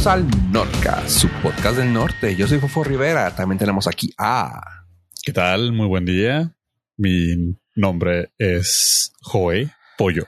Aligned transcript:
Bienvenidos 0.00 0.06
al 0.06 0.50
Nordcast, 0.50 1.08
su 1.10 1.28
podcast 1.42 1.76
del 1.76 1.92
norte. 1.92 2.34
Yo 2.34 2.46
soy 2.46 2.58
Fofo 2.58 2.82
Rivera. 2.82 3.36
También 3.36 3.58
tenemos 3.58 3.86
aquí 3.86 4.14
a. 4.16 4.86
¿Qué 5.22 5.30
tal? 5.30 5.72
Muy 5.72 5.88
buen 5.88 6.06
día. 6.06 6.56
Mi 6.96 7.58
nombre 7.74 8.32
es 8.38 9.12
Joe 9.20 9.68
Pollo. 9.98 10.26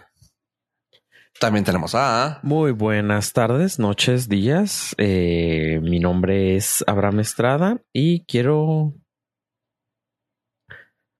También 1.40 1.64
tenemos 1.64 1.94
a. 1.94 2.40
Muy 2.42 2.72
buenas 2.72 3.32
tardes, 3.32 3.78
noches, 3.78 4.28
días. 4.28 4.94
Eh, 4.98 5.80
mi 5.82 6.00
nombre 6.00 6.54
es 6.56 6.84
Abraham 6.86 7.20
Estrada 7.20 7.80
y 7.94 8.26
quiero 8.26 8.92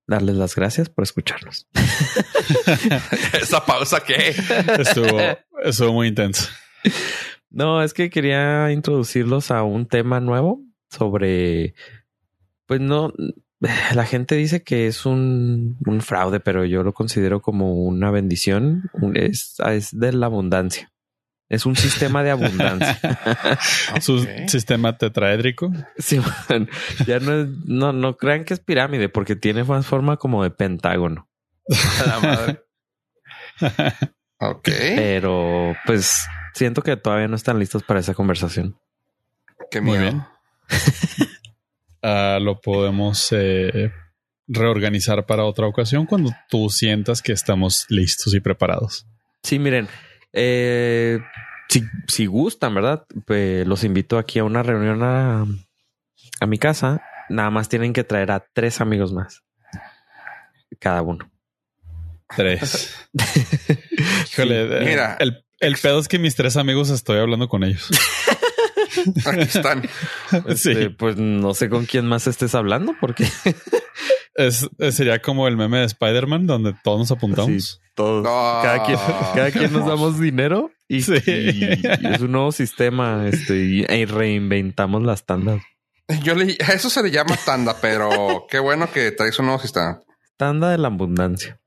darles 0.06 0.36
las 0.36 0.54
gracias 0.54 0.90
por 0.90 1.04
escucharnos. 1.04 1.68
¿Esa 3.32 3.64
pausa 3.64 4.00
qué? 4.00 4.34
Estuvo, 4.78 5.18
estuvo 5.64 5.92
muy 5.94 6.08
intenso. 6.08 6.50
No, 7.52 7.82
es 7.82 7.92
que 7.94 8.10
quería 8.10 8.70
introducirlos 8.72 9.50
a 9.50 9.62
un 9.62 9.86
tema 9.86 10.20
nuevo 10.20 10.60
sobre, 10.90 11.74
pues 12.66 12.80
no, 12.80 13.12
la 13.94 14.04
gente 14.06 14.34
dice 14.36 14.62
que 14.62 14.86
es 14.86 15.04
un, 15.06 15.76
un 15.86 16.00
fraude, 16.00 16.40
pero 16.40 16.64
yo 16.64 16.82
lo 16.82 16.92
considero 16.92 17.40
como 17.42 17.74
una 17.74 18.10
bendición. 18.10 18.90
Un- 18.94 19.16
es, 19.16 19.56
es 19.66 19.90
de 19.98 20.12
la 20.12 20.26
abundancia. 20.26 20.90
Es 21.48 21.66
un 21.66 21.76
sistema 21.76 22.22
de 22.22 22.30
abundancia. 22.30 22.98
Su 24.00 24.22
Ok. 24.22 24.48
sistema 24.48 24.96
tetraédrico. 24.96 25.70
Sí, 25.98 26.18
man. 26.48 26.66
ya 27.06 27.20
no 27.20 27.42
es, 27.42 27.48
no, 27.66 27.92
no 27.92 28.16
crean 28.16 28.44
que 28.46 28.54
es 28.54 28.60
pirámide 28.60 29.10
porque 29.10 29.36
tiene 29.36 29.62
más 29.62 29.86
forma 29.86 30.16
como 30.16 30.42
de 30.42 30.50
pentágono. 30.50 31.28
A 32.02 32.06
la 32.06 32.20
madre. 32.20 32.62
Ok. 34.44 34.68
Pero 34.96 35.76
pues 35.86 36.26
siento 36.54 36.82
que 36.82 36.96
todavía 36.96 37.28
no 37.28 37.36
están 37.36 37.58
listos 37.58 37.82
para 37.82 38.00
esa 38.00 38.14
conversación. 38.14 38.78
Qué 39.70 39.80
Muy 39.80 39.98
bien. 39.98 40.22
Ah, 42.04 42.38
lo 42.42 42.60
podemos 42.60 43.28
eh, 43.30 43.92
reorganizar 44.48 45.24
para 45.24 45.44
otra 45.44 45.68
ocasión 45.68 46.04
cuando 46.04 46.32
tú 46.48 46.68
sientas 46.68 47.22
que 47.22 47.30
estamos 47.30 47.86
listos 47.90 48.34
y 48.34 48.40
preparados. 48.40 49.06
Sí, 49.44 49.60
miren, 49.60 49.86
eh, 50.32 51.20
si, 51.68 51.84
si 52.08 52.26
gustan, 52.26 52.74
¿verdad? 52.74 53.06
Pues 53.24 53.64
los 53.68 53.84
invito 53.84 54.18
aquí 54.18 54.40
a 54.40 54.44
una 54.44 54.64
reunión 54.64 55.04
a, 55.04 55.46
a 56.40 56.46
mi 56.46 56.58
casa. 56.58 57.02
Nada 57.28 57.50
más 57.50 57.68
tienen 57.68 57.92
que 57.92 58.02
traer 58.02 58.32
a 58.32 58.44
tres 58.52 58.80
amigos 58.80 59.12
más. 59.12 59.44
Cada 60.80 61.02
uno. 61.02 61.30
Tres. 62.34 62.96
Híjole, 64.32 64.68
Sí, 64.68 64.74
eh, 64.74 64.84
mira. 64.84 65.16
el, 65.20 65.44
el 65.62 65.76
pedo 65.76 65.98
es 66.00 66.08
que 66.08 66.18
mis 66.18 66.34
tres 66.34 66.56
amigos 66.56 66.90
estoy 66.90 67.18
hablando 67.18 67.48
con 67.48 67.64
ellos. 67.64 67.88
Aquí 69.26 69.40
están. 69.40 69.82
Sí. 70.54 70.70
Este, 70.70 70.90
pues 70.90 71.16
no 71.16 71.54
sé 71.54 71.68
con 71.68 71.86
quién 71.86 72.06
más 72.06 72.26
estés 72.26 72.54
hablando 72.54 72.94
porque 73.00 73.26
Es, 74.34 74.66
es- 74.78 74.94
sería 74.94 75.20
como 75.20 75.46
el 75.48 75.56
meme 75.56 75.78
de 75.78 75.84
Spider-Man 75.86 76.46
donde 76.46 76.74
todos 76.82 76.98
nos 77.00 77.10
apuntamos. 77.10 77.62
Sí, 77.62 77.78
todos, 77.94 78.24
cada 78.24 78.84
quien, 78.84 78.98
cada 79.34 79.50
quien 79.50 79.72
nos 79.72 79.86
damos 79.86 80.18
dinero 80.18 80.70
y, 80.88 81.02
Sí. 81.02 81.14
y- 81.26 81.64
y 81.74 82.12
es 82.14 82.20
un 82.20 82.32
nuevo 82.32 82.50
sistema. 82.52 83.26
Este 83.28 83.56
y, 83.56 83.80
y 83.84 84.04
reinventamos 84.06 85.02
las 85.02 85.24
tandas. 85.26 85.62
Yo 86.22 86.34
le, 86.34 86.56
a 86.66 86.72
eso 86.72 86.88
se 86.90 87.02
le 87.02 87.10
llama 87.10 87.36
tanda, 87.44 87.76
pero 87.80 88.46
qué 88.50 88.58
bueno 88.58 88.90
que 88.90 89.12
traes 89.12 89.38
un 89.38 89.46
nuevo 89.46 89.60
sistema 89.60 90.00
Tanda 90.36 90.70
de 90.70 90.78
la 90.78 90.88
abundancia. 90.88 91.60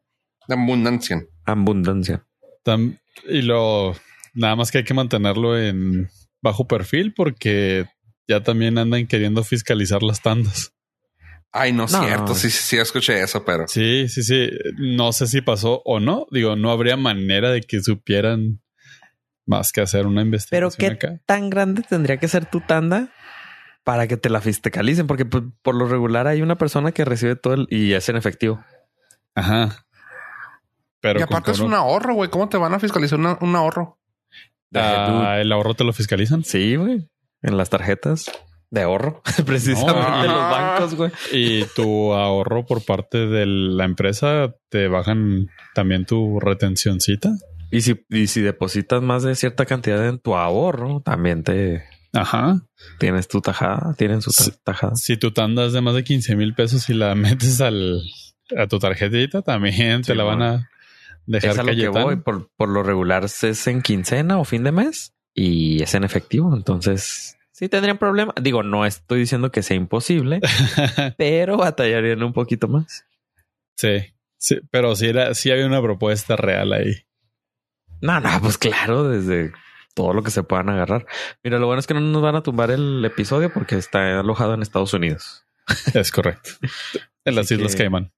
de 0.47 0.55
abundancia. 0.55 1.23
Abundancia. 1.45 2.25
Tam- 2.63 2.99
y 3.27 3.41
lo 3.41 3.95
nada 4.33 4.55
más 4.55 4.71
que 4.71 4.79
hay 4.79 4.83
que 4.83 4.93
mantenerlo 4.93 5.57
en 5.59 6.09
bajo 6.41 6.67
perfil 6.67 7.13
porque 7.15 7.85
ya 8.27 8.41
también 8.43 8.77
andan 8.77 9.07
queriendo 9.07 9.43
fiscalizar 9.43 10.03
las 10.03 10.21
tandas. 10.21 10.71
Ay, 11.51 11.71
no 11.71 11.85
es 11.85 11.91
No. 11.93 12.03
cierto. 12.03 12.35
Sí, 12.35 12.49
sí, 12.49 12.63
sí, 12.63 12.77
escuché 12.77 13.21
eso, 13.21 13.45
pero 13.45 13.65
Sí, 13.67 14.09
sí, 14.09 14.23
sí. 14.23 14.49
No 14.77 15.13
sé 15.13 15.25
si 15.27 15.41
pasó 15.41 15.81
o 15.85 15.99
no. 16.01 16.27
Digo, 16.31 16.55
no 16.57 16.69
habría 16.71 16.97
manera 16.97 17.49
de 17.51 17.61
que 17.61 17.81
supieran 17.81 18.61
más 19.45 19.71
que 19.71 19.79
hacer 19.81 20.05
una 20.05 20.15
Pero 20.21 20.25
investigación 20.27 20.77
qué 20.99 21.07
acá. 21.07 21.21
tan 21.25 21.49
grande 21.49 21.83
tendría 21.87 22.17
que 22.17 22.27
ser 22.27 22.45
tu 22.45 22.59
tanda 22.61 23.09
para 23.85 24.07
que 24.07 24.17
te 24.17 24.29
la 24.29 24.41
fiscalicen, 24.41 25.05
porque 25.07 25.23
pues, 25.25 25.43
por 25.61 25.75
lo 25.75 25.87
regular 25.87 26.27
hay 26.27 26.41
una 26.41 26.57
persona 26.57 26.91
que 26.91 27.05
recibe 27.05 27.35
todo 27.35 27.53
el, 27.53 27.67
y 27.69 27.93
es 27.93 28.09
en 28.09 28.15
efectivo. 28.17 28.61
Ajá. 29.35 29.84
Pero 31.05 31.19
y 31.19 31.23
aparte 31.23 31.51
es 31.51 31.59
uno- 31.59 31.67
un 31.67 31.73
ahorro, 31.75 32.15
güey. 32.15 32.29
¿Cómo 32.31 32.49
te 32.49 32.57
van 32.57 32.73
a 32.73 32.79
fiscalizar 32.79 33.19
una- 33.19 33.37
un 33.41 33.55
ahorro? 33.55 33.99
Ah, 34.73 35.37
el 35.39 35.51
ahorro 35.51 35.75
te 35.75 35.83
lo 35.83 35.93
fiscalizan. 35.93 36.43
Sí, 36.43 36.75
güey. 36.75 37.07
En 37.43 37.57
las 37.57 37.69
tarjetas 37.69 38.25
de 38.71 38.81
ahorro, 38.81 39.21
precisamente 39.45 39.93
No. 39.93 40.33
los 40.33 40.51
bancos, 40.51 40.95
güey. 40.95 41.11
Y 41.31 41.63
tu 41.75 42.13
ahorro 42.13 42.65
por 42.65 42.83
parte 42.83 43.27
de 43.27 43.45
la 43.45 43.85
empresa 43.85 44.55
te 44.69 44.87
bajan 44.87 45.47
también 45.75 46.05
tu 46.05 46.39
retencioncita. 46.39 47.29
Y 47.71 47.81
si, 47.81 48.03
y 48.09 48.27
si 48.27 48.41
depositas 48.41 49.01
más 49.03 49.21
de 49.23 49.35
cierta 49.35 49.65
cantidad 49.65 50.07
en 50.07 50.19
tu 50.19 50.35
ahorro, 50.35 51.01
también 51.01 51.43
te 51.43 51.83
Ajá. 52.13 52.61
tienes 52.99 53.27
tu 53.27 53.41
tajada, 53.41 53.93
tienen 53.97 54.21
su 54.23 54.31
tajada. 54.63 54.95
Si 54.95 55.17
tu 55.17 55.31
tanda 55.31 55.65
es 55.65 55.73
de 55.73 55.81
más 55.81 55.93
de 55.93 56.03
15 56.03 56.35
mil 56.35 56.55
pesos 56.55 56.89
y 56.89 56.93
la 56.95 57.13
metes 57.15 57.61
al, 57.61 58.01
a 58.57 58.67
tu 58.67 58.79
tarjetita, 58.79 59.41
también 59.43 60.01
te 60.01 60.15
la 60.15 60.23
van 60.23 60.41
a 60.41 60.69
dejar 61.25 61.51
Es 61.51 61.59
a 61.59 61.63
lo 61.63 61.75
que 61.75 61.87
voy. 61.89 62.15
Por, 62.17 62.49
por 62.55 62.69
lo 62.69 62.83
regular 62.83 63.23
es 63.25 63.67
en 63.67 63.81
quincena 63.81 64.37
o 64.39 64.45
fin 64.45 64.63
de 64.63 64.71
mes 64.71 65.13
y 65.33 65.81
es 65.83 65.93
en 65.95 66.03
efectivo. 66.03 66.53
Entonces, 66.55 67.37
sí 67.51 67.69
tendrían 67.69 67.97
problema. 67.97 68.33
Digo, 68.41 68.63
no 68.63 68.85
estoy 68.85 69.19
diciendo 69.19 69.51
que 69.51 69.63
sea 69.63 69.77
imposible, 69.77 70.39
pero 71.17 71.57
batallarían 71.57 72.23
un 72.23 72.33
poquito 72.33 72.67
más. 72.67 73.05
sí, 73.77 74.13
sí, 74.37 74.57
pero 74.71 74.95
sí, 74.95 75.07
era, 75.07 75.33
sí 75.33 75.51
había 75.51 75.65
una 75.65 75.81
propuesta 75.81 76.35
real 76.35 76.73
ahí. 76.73 76.93
No, 78.01 78.19
no, 78.19 78.29
pues 78.41 78.57
claro, 78.57 79.07
desde 79.09 79.51
todo 79.95 80.13
lo 80.13 80.21
que 80.23 80.29
se 80.31 80.43
puedan 80.43 80.69
agarrar. 80.69 81.05
Mira, 81.43 81.57
lo 81.57 81.65
bueno 81.67 81.79
es 81.79 81.87
que 81.87 81.93
no 81.93 82.01
nos 82.01 82.21
van 82.21 82.35
a 82.35 82.43
tumbar 82.43 82.69
el 82.69 83.03
episodio 83.05 83.51
porque 83.53 83.75
está 83.77 84.19
alojado 84.19 84.53
en 84.53 84.61
Estados 84.61 84.93
Unidos. 84.93 85.45
Es 85.95 86.11
correcto. 86.11 86.51
En 87.23 87.33
las 87.35 87.45
Así 87.45 87.55
Islas 87.55 87.71
que- 87.71 87.79
Caimán. 87.83 88.11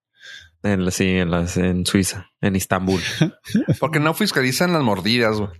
En 0.63 0.85
la, 0.85 0.91
sí, 0.91 1.07
en, 1.07 1.31
las, 1.31 1.57
en 1.57 1.85
Suiza, 1.85 2.31
en 2.41 2.56
Istambul. 2.56 3.01
Porque 3.79 4.00
no 4.00 4.13
fiscalizan 4.13 4.73
las 4.73 4.84
mordidas, 4.84 5.38
güey. 5.38 5.51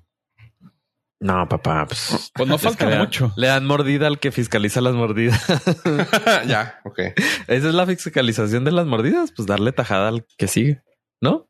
No, 1.20 1.48
papá, 1.50 1.86
pues. 1.88 2.32
Pues 2.34 2.48
no 2.48 2.58
falta 2.58 2.88
le 2.88 3.00
mucho. 3.00 3.34
Le 3.38 3.48
dan 3.48 3.66
mordida 3.66 4.06
al 4.08 4.20
que 4.20 4.32
fiscaliza 4.32 4.82
las 4.82 4.94
mordidas. 4.94 5.44
ya, 6.48 6.80
ok. 6.84 7.00
Esa 7.48 7.70
es 7.70 7.74
la 7.74 7.88
fiscalización 7.88 8.64
de 8.66 8.72
las 8.72 8.86
mordidas, 8.86 9.32
pues 9.32 9.48
darle 9.48 9.72
tajada 9.72 10.10
al 10.10 10.26
que 10.38 10.48
sigue, 10.48 10.84
¿no? 11.20 11.50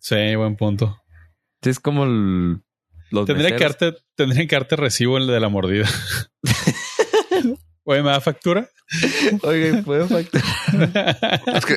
Sí, 0.00 0.34
buen 0.36 0.56
punto. 0.56 1.02
Sí, 1.62 1.70
es 1.70 1.80
como 1.80 2.04
el, 2.04 2.62
los 3.10 3.26
Tendría 3.26 3.56
que, 3.56 3.64
darte, 3.64 3.94
tendría 4.14 4.46
que 4.46 4.56
darte 4.56 4.76
recibo 4.76 5.18
el 5.18 5.26
de 5.26 5.40
la 5.40 5.48
mordida. 5.48 5.88
Oye, 7.84 8.02
¿me 8.02 8.10
da 8.10 8.20
factura? 8.22 8.68
Oye, 9.42 9.82
¿puedo 9.82 10.08
facturar? 10.08 11.42
Es 11.54 11.66
que 11.66 11.76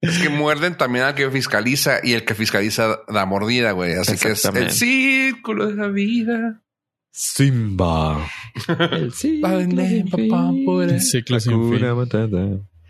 es 0.00 0.18
que 0.18 0.28
muerden 0.28 0.76
también 0.76 1.04
al 1.04 1.14
que 1.14 1.30
fiscaliza 1.30 2.00
y 2.02 2.12
el 2.12 2.24
que 2.24 2.34
fiscaliza 2.34 3.00
da 3.08 3.26
mordida, 3.26 3.72
güey. 3.72 3.94
Así 3.94 4.16
que 4.16 4.32
es 4.32 4.44
el 4.44 4.70
círculo 4.70 5.66
de 5.68 5.74
la 5.74 5.88
vida. 5.88 6.62
Simba. 7.10 8.24
El 8.68 9.12
ciclo 9.12 9.60
sin 9.60 10.08
papá, 10.08 10.50
fin. 10.50 10.64
por 10.64 10.84
El 10.84 11.00
ciclo 11.00 11.40
sin 11.40 11.52
fin. 11.52 11.84
Hakuna 11.84 11.94
Matata. 11.94 12.38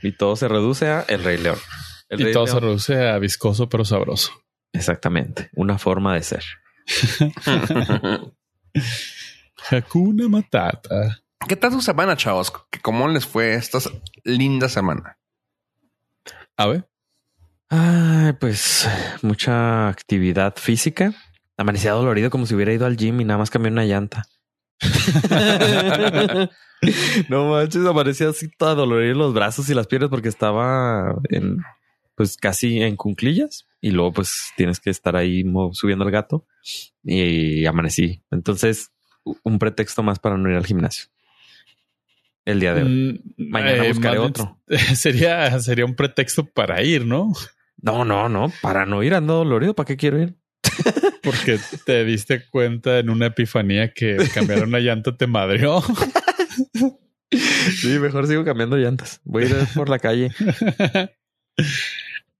Y 0.02 0.12
todo 0.12 0.36
se 0.36 0.48
reduce 0.48 0.88
a 0.88 1.00
El 1.08 1.24
Rey 1.24 1.38
León. 1.38 1.58
El 2.10 2.20
Y 2.20 2.24
Rey 2.24 2.32
todo 2.34 2.46
se 2.46 2.60
reduce 2.60 3.08
a 3.08 3.18
viscoso 3.18 3.70
pero 3.70 3.86
sabroso. 3.86 4.32
Exactamente. 4.72 5.48
Una 5.54 5.78
forma 5.78 6.14
de 6.14 6.22
ser. 6.22 6.44
Hakuna 9.70 10.28
Matata. 10.28 11.22
¿Qué 11.48 11.56
tal 11.56 11.72
su 11.72 11.80
semana, 11.80 12.16
chavos? 12.16 12.52
¿Cómo 12.82 13.08
les 13.08 13.26
fue 13.26 13.54
esta 13.54 13.78
linda 14.24 14.68
semana? 14.68 15.18
A 16.56 16.66
ver. 16.66 16.88
Ay, 17.70 18.32
pues 18.40 18.88
mucha 19.22 19.88
actividad 19.88 20.56
física. 20.56 21.12
Amanecía 21.56 21.92
dolorido 21.92 22.30
como 22.30 22.46
si 22.46 22.54
hubiera 22.54 22.72
ido 22.72 22.86
al 22.86 22.96
gym 22.96 23.20
y 23.20 23.24
nada 23.24 23.38
más 23.38 23.50
cambié 23.50 23.70
una 23.70 23.84
llanta. 23.84 24.24
no 27.28 27.50
manches, 27.50 27.84
amanecía 27.84 28.28
así 28.28 28.48
toda 28.48 28.74
dolorida 28.74 29.10
en 29.10 29.18
los 29.18 29.34
brazos 29.34 29.68
y 29.68 29.74
las 29.74 29.86
piernas 29.86 30.08
porque 30.08 30.28
estaba 30.28 31.16
en, 31.30 31.58
pues 32.14 32.36
casi 32.36 32.80
en 32.80 32.96
cunclillas 32.96 33.66
y 33.80 33.90
luego 33.90 34.12
pues 34.12 34.52
tienes 34.56 34.80
que 34.80 34.90
estar 34.90 35.16
ahí 35.16 35.44
subiendo 35.72 36.04
al 36.04 36.10
gato 36.10 36.46
y 37.02 37.66
amanecí. 37.66 38.22
Entonces, 38.30 38.92
un 39.42 39.58
pretexto 39.58 40.02
más 40.02 40.18
para 40.18 40.36
no 40.38 40.48
ir 40.48 40.56
al 40.56 40.66
gimnasio. 40.66 41.08
El 42.44 42.60
día 42.60 42.72
de 42.72 42.82
hoy. 42.82 43.22
Mm, 43.36 43.50
Mañana 43.50 43.88
buscaré 43.88 44.18
más 44.18 44.28
otro. 44.28 44.58
Sería, 44.94 45.58
sería 45.60 45.84
un 45.84 45.94
pretexto 45.94 46.46
para 46.46 46.82
ir, 46.82 47.04
¿no? 47.04 47.32
No, 47.80 48.04
no, 48.04 48.28
no, 48.28 48.52
para 48.60 48.86
no 48.86 49.02
ir 49.02 49.14
ando 49.14 49.34
dolorido. 49.34 49.74
¿Para 49.74 49.86
qué 49.86 49.96
quiero 49.96 50.20
ir? 50.20 50.34
Porque 51.22 51.58
te 51.84 52.04
diste 52.04 52.44
cuenta 52.50 52.98
en 52.98 53.10
una 53.10 53.26
epifanía 53.26 53.92
que 53.92 54.16
cambiar 54.34 54.64
una 54.64 54.78
llanta 54.80 55.16
te 55.16 55.26
madrió. 55.26 55.82
Sí, 57.30 57.98
mejor 57.98 58.26
sigo 58.26 58.44
cambiando 58.44 58.76
llantas. 58.76 59.20
Voy 59.24 59.44
a 59.44 59.46
ir 59.48 59.56
por 59.74 59.88
la 59.88 59.98
calle. 59.98 60.32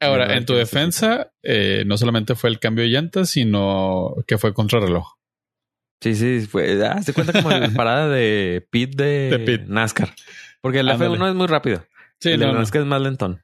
Ahora, 0.01 0.37
en 0.37 0.47
tu 0.47 0.55
defensa, 0.55 1.33
eh, 1.43 1.83
no 1.87 1.99
solamente 1.99 2.35
fue 2.37 2.51
el 2.51 2.59
cambio 2.61 2.85
de 2.85 2.91
llantas, 2.91 3.31
sino 3.31 4.15
que 4.27 4.39
fue 4.39 4.55
contrarreloj. 4.55 5.15
Sí, 6.01 6.15
sí, 6.15 6.47
fue. 6.47 6.81
Ah, 6.87 7.03
se 7.03 7.13
cuenta 7.13 7.33
como 7.33 7.51
la 7.51 7.69
parada 7.77 8.09
de 8.09 8.67
pit 8.71 8.95
de, 8.95 9.31
De 9.31 9.39
pit. 9.41 9.63
NASCAR. 9.69 10.15
Porque 10.61 10.81
el 10.81 10.89
Ándale. 10.89 11.19
F1 11.19 11.29
es 11.31 11.35
muy 11.35 11.47
rápido. 11.49 11.85
Sí, 12.21 12.31
el 12.31 12.41
de 12.41 12.47
no, 12.47 12.53
no. 12.53 12.61
NASCAR 12.61 12.83
es 12.83 12.89
más 12.89 13.03
lentón. 13.03 13.43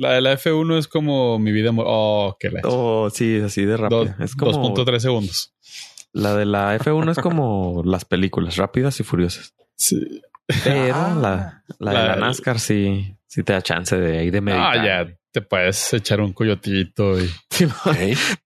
La 0.00 0.12
de 0.14 0.20
la 0.22 0.32
F1 0.32 0.78
es 0.78 0.88
como 0.88 1.38
mi 1.38 1.52
vida. 1.52 1.70
Oh, 1.76 2.34
qué 2.40 2.48
la. 2.50 2.60
Oh, 2.64 3.10
sí, 3.10 3.36
es 3.36 3.44
así 3.44 3.64
de 3.66 3.76
rápido. 3.76 4.06
Dos- 4.06 4.14
es 4.20 4.34
como 4.34 4.52
2.3 4.74 4.98
segundos. 5.02 5.54
la 6.12 6.34
de 6.34 6.46
la 6.46 6.74
F1 6.76 7.10
es 7.12 7.18
como 7.18 7.82
las 7.84 8.04
películas 8.06 8.56
rápidas 8.56 8.98
y 8.98 9.04
furiosas. 9.04 9.54
Sí. 9.76 10.22
Pero 10.64 10.94
Ah. 10.94 11.14
la, 11.20 11.64
la 11.78 11.90
de 12.02 12.08
La- 12.08 12.16
NASCAR 12.16 12.58
sí, 12.58 13.14
sí 13.26 13.42
te 13.44 13.52
da 13.52 13.62
chance 13.62 13.96
de 13.96 14.18
ahí 14.18 14.30
de 14.30 14.40
meditar. 14.40 14.78
Ah, 14.78 14.84
ya 15.04 15.14
te 15.32 15.40
puedes 15.42 15.92
echar 15.92 16.20
un 16.20 16.32
coyotito 16.32 17.20
y 17.20 17.28
Sí. 17.50 17.66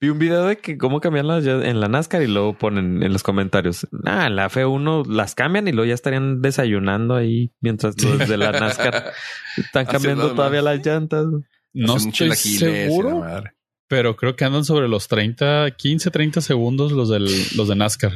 Vi 0.01 0.09
un 0.09 0.19
video 0.19 0.45
de 0.47 0.57
que 0.59 0.77
cómo 0.77 1.01
cambian 1.01 1.27
las 1.29 1.45
llantas 1.45 1.69
en 1.69 1.81
la 1.81 1.89
NASCAR 1.89 2.23
y 2.23 2.27
luego 2.27 2.59
ponen 2.59 3.03
en 3.03 3.13
los 3.13 3.23
comentarios, 3.23 3.87
ah, 4.05 4.27
en 4.27 4.37
la 4.37 4.49
F1 4.51 5.07
las 5.07 5.35
cambian 5.35 5.69
y 5.69 5.73
luego 5.73 5.87
ya 5.89 5.95
estarían 5.95 6.43
desayunando 6.43 7.15
ahí 7.15 7.53
mientras 7.61 7.95
los 8.03 8.29
de 8.29 8.37
la 8.37 8.53
NASCAR 8.53 9.13
están 9.57 9.87
Haciendo 9.87 9.93
cambiando 9.93 10.25
más. 10.29 10.35
todavía 10.37 10.63
las 10.63 10.85
llantas. 10.85 11.27
no 11.73 11.97
estoy 11.97 12.33
seguro, 12.35 13.25
pero 13.89 14.17
creo 14.17 14.35
que 14.37 14.45
andan 14.45 14.65
sobre 14.65 14.89
los 14.89 15.09
30, 15.09 15.71
15, 15.77 16.11
30 16.11 16.41
segundos 16.41 16.93
los 16.93 17.09
del, 17.09 17.25
los 17.57 17.69
de 17.69 17.77
NASCAR. 17.77 18.13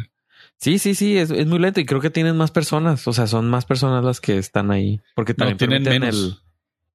Sí, 0.60 0.78
sí, 0.80 0.96
sí, 0.96 1.16
es, 1.16 1.30
es 1.30 1.46
muy 1.46 1.60
lento 1.60 1.78
y 1.78 1.86
creo 1.86 2.00
que 2.00 2.10
tienen 2.10 2.36
más 2.36 2.50
personas. 2.50 3.06
O 3.06 3.12
sea, 3.12 3.28
son 3.28 3.48
más 3.48 3.64
personas 3.64 4.04
las 4.04 4.20
que 4.20 4.38
están 4.38 4.72
ahí 4.72 5.00
porque 5.14 5.32
No, 5.38 5.46
también 5.46 5.56
tienen 5.58 5.82
menos. 5.84 6.14
el. 6.16 6.34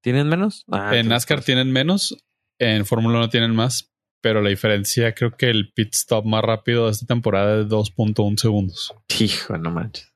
¿Tienen 0.04 0.28
menos? 0.28 0.66
Ah, 0.70 0.94
en 0.94 1.08
NASCAR 1.08 1.38
pues, 1.38 1.46
tienen 1.46 1.72
menos, 1.72 2.14
en 2.60 2.84
Fórmula 2.84 3.16
1 3.20 3.30
tienen 3.30 3.54
más, 3.54 3.90
pero 4.20 4.42
la 4.42 4.50
diferencia 4.50 5.14
creo 5.14 5.34
que 5.34 5.48
el 5.48 5.72
pit 5.72 5.94
stop 5.94 6.26
más 6.26 6.42
rápido 6.44 6.84
de 6.84 6.92
esta 6.92 7.06
temporada 7.06 7.62
es 7.62 7.68
2.1 7.68 8.36
segundos. 8.38 8.92
Hijo, 9.18 9.56
no 9.56 9.70
manches. 9.70 10.12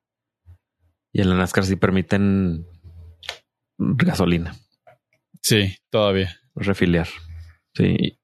Y 1.11 1.23
en 1.23 1.31
la 1.31 1.37
NASCAR 1.37 1.65
sí 1.65 1.77
permiten 1.77 2.67
gasolina, 3.79 4.55
Sí, 5.41 5.75
todavía. 5.91 6.39
refiliar. 6.55 7.09
Sí. 7.75 8.19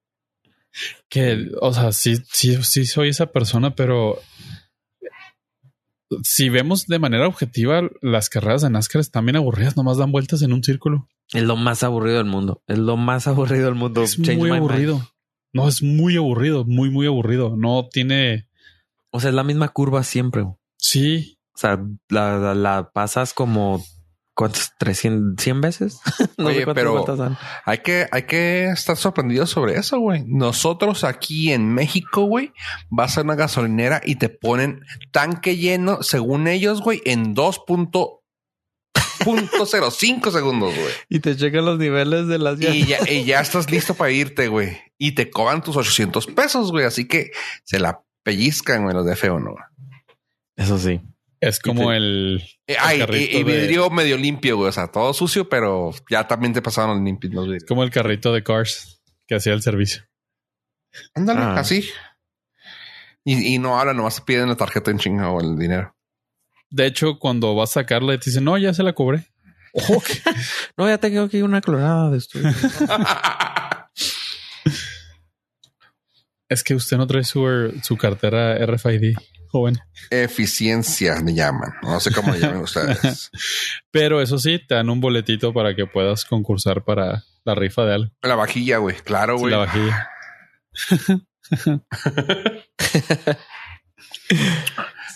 Que, 1.09 1.51
o 1.63 1.73
sea, 1.73 1.93
sí, 1.93 2.17
sí, 2.31 2.63
sí 2.63 2.85
soy 2.85 3.09
esa 3.09 3.33
persona, 3.33 3.75
pero 3.75 4.21
si 6.23 6.49
vemos 6.49 6.87
de 6.87 6.99
manera 6.99 7.27
objetiva, 7.27 7.83
las 8.03 8.29
carreras 8.29 8.63
de 8.63 8.71
NASCAR 8.71 9.01
están 9.01 9.27
bien 9.27 9.37
aburridas, 9.37 9.77
nomás 9.77 9.97
dan 9.97 10.13
vueltas 10.13 10.43
en 10.43 10.53
un 10.53 10.63
círculo. 10.63 11.09
Es 11.33 11.43
lo 11.43 11.57
más 11.57 11.83
aburrido 11.83 12.19
del 12.19 12.27
mundo. 12.27 12.63
Es 12.67 12.79
lo 12.79 12.97
más 12.97 13.27
aburrido 13.29 13.65
del 13.67 13.75
mundo. 13.75 14.03
Es 14.03 14.17
Change 14.17 14.37
muy 14.37 14.51
mind. 14.51 14.59
aburrido. 14.63 15.11
No, 15.53 15.69
es 15.69 15.83
muy 15.83 16.17
aburrido, 16.17 16.65
muy, 16.65 16.91
muy 16.91 17.07
aburrido. 17.07 17.57
No 17.57 17.89
tiene. 17.91 18.49
O 19.11 19.21
sea, 19.21 19.31
es 19.31 19.37
la 19.37 19.45
misma 19.45 19.69
curva 19.69 20.03
siempre. 20.03 20.43
O 20.43 20.59
Sí, 20.77 21.39
sea, 21.55 21.81
la, 22.09 22.39
la- 22.39 22.55
la 22.55 22.91
pasas 22.93 23.33
como 23.33 23.83
¿cuántos? 24.35 24.73
¿300? 24.79 25.37
¿100 25.37 25.61
veces? 25.61 26.01
no 26.39 26.49
Oye, 26.49 26.59
sé 26.59 26.65
cuántas 26.65 26.85
pero- 26.85 27.17
dan. 27.17 27.39
Hay 27.65 27.79
que, 27.79 28.07
hay 28.11 28.25
que 28.25 28.67
estar 28.67 28.97
sorprendidos 28.97 29.51
sobre 29.51 29.79
eso, 29.79 29.99
güey. 29.99 30.25
Nosotros 30.27 31.05
aquí 31.05 31.53
en 31.53 31.73
México, 31.73 32.25
güey, 32.25 32.53
vas 32.91 33.19
a 33.19 33.23
una 33.23 33.35
gasolinera 33.35 34.01
y 34.05 34.17
te 34.17 34.29
ponen 34.29 34.81
tanque 35.13 35.57
lleno, 35.57 36.03
según 36.03 36.49
ellos, 36.49 36.83
güey, 36.83 37.01
en 37.05 37.35
2.05 37.35 40.31
segundos, 40.31 40.75
güey. 40.75 40.93
Y 41.09 41.21
te 41.21 41.37
checan 41.37 41.65
los 41.65 41.79
niveles 41.79 42.27
de 42.27 42.39
las 42.39 42.61
Y 42.61 42.87
ya, 42.87 42.99
y 43.09 43.25
ya 43.25 43.41
estás 43.41 43.71
listo 43.71 43.95
para 43.95 44.11
irte, 44.11 44.49
güey. 44.49 44.79
Y 44.99 45.13
te 45.13 45.31
cobran 45.31 45.63
tus 45.63 45.77
800 45.77 46.27
pesos, 46.29 46.73
güey. 46.73 46.85
Así 46.85 47.07
que 47.07 47.31
se 47.65 47.79
la 47.79 48.03
pellizcan, 48.23 48.83
güey, 48.83 48.95
los 48.95 49.07
de 49.07 49.15
F1, 49.15 49.43
güey. 49.43 49.65
Eso 50.57 50.79
sí. 50.79 51.01
Es 51.49 51.61
como 51.61 51.89
te- 51.91 51.97
el. 51.97 52.43
Eh, 52.67 52.77
Ay, 52.79 52.99
carrito 53.01 53.39
y, 53.39 53.43
de- 53.45 53.61
vidrio 53.61 53.91
medio 53.91 54.17
limpio, 54.17 54.57
güey. 54.57 54.69
O 54.69 54.73
sea, 54.73 54.89
todo 54.89 55.13
sucio, 55.15 55.49
pero 55.49 55.93
ya 56.11 56.27
también 56.27 56.53
te 56.53 56.63
pasaron 56.63 56.97
los 56.97 57.05
limpios 57.05 57.33
los 57.35 57.45
vidrios. 57.47 57.65
como 57.65 57.83
el 57.85 57.91
carrito 57.91 58.33
de 58.33 58.43
Cars 58.43 59.03
que 59.27 59.35
hacía 59.37 59.53
el 59.53 59.63
servicio. 59.63 60.03
Ándale, 61.15 61.41
Ah. 61.41 61.55
así. 61.59 61.89
Y, 63.25 63.55
y 63.55 63.59
no 63.59 63.79
hablan, 63.81 63.97
nomás 63.97 64.17
te 64.17 64.23
piden 64.23 64.49
la 64.49 64.57
tarjeta 64.57 64.91
en 64.91 64.99
chinga 64.99 65.31
o 65.31 65.41
el 65.41 65.59
dinero. 65.59 65.97
De 66.71 66.87
hecho, 66.87 67.19
cuando 67.19 67.55
vas 67.55 67.71
a 67.71 67.81
sacarla, 67.81 68.19
te 68.19 68.27
dicen, 68.31 68.45
no, 68.45 68.59
ya 68.59 68.75
se 68.75 68.83
la 68.83 68.93
cobré. 68.93 69.27
No, 70.77 70.89
ya 70.89 70.99
tengo 70.99 71.23
aquí 71.23 71.41
una 71.43 71.61
clorada 71.61 72.11
de 72.11 72.19
esto. 72.19 72.39
es 76.49 76.63
que 76.63 76.75
usted 76.75 76.97
no 76.97 77.07
trae 77.07 77.25
su, 77.25 77.73
su 77.83 77.97
cartera 77.97 78.55
RFID, 78.67 79.17
joven. 79.55 79.79
Eficiencia 80.11 81.21
me 81.23 81.33
llaman. 81.33 81.71
No 81.83 82.01
sé 82.01 82.11
cómo 82.13 82.33
le 82.33 82.41
llaman 82.41 82.59
ustedes. 82.63 83.31
Pero 83.93 84.21
eso 84.21 84.39
sí, 84.39 84.59
te 84.67 84.75
dan 84.75 84.91
un 84.91 85.01
boletito 85.01 85.53
para 85.55 85.77
que 85.77 85.87
puedas 85.87 86.25
concursar 86.25 86.83
para 86.85 87.23
la 87.45 87.55
rifa 87.55 87.85
de 87.85 87.95
algo. 87.95 88.11
La 88.23 88.35
vajilla, 88.35 88.79
güey. 88.79 88.97
Claro, 88.97 89.37
Sí, 89.37 89.43
güey. 89.43 89.53
la 89.53 89.59
vajilla. 89.59 90.09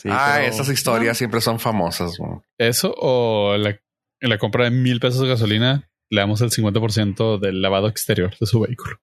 Sí, 0.00 0.08
ah, 0.12 0.34
pero- 0.36 0.46
esas 0.52 0.68
historias 0.68 1.18
siempre 1.18 1.40
son 1.40 1.58
famosas, 1.58 2.16
güey. 2.18 2.38
Eso 2.58 2.94
o 2.96 3.56
la, 3.56 3.70
en 4.20 4.28
la 4.30 4.38
compra 4.38 4.64
de 4.64 4.70
mil 4.70 5.00
pesos 5.00 5.20
de 5.22 5.28
gasolina, 5.28 5.90
le 6.10 6.20
damos 6.20 6.40
el 6.40 6.50
50% 6.50 7.38
del 7.40 7.60
lavado 7.62 7.88
exterior 7.88 8.32
de 8.38 8.46
su 8.46 8.60
vehículo. 8.60 8.96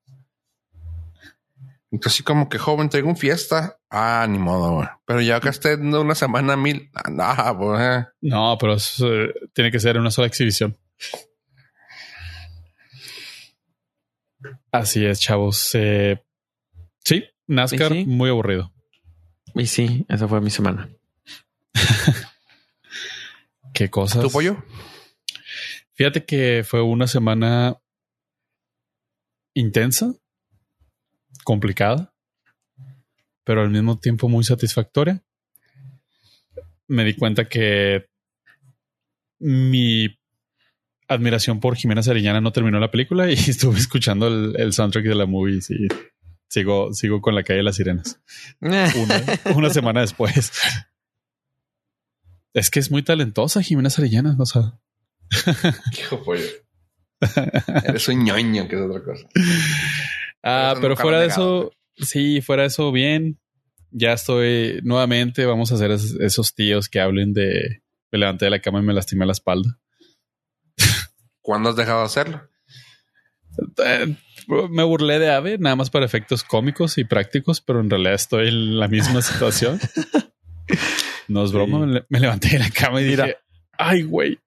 Entonces, 1.95 2.17
así 2.17 2.23
como 2.23 2.49
que 2.49 2.57
joven, 2.57 2.89
tengo 2.89 3.07
un 3.07 3.15
fiesta. 3.15 3.79
Ah, 3.89 4.27
ni 4.29 4.37
modo, 4.37 4.73
güey. 4.73 4.87
Pero 5.05 5.21
ya 5.21 5.39
que 5.39 5.47
esté 5.47 5.73
en 5.73 5.95
una 5.95 6.13
semana 6.13 6.57
mil. 6.57 6.91
No, 8.19 8.57
pero 8.59 8.73
eso, 8.73 9.13
eh, 9.13 9.33
tiene 9.53 9.71
que 9.71 9.79
ser 9.79 9.97
una 9.97 10.11
sola 10.11 10.27
exhibición. 10.27 10.77
Así 14.73 15.05
es, 15.05 15.21
chavos. 15.21 15.73
Eh, 15.75 16.21
sí, 17.05 17.23
NASCAR 17.47 17.93
sí. 17.93 18.05
muy 18.05 18.29
aburrido. 18.29 18.73
Y 19.53 19.67
sí, 19.67 20.05
esa 20.09 20.27
fue 20.27 20.41
mi 20.41 20.49
semana. 20.49 20.89
Qué 23.73 23.89
cosas. 23.89 24.21
¿Tu 24.21 24.29
pollo? 24.29 24.65
Fíjate 25.93 26.25
que 26.25 26.65
fue 26.67 26.81
una 26.81 27.07
semana 27.07 27.77
intensa, 29.53 30.13
complicada, 31.45 32.13
pero 33.45 33.61
al 33.61 33.69
mismo 33.69 33.97
tiempo 33.97 34.27
muy 34.27 34.43
satisfactoria. 34.43 35.23
Me 36.87 37.05
di 37.05 37.15
cuenta 37.15 37.47
que 37.47 38.07
mi 39.39 40.19
admiración 41.07 41.59
por 41.59 41.75
Jimena 41.77 42.03
Sariñana 42.03 42.41
no 42.41 42.51
terminó 42.51 42.79
la 42.79 42.91
película 42.91 43.29
y 43.29 43.33
estuve 43.47 43.77
escuchando 43.77 44.27
el, 44.27 44.59
el 44.59 44.73
soundtrack 44.73 45.05
de 45.05 45.15
la 45.15 45.25
movie 45.25 45.59
y 45.69 45.87
sigo, 46.49 46.93
sigo 46.93 47.21
con 47.21 47.35
la 47.35 47.43
calle 47.43 47.57
de 47.57 47.63
las 47.63 47.77
sirenas. 47.77 48.19
Una, 48.59 48.91
una 49.55 49.69
semana 49.69 50.01
después. 50.01 50.51
Es 52.53 52.69
que 52.69 52.79
es 52.79 52.91
muy 52.91 53.03
talentosa 53.03 53.61
Jimena 53.61 53.89
Sariñana, 53.89 54.35
o 54.37 54.45
sea. 54.45 54.79
Hijo 55.97 56.23
pollo. 56.23 56.45
Eres 57.85 58.07
un 58.07 58.23
ñoño, 58.23 58.67
que 58.67 58.75
es 58.75 58.81
otra 58.81 59.03
cosa. 59.03 59.27
Ah, 60.45 60.75
pero 60.79 60.95
fuera 60.95 61.19
de 61.19 61.27
eso, 61.27 61.71
sí, 61.97 62.39
fuera 62.41 62.61
de 62.63 62.67
eso, 62.67 62.91
bien. 62.91 63.39
Ya 63.91 64.13
estoy 64.13 64.79
nuevamente. 64.83 65.45
Vamos 65.45 65.71
a 65.71 65.75
hacer 65.75 65.91
es- 65.91 66.15
esos 66.19 66.53
tíos 66.53 66.87
que 66.89 66.99
hablen 66.99 67.33
de 67.33 67.81
me 68.11 68.19
levanté 68.19 68.45
de 68.45 68.51
la 68.51 68.59
cama 68.61 68.79
y 68.79 68.83
me 68.83 68.93
lastimé 68.93 69.25
la 69.25 69.31
espalda. 69.33 69.77
¿Cuándo 71.41 71.69
has 71.69 71.75
dejado 71.75 71.99
de 71.99 72.05
hacerlo? 72.05 72.49
Eh, 73.85 74.15
me 74.69 74.83
burlé 74.83 75.17
de 75.19 75.31
Ave, 75.31 75.57
nada 75.57 75.75
más 75.75 75.89
para 75.89 76.05
efectos 76.05 76.43
cómicos 76.43 76.97
y 76.97 77.03
prácticos, 77.05 77.61
pero 77.61 77.79
en 77.79 77.89
realidad 77.89 78.13
estoy 78.15 78.47
en 78.49 78.79
la 78.79 78.87
misma 78.87 79.21
situación. 79.21 79.79
No 81.27 81.43
es 81.43 81.51
broma, 81.51 81.79
Sí. 81.79 81.85
me, 81.85 81.93
le- 81.93 82.05
me 82.09 82.19
levanté 82.19 82.49
de 82.49 82.59
la 82.59 82.69
cama 82.69 83.01
y 83.01 83.05
Mira. 83.05 83.25
dije, 83.25 83.37
ay, 83.77 84.03
güey. 84.03 84.39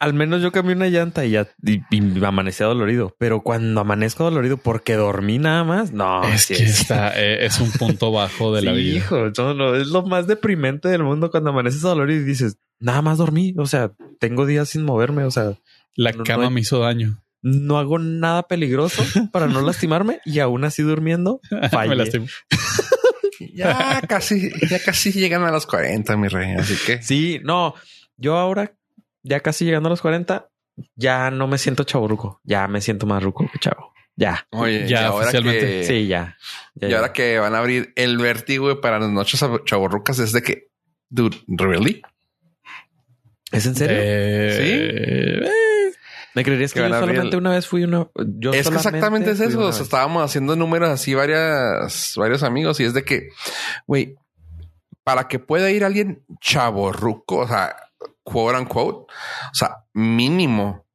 Al 0.00 0.14
menos 0.14 0.40
yo 0.42 0.52
cambié 0.52 0.76
una 0.76 0.86
llanta 0.88 1.24
y 1.26 1.32
ya 1.32 1.48
y, 1.64 1.80
y 1.90 2.24
amanecí 2.24 2.62
dolorido. 2.62 3.16
Pero 3.18 3.42
cuando 3.42 3.80
amanezco 3.80 4.22
dolorido 4.24 4.56
porque 4.56 4.94
dormí 4.94 5.38
nada 5.38 5.64
más, 5.64 5.90
no. 5.92 6.22
es 6.24 6.42
sí 6.42 6.54
que 6.54 6.62
está, 6.64 7.12
eh, 7.20 7.44
es 7.46 7.58
un 7.60 7.72
punto 7.72 8.12
bajo 8.12 8.54
de 8.54 8.62
la 8.62 8.72
Sí, 8.72 8.76
vida. 8.78 8.96
Hijo, 8.98 9.30
no, 9.36 9.54
no, 9.54 9.74
es 9.74 9.88
lo 9.88 10.02
más 10.06 10.26
deprimente 10.28 10.88
del 10.88 11.02
mundo 11.02 11.30
cuando 11.32 11.50
amaneces 11.50 11.80
dolorido 11.80 12.20
y 12.20 12.24
dices, 12.24 12.58
nada 12.78 13.02
más 13.02 13.18
dormí. 13.18 13.54
O 13.58 13.66
sea, 13.66 13.90
tengo 14.20 14.46
días 14.46 14.68
sin 14.68 14.84
moverme. 14.84 15.24
O 15.24 15.30
sea, 15.32 15.54
La 15.96 16.12
No, 16.12 16.18
no 16.18 16.24
cama 16.24 16.44
hay- 16.44 16.50
me 16.50 16.60
hizo 16.60 16.78
daño. 16.78 17.20
no 17.42 17.78
hago 17.78 17.98
nada 17.98 18.44
peligroso 18.44 19.02
para 19.32 19.48
no 19.48 19.62
lastimarme 19.62 20.20
y 20.24 20.38
aún 20.38 20.62
así 20.64 20.82
durmiendo, 20.82 21.40
Me 21.88 21.96
lastimo. 21.96 22.26
Ya 23.54 24.02
casi, 24.08 24.50
ya 24.68 24.80
casi 24.82 25.12
llegan 25.12 25.44
a 25.44 25.50
los 25.52 25.66
40, 25.66 26.16
mi 26.16 26.28
rey. 26.28 26.54
Así 26.56 26.74
que 26.84 27.02
Sí, 27.02 27.40
no, 27.44 27.74
yo 28.16 28.36
ahora, 28.36 28.72
ya 29.22 29.40
casi 29.40 29.64
llegando 29.64 29.88
a 29.88 29.90
los 29.90 30.00
40, 30.02 30.48
ya 30.94 31.30
no 31.30 31.46
me 31.48 31.58
siento 31.58 31.84
chaburruco. 31.84 32.40
Ya 32.44 32.68
me 32.68 32.80
siento 32.80 33.06
más 33.06 33.22
ruco 33.22 33.48
que 33.52 33.58
chavo. 33.58 33.92
Ya. 34.16 34.46
Oye, 34.50 34.88
Ya, 34.88 35.12
oficialmente. 35.12 35.60
que, 35.60 35.84
Sí, 35.84 36.06
ya. 36.08 36.36
Ya, 36.74 36.88
Y 36.88 36.90
ya. 36.90 36.96
ahora 36.98 37.12
que 37.12 37.38
van 37.38 37.54
a 37.54 37.58
abrir 37.58 37.92
el 37.96 38.18
vértigo 38.18 38.80
para 38.80 38.98
las 38.98 39.10
noches 39.10 39.40
chaborrucas 39.64 40.18
es 40.18 40.32
de 40.32 40.42
que, 40.42 40.68
dude, 41.08 41.36
really? 41.48 42.02
¿Es 43.52 43.64
en 43.66 43.74
serio? 43.76 43.96
Eh, 43.98 45.40
eh, 45.44 45.92
¿Me 46.34 46.44
creerías 46.44 46.72
que, 46.72 46.80
que 46.82 46.88
yo 46.88 46.94
solamente 47.00 47.36
el- 47.36 47.42
una 47.42 47.50
vez 47.52 47.66
fui 47.66 47.82
una... 47.84 48.08
Yo 48.16 48.52
es 48.52 48.68
que 48.68 48.74
exactamente 48.76 49.30
es 49.30 49.40
eso. 49.40 49.60
O 49.60 49.72
sea, 49.72 49.82
estábamos 49.82 50.22
haciendo 50.22 50.54
números 50.54 50.90
así 50.90 51.14
varias, 51.14 52.12
varios 52.16 52.42
amigos 52.42 52.78
y 52.80 52.84
es 52.84 52.94
de 52.94 53.04
que, 53.04 53.28
güey, 53.86 54.16
para 55.02 55.26
que 55.28 55.38
pueda 55.38 55.70
ir 55.70 55.84
alguien 55.84 56.24
chaborruco, 56.40 57.38
o 57.38 57.48
sea, 57.48 57.74
quote 58.30 58.58
unquote, 58.58 59.06
o 59.06 59.54
sea, 59.54 59.76
mínimo 59.94 60.86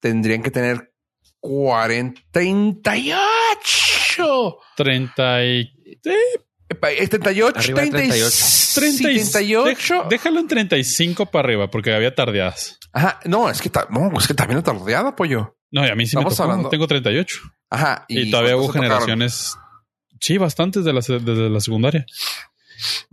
tendrían 0.00 0.42
que 0.42 0.50
tener 0.50 0.92
40, 1.40 2.20
38. 2.32 4.58
30 4.76 5.44
y... 5.44 5.72
Eh, 6.04 7.08
38, 7.08 7.58
Arriba 7.58 7.80
de 7.82 7.90
38, 7.90 8.36
30 8.74 9.10
y- 9.10 9.30
38. 9.30 9.64
dej- 9.64 10.08
déjalo 10.08 10.40
en 10.40 10.46
35 10.48 11.26
para 11.26 11.46
arriba 11.48 11.68
porque 11.70 11.92
había 11.92 12.14
tardeadas. 12.14 12.78
Ajá, 12.92 13.18
no, 13.24 13.50
es 13.50 13.60
que, 13.60 13.70
ta- 13.70 13.88
no, 13.90 14.10
es 14.18 14.26
que 14.28 14.34
también 14.34 14.58
está 14.58 14.72
rodeada, 14.72 15.16
pollo. 15.16 15.56
No, 15.72 15.84
y 15.84 15.88
a 15.90 15.94
mí 15.96 16.06
sí 16.06 16.16
me 16.16 16.20
Estamos 16.22 16.36
tocó. 16.36 16.44
hablando- 16.50 16.68
Tengo 16.68 16.86
38. 16.86 17.38
Ajá. 17.70 18.04
Y, 18.08 18.30
todavía 18.30 18.56
hubo 18.56 18.68
generaciones... 18.68 19.56
Sí, 20.20 20.36
bastantes 20.38 20.84
de 20.84 20.92
la, 20.92 21.00
desde 21.00 21.48
la 21.48 21.60
secundaria. 21.60 22.04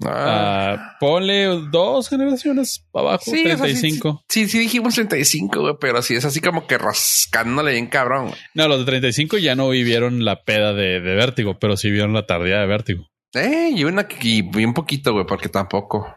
Ah. 0.06 0.76
Ah, 0.78 0.98
ponle 1.00 1.46
dos 1.72 2.10
generaciones 2.10 2.86
abajo, 2.94 3.24
Sí, 3.26 3.42
o 3.46 3.58
sea, 3.58 3.68
sí, 3.68 3.74
35. 3.74 4.24
Sí, 4.30 4.48
sí, 4.48 4.60
dijimos 4.60 4.96
35, 4.96 5.62
güey, 5.62 5.76
pero 5.80 6.02
sí 6.02 6.16
es 6.16 6.26
así 6.26 6.40
como 6.42 6.68
que 6.68 6.78
rascándole 6.78 7.72
bien 7.74 7.88
cabrón. 7.88 8.28
güey. 8.28 8.40
No, 8.54 8.68
los 8.68 8.80
de 8.80 8.86
35 8.86 9.38
ya 9.38 9.56
no 9.56 9.70
vivieron 9.70 10.24
la 10.26 10.44
peda 10.44 10.74
de, 10.74 11.00
de 11.02 11.16
vértigo, 11.16 11.58
pero 11.60 11.78
sí 11.78 11.90
vieron 11.92 12.14
la 12.14 12.26
tardía 12.26 12.60
de 12.60 12.68
vértigo. 12.68 13.08
Eh, 13.34 13.72
y 13.76 13.84
una 13.84 14.08
y 14.22 14.42
bien 14.42 14.74
poquito, 14.74 15.14
güey, 15.14 15.26
porque 15.26 15.50
tampoco. 15.50 16.08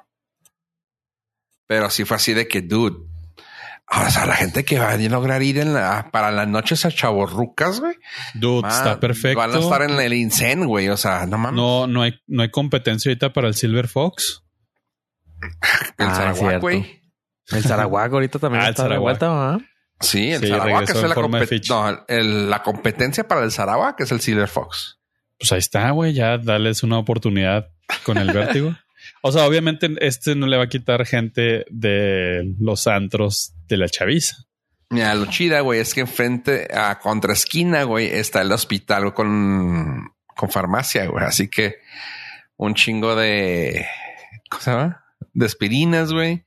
Pero 1.67 1.91
sí 1.91 2.05
fue 2.05 2.17
así 2.17 2.33
de 2.35 2.49
que, 2.49 2.63
dude. 2.63 3.10
O 3.93 4.11
sea, 4.11 4.25
la 4.27 4.37
gente 4.37 4.65
que 4.65 4.79
va 4.79 4.91
a 4.93 4.97
lograr 4.97 5.43
ir 5.43 5.59
en 5.59 5.75
la, 5.75 6.11
para 6.13 6.31
las 6.31 6.47
noches 6.47 6.85
a 6.85 6.91
chaborrucas, 6.93 7.81
güey. 7.81 7.95
Dude, 8.35 8.63
man, 8.63 8.71
está 8.71 9.01
perfecto. 9.01 9.39
Van 9.39 9.53
a 9.53 9.59
estar 9.59 9.83
en 9.83 9.99
el 9.99 10.13
Incen, 10.13 10.65
güey. 10.67 10.89
O 10.91 10.97
sea, 10.97 11.27
no 11.27 11.39
mames. 11.39 11.57
No, 11.57 11.87
no 11.89 12.03
hay, 12.03 12.15
no 12.29 12.43
hay 12.43 12.51
competencia 12.51 13.11
ahorita 13.11 13.33
para 13.33 13.49
el 13.49 13.55
Silver 13.55 13.89
Fox. 13.89 14.45
el 15.99 16.07
Ah, 16.07 16.15
Sarawak, 16.35 16.61
güey. 16.61 17.01
El 17.49 17.63
Zaraguac 17.65 18.13
ahorita 18.13 18.39
también 18.39 18.63
Ah, 18.63 18.67
el 18.67 18.71
está 18.71 18.85
de 18.85 18.89
Sarawak. 18.91 19.03
vuelta, 19.03 19.29
¿verdad? 19.29 19.61
Sí, 19.99 20.31
el 20.33 20.41
Sí, 20.41 20.47
Sarawak 20.49 20.81
regresó 20.89 21.03
es 21.03 21.09
la, 21.09 21.15
compet- 21.17 21.47
Fitch. 21.49 21.69
no, 21.71 22.05
el- 22.07 22.49
la 22.51 22.63
competencia 22.63 23.27
para 23.27 23.43
el 23.43 23.51
Sarawak 23.51 24.01
es 24.01 24.13
el 24.13 24.21
Silver 24.21 24.49
Fox. 24.49 24.99
Pues 25.39 25.51
ahí 25.53 25.59
está, 25.59 25.91
güey. 25.91 26.13
Ya 26.13 26.39
dales 26.39 26.83
una 26.85 26.99
oportunidad 26.99 27.69
con 28.05 28.19
el 28.19 28.31
vértigo. 28.33 28.75
O 29.23 29.33
sea, 29.33 29.47
obviamente 29.47 29.89
este 30.01 30.35
no 30.37 30.47
le 30.47 30.57
va 30.59 30.65
a 30.65 30.69
quitar 30.69 31.05
gente 31.07 31.65
de 31.71 32.55
los 32.61 32.87
antros 32.87 33.55
de 33.71 33.79
la 33.79 33.89
chaviza. 33.89 34.37
Mira, 34.91 35.15
lo 35.15 35.27
chida, 35.27 35.61
güey, 35.61 35.81
es 35.81 35.95
que 35.95 36.01
enfrente 36.01 36.69
a 36.75 36.99
contra 36.99 37.33
esquina, 37.33 37.85
güey, 37.85 38.07
está 38.07 38.43
el 38.43 38.51
hospital 38.51 39.03
güey, 39.03 39.15
con, 39.15 40.13
con 40.37 40.51
farmacia, 40.51 41.07
güey. 41.07 41.25
Así 41.25 41.49
que 41.49 41.77
un 42.57 42.75
chingo 42.75 43.15
de, 43.15 43.87
¿cómo 44.51 44.63
se 44.63 44.71
llama? 44.73 45.05
De 45.33 45.47
aspirinas, 45.47 46.13
güey. 46.13 46.45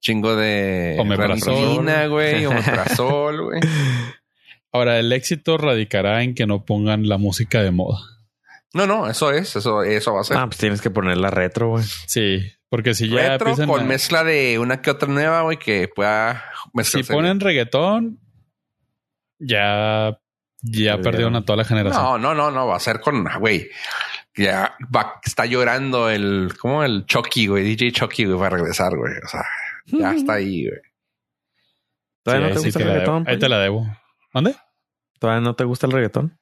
Chingo 0.00 0.34
de 0.34 0.96
Omeprazol. 0.98 2.08
güey, 2.08 2.46
omeprazol, 2.46 3.44
güey. 3.44 3.60
Ahora, 4.72 4.98
el 4.98 5.12
éxito 5.12 5.56
radicará 5.56 6.22
en 6.22 6.34
que 6.34 6.46
no 6.46 6.64
pongan 6.64 7.08
la 7.08 7.16
música 7.16 7.62
de 7.62 7.70
moda. 7.70 8.00
No, 8.72 8.86
no, 8.86 9.08
eso 9.08 9.30
es, 9.30 9.54
eso, 9.54 9.82
eso 9.84 10.14
va 10.14 10.22
a 10.22 10.24
ser. 10.24 10.36
Ah, 10.36 10.46
pues 10.46 10.58
tienes 10.58 10.80
que 10.80 10.90
poner 10.90 11.16
la 11.16 11.30
retro, 11.30 11.70
güey. 11.70 11.84
Sí, 12.06 12.42
porque 12.74 12.92
si 12.92 13.08
ya 13.08 13.28
Retro 13.28 13.50
empiezan 13.50 13.68
con 13.68 13.82
a- 13.82 13.84
mezcla 13.84 14.24
de 14.24 14.58
una 14.58 14.82
que 14.82 14.90
otra 14.90 15.08
nueva, 15.08 15.42
güey, 15.42 15.58
que 15.60 15.86
pueda 15.86 16.42
si 16.82 17.04
ponen 17.04 17.38
reggaetón, 17.38 18.18
ya, 19.38 20.18
ya 20.60 20.98
Perdieron. 20.98 21.36
a 21.36 21.44
toda 21.44 21.58
la 21.58 21.64
generación. 21.64 22.02
No, 22.02 22.18
no, 22.18 22.34
no, 22.34 22.50
no, 22.50 22.66
va 22.66 22.74
a 22.74 22.80
ser 22.80 22.98
con, 23.00 23.24
güey. 23.38 23.70
Ya 24.36 24.74
va, 24.92 25.20
está 25.24 25.46
llorando 25.46 26.10
el, 26.10 26.52
como 26.58 26.82
el 26.82 27.06
Chucky, 27.06 27.46
güey, 27.46 27.62
DJ 27.62 27.92
Chucky, 27.92 28.24
güey, 28.24 28.36
va 28.40 28.48
a 28.48 28.50
regresar, 28.50 28.96
güey. 28.96 29.12
O 29.24 29.28
sea, 29.28 29.44
ya 29.86 30.12
está 30.12 30.32
ahí, 30.34 30.66
güey. 30.66 30.80
¿Todavía 32.24 32.48
Sí, 32.48 32.50
no 32.50 32.54
te 32.54 32.60
sí 32.60 32.66
gusta 32.66 32.80
el 32.82 32.88
reggaetón? 32.88 33.24
Ahí 33.28 33.38
te 33.38 33.48
la 33.48 33.58
debo. 33.60 33.86
¿Dónde? 34.32 34.56
¿Todavía 35.20 35.40
no 35.42 35.54
te 35.54 35.62
gusta 35.62 35.86
el 35.86 35.92
reggaetón? 35.92 36.40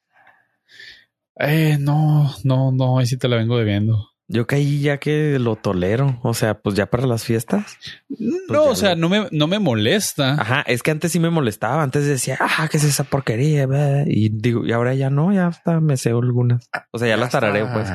Eh, 1.35 1.77
no, 1.79 2.33
no, 2.43 2.71
no, 2.71 2.97
ahí 2.97 3.05
sí 3.05 3.19
te 3.19 3.27
la 3.27 3.35
vengo 3.37 3.55
debiendo. 3.59 4.12
Yo 4.29 4.47
caí 4.47 4.79
ya 4.79 4.97
que 4.99 5.37
lo 5.39 5.55
tolero. 5.57 6.19
O 6.23 6.33
sea, 6.33 6.59
pues 6.59 6.75
ya 6.75 6.85
para 6.87 7.05
las 7.05 7.23
fiestas. 7.25 7.77
No, 8.09 8.63
ya 8.65 8.71
o 8.71 8.75
sea, 8.75 8.89
lo- 8.95 9.01
no 9.01 9.09
me, 9.09 9.27
no 9.31 9.47
me 9.47 9.59
molesta. 9.59 10.33
Ajá, 10.39 10.61
es 10.65 10.81
que 10.81 10.91
antes 10.91 11.11
sí 11.11 11.19
me 11.19 11.29
molestaba. 11.29 11.83
Antes 11.83 12.05
decía, 12.07 12.37
ah, 12.39 12.67
¿qué 12.71 12.77
es 12.77 12.83
esa 12.85 13.03
porquería? 13.03 13.67
Y 14.07 14.29
digo, 14.29 14.65
y 14.65 14.71
ahora 14.71 14.93
ya 14.95 15.09
no, 15.09 15.31
ya 15.33 15.47
hasta 15.47 15.79
me 15.81 15.97
sé 15.97 16.09
algunas. 16.09 16.69
O 16.91 16.99
sea, 16.99 17.07
ya, 17.09 17.17
las 17.17 17.31
tarareo, 17.31 17.69
pues. 17.73 17.89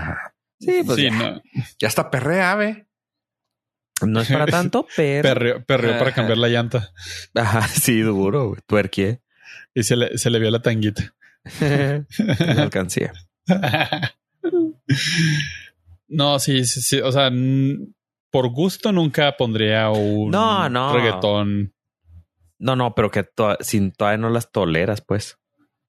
Sí, 0.60 0.82
pues 0.84 0.96
sí, 0.98 1.04
ya. 1.04 1.10
no. 1.10 1.42
Ya 1.78 1.88
está 1.88 2.10
perrea, 2.10 2.54
güey. 2.56 2.86
No 4.06 4.20
es 4.20 4.28
para 4.28 4.46
tanto, 4.46 4.86
pero. 4.96 5.22
Perreó, 5.22 5.64
perreó 5.64 5.98
para 5.98 6.12
cambiar 6.12 6.38
la 6.38 6.48
llanta 6.48 6.90
Ajá, 7.34 7.66
sí, 7.68 8.00
duro, 8.00 8.48
güey. 8.50 8.60
Tuerqué. 8.66 9.22
y 9.74 9.82
se 9.82 9.96
le, 9.96 10.18
se 10.18 10.30
le 10.30 10.38
vio 10.38 10.50
la 10.50 10.60
tanguita. 10.62 11.14
no 11.60 12.62
alcancé. 12.62 13.10
No, 16.08 16.38
sí, 16.38 16.64
sí, 16.64 16.80
sí. 16.80 17.00
O 17.00 17.12
sea, 17.12 17.30
por 18.30 18.48
gusto 18.50 18.92
nunca 18.92 19.36
pondría 19.36 19.90
un 19.90 20.30
No, 20.30 20.68
no. 20.68 20.92
reggaetón. 20.94 21.74
No, 22.58 22.74
no, 22.76 22.94
pero 22.94 23.10
que 23.10 23.22
to- 23.22 23.56
sin 23.60 23.92
todavía 23.92 24.18
no 24.18 24.30
las 24.30 24.50
toleras, 24.50 25.00
pues. 25.00 25.36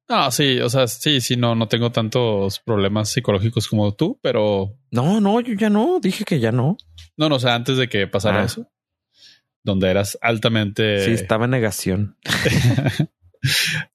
No, 0.07 0.31
sí, 0.31 0.59
o 0.59 0.69
sea, 0.69 0.87
sí, 0.87 1.21
sí, 1.21 1.35
no, 1.35 1.53
no 1.55 1.67
tengo 1.67 1.91
tantos 1.91 2.59
problemas 2.59 3.09
psicológicos 3.11 3.67
como 3.67 3.93
tú, 3.93 4.19
pero 4.23 4.75
No, 4.91 5.19
no, 5.21 5.39
yo 5.41 5.53
ya 5.53 5.69
no. 5.69 5.99
Dije 5.99 6.23
que 6.25 6.39
ya 6.39 6.51
no. 6.51 6.77
no, 7.17 7.29
no, 7.29 7.35
o 7.35 7.39
sea, 7.39 7.55
antes 7.55 7.77
de 7.77 7.89
que 7.89 8.07
pasara 8.07 8.41
Ah. 8.41 8.45
eso, 8.45 8.71
donde 9.63 9.89
eras 9.89 10.17
altamente, 10.21 11.05
Sí, 11.05 11.11
estaba 11.11 11.45
en 11.45 11.51
negación. 11.51 12.17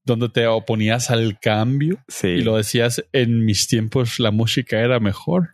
donde 0.04 0.28
te 0.28 0.46
oponías 0.46 1.10
al 1.10 1.38
cambio 1.38 1.98
Sí. 2.08 2.28
y 2.28 2.42
lo 2.42 2.56
decías 2.56 3.04
en 3.12 3.44
mis 3.44 3.66
tiempos 3.68 4.18
la 4.20 4.30
música 4.30 4.80
era 4.80 5.00
mejor. 5.00 5.53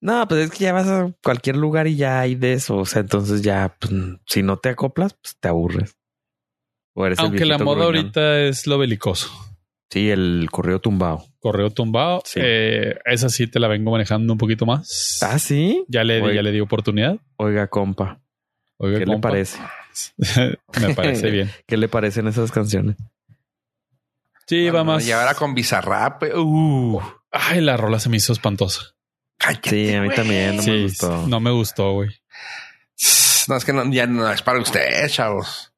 No, 0.00 0.26
pues 0.28 0.44
es 0.44 0.50
que 0.50 0.64
ya 0.64 0.72
vas 0.72 0.86
a 0.88 1.10
cualquier 1.22 1.56
lugar 1.56 1.86
y 1.86 1.96
ya 1.96 2.20
hay 2.20 2.34
de 2.34 2.52
eso. 2.52 2.76
O 2.76 2.84
sea, 2.86 3.00
entonces 3.00 3.42
ya, 3.42 3.76
pues, 3.80 3.92
si 4.26 4.42
no 4.42 4.58
te 4.58 4.68
acoplas, 4.70 5.14
pues 5.14 5.36
te 5.40 5.48
aburres. 5.48 5.96
O 6.94 7.04
eres 7.06 7.18
el 7.18 7.24
Aunque 7.26 7.44
la 7.44 7.58
moda 7.58 7.84
gruñón. 7.86 7.96
ahorita 7.96 8.40
es 8.40 8.66
lo 8.66 8.78
belicoso. 8.78 9.30
Sí, 9.90 10.10
el 10.10 10.48
correo 10.50 10.80
tumbado. 10.80 11.24
Correo 11.38 11.70
tumbado, 11.70 12.20
Sí. 12.24 12.40
eh, 12.42 12.98
esa 13.04 13.28
sí 13.28 13.46
te 13.46 13.60
la 13.60 13.68
vengo 13.68 13.90
manejando 13.92 14.32
un 14.32 14.38
poquito 14.38 14.66
más. 14.66 15.18
Ah, 15.22 15.38
sí. 15.38 15.84
Ya 15.88 16.04
le, 16.04 16.20
Oye. 16.22 16.34
ya 16.34 16.42
le 16.42 16.52
di 16.52 16.60
oportunidad. 16.60 17.18
Oiga, 17.36 17.68
compa, 17.68 18.20
Oiga, 18.78 18.98
¿qué 18.98 19.06
le 19.06 19.18
parece? 19.18 19.58
Me 20.80 20.94
parece 20.94 21.30
bien. 21.30 21.50
¿Qué 21.66 21.76
le 21.76 21.88
parecen 21.88 22.26
esas 22.26 22.50
canciones? 22.52 22.96
Sí, 24.46 24.68
va 24.70 24.84
más. 24.84 25.06
Y 25.06 25.12
ahora 25.12 25.34
con 25.34 25.54
Bizarrap, 25.54 26.20
güey. 26.20 26.32
uh, 26.34 27.00
Ay, 27.30 27.60
la 27.60 27.76
rola 27.76 27.98
se 27.98 28.08
me 28.08 28.16
hizo 28.18 28.32
espantosa. 28.32 28.95
Cállate, 29.38 29.70
Sí, 29.70 29.94
a 29.94 30.02
mí 30.02 30.08
también 30.14 30.56
no 30.56 30.62
sí, 30.62 30.70
me 30.70 30.82
gustó. 30.82 31.26
no 31.26 31.40
me 31.40 31.50
gustó, 31.50 31.92
güey. 31.92 32.10
No, 33.48 33.56
es 33.56 33.64
que 33.64 33.72
no, 33.72 33.90
ya 33.92 34.06
no 34.06 34.30
es 34.30 34.42
para 34.42 34.58
ustedes, 34.58 35.12
chavos. 35.12 35.72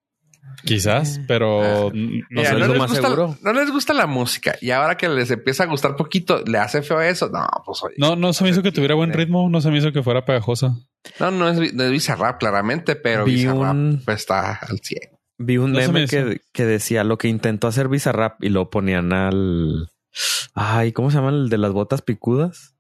Quizás, 0.64 1.20
pero 1.28 1.90
n- 1.92 2.24
no 2.30 2.40
Mira, 2.42 2.52
no, 2.54 2.58
lo 2.58 2.66
les 2.68 2.78
más 2.78 2.90
gusta, 2.90 3.02
seguro. 3.08 3.36
no 3.42 3.52
les 3.52 3.70
gusta 3.70 3.94
la 3.94 4.06
música 4.06 4.56
y 4.60 4.70
ahora 4.72 4.96
que 4.96 5.08
les 5.08 5.30
empieza 5.30 5.62
a 5.62 5.66
gustar 5.66 5.94
poquito, 5.94 6.42
le 6.46 6.58
hace 6.58 6.82
feo 6.82 7.00
eso. 7.00 7.28
No, 7.28 7.46
pues 7.64 7.82
oye. 7.84 7.94
No, 7.98 8.16
no 8.16 8.32
se 8.32 8.42
me 8.42 8.50
hizo 8.50 8.62
que 8.62 8.72
tuviera 8.72 8.94
buen 8.96 9.12
ritmo, 9.12 9.48
no 9.48 9.60
se 9.60 9.70
me 9.70 9.78
hizo 9.78 9.92
que 9.92 10.02
fuera 10.02 10.24
pegajosa. 10.24 10.74
No, 11.20 11.30
no 11.30 11.48
es, 11.48 11.74
no 11.74 11.84
es 11.84 11.90
Bizarrap, 11.92 12.40
claramente, 12.40 12.96
pero 12.96 13.24
Vi 13.24 13.34
Bizarrap 13.36 13.70
un- 13.74 14.02
pues, 14.04 14.18
está 14.18 14.54
al 14.54 14.80
100. 14.80 15.00
Vi 15.38 15.58
un 15.58 15.72
No 15.72 15.78
meme 15.78 16.00
me 16.00 16.06
que, 16.08 16.40
que 16.52 16.64
decía 16.64 17.04
lo 17.04 17.18
que 17.18 17.28
intentó 17.28 17.68
hacer 17.68 17.86
Bizarrap 17.88 18.42
y 18.42 18.48
lo 18.48 18.68
ponían 18.70 19.12
al. 19.12 19.88
Ay, 20.54 20.90
¿cómo 20.92 21.10
se 21.12 21.18
llama 21.18 21.28
el 21.30 21.48
de 21.50 21.58
las 21.58 21.70
botas 21.72 22.02
picudas? 22.02 22.74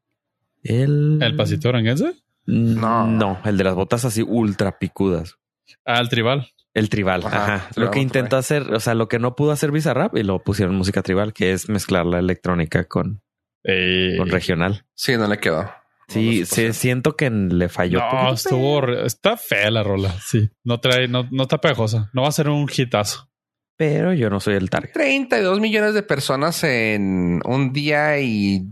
El. 0.62 1.18
¿El 1.22 1.36
pasito 1.36 1.68
oranguense? 1.68 2.14
No. 2.46 3.06
No. 3.06 3.38
El 3.44 3.56
de 3.58 3.64
las 3.64 3.74
botas 3.74 4.04
así 4.04 4.22
ultra 4.22 4.78
picudas. 4.78 5.36
Ah, 5.84 5.98
el 6.00 6.08
tribal. 6.08 6.48
El 6.74 6.88
tribal, 6.90 7.24
Ajá, 7.26 7.44
ajá. 7.56 7.68
tribal, 7.70 7.86
Lo 7.86 7.90
que 7.90 8.00
intentó 8.00 8.36
hacer, 8.36 8.72
o 8.72 8.78
sea, 8.80 8.94
lo 8.94 9.08
que 9.08 9.18
no 9.18 9.34
pudo 9.34 9.50
hacer 9.52 9.72
Bizarrap 9.72 10.16
y 10.16 10.22
lo 10.22 10.42
pusieron 10.44 10.76
música 10.76 11.02
tribal, 11.02 11.32
que 11.32 11.52
es 11.52 11.68
mezclar 11.68 12.06
la 12.06 12.18
electrónica 12.20 12.84
con, 12.84 13.20
Eh, 13.64 14.14
con 14.16 14.28
regional. 14.28 14.84
Sí, 14.94 15.16
no 15.16 15.26
le 15.26 15.38
quedó. 15.38 15.68
Sí, 16.08 16.40
No, 16.40 16.46
sí, 16.46 16.72
siento 16.72 17.16
que 17.16 17.28
le 17.30 17.68
falló. 17.68 17.98
no, 18.00 18.32
estuvo 18.32 18.86
está 19.04 19.36
fea 19.36 19.70
la 19.70 19.82
rola. 19.82 20.14
Sí, 20.24 20.48
no 20.64 20.78
trae, 20.80 21.08
no, 21.08 21.26
no 21.30 21.42
está 21.42 21.58
pegajosa. 21.58 22.10
No 22.14 22.22
va 22.22 22.28
a 22.28 22.32
ser 22.32 22.48
un 22.48 22.66
hitazo. 22.74 23.28
Pero 23.76 24.12
yo 24.14 24.30
no 24.30 24.40
soy 24.40 24.54
el 24.54 24.70
target. 24.70 24.92
32 24.92 25.60
millones 25.60 25.94
de 25.94 26.02
personas 26.02 26.62
en 26.64 27.40
un 27.44 27.72
día 27.72 28.20
y 28.20 28.66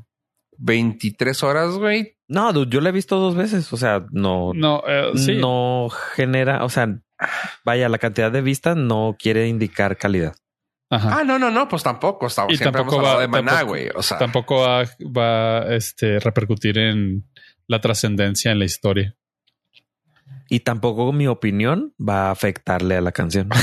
23 0.58 1.42
horas, 1.42 1.74
güey. 1.74 2.16
No, 2.28 2.52
dude, 2.52 2.70
yo 2.70 2.80
la 2.80 2.88
he 2.88 2.92
visto 2.92 3.16
dos 3.18 3.34
veces. 3.36 3.72
O 3.72 3.76
sea, 3.76 4.04
no, 4.10 4.52
No, 4.54 4.82
eh, 4.86 5.12
sí. 5.16 5.36
no 5.36 5.88
genera, 6.14 6.64
o 6.64 6.68
sea, 6.68 6.98
vaya, 7.64 7.88
la 7.88 7.98
cantidad 7.98 8.30
de 8.32 8.42
vistas 8.42 8.76
no 8.76 9.16
quiere 9.18 9.46
indicar 9.48 9.96
calidad. 9.96 10.34
Ajá. 10.90 11.18
Ah, 11.20 11.24
no, 11.24 11.38
no, 11.38 11.50
no, 11.50 11.66
pues 11.68 11.82
tampoco. 11.82 12.26
Estamos, 12.28 12.52
Y 12.52 12.56
siempre 12.56 12.80
tampoco 12.80 13.02
hemos 13.02 13.16
va- 13.16 13.20
de 13.20 13.28
maná, 13.28 13.62
güey. 13.62 13.88
O 13.94 14.02
sea, 14.02 14.18
Tampoco 14.18 14.60
va, 14.60 14.82
va 15.00 15.58
a 15.62 15.74
este, 15.74 16.20
repercutir 16.20 16.78
en 16.78 17.28
la 17.66 17.80
trascendencia 17.80 18.52
en 18.52 18.58
la 18.60 18.64
historia. 18.66 19.16
Y 20.48 20.60
tampoco 20.60 21.12
mi 21.12 21.26
opinión 21.26 21.92
va 21.98 22.28
a 22.28 22.30
afectarle 22.30 22.96
a 22.96 23.00
la 23.00 23.12
canción. 23.12 23.48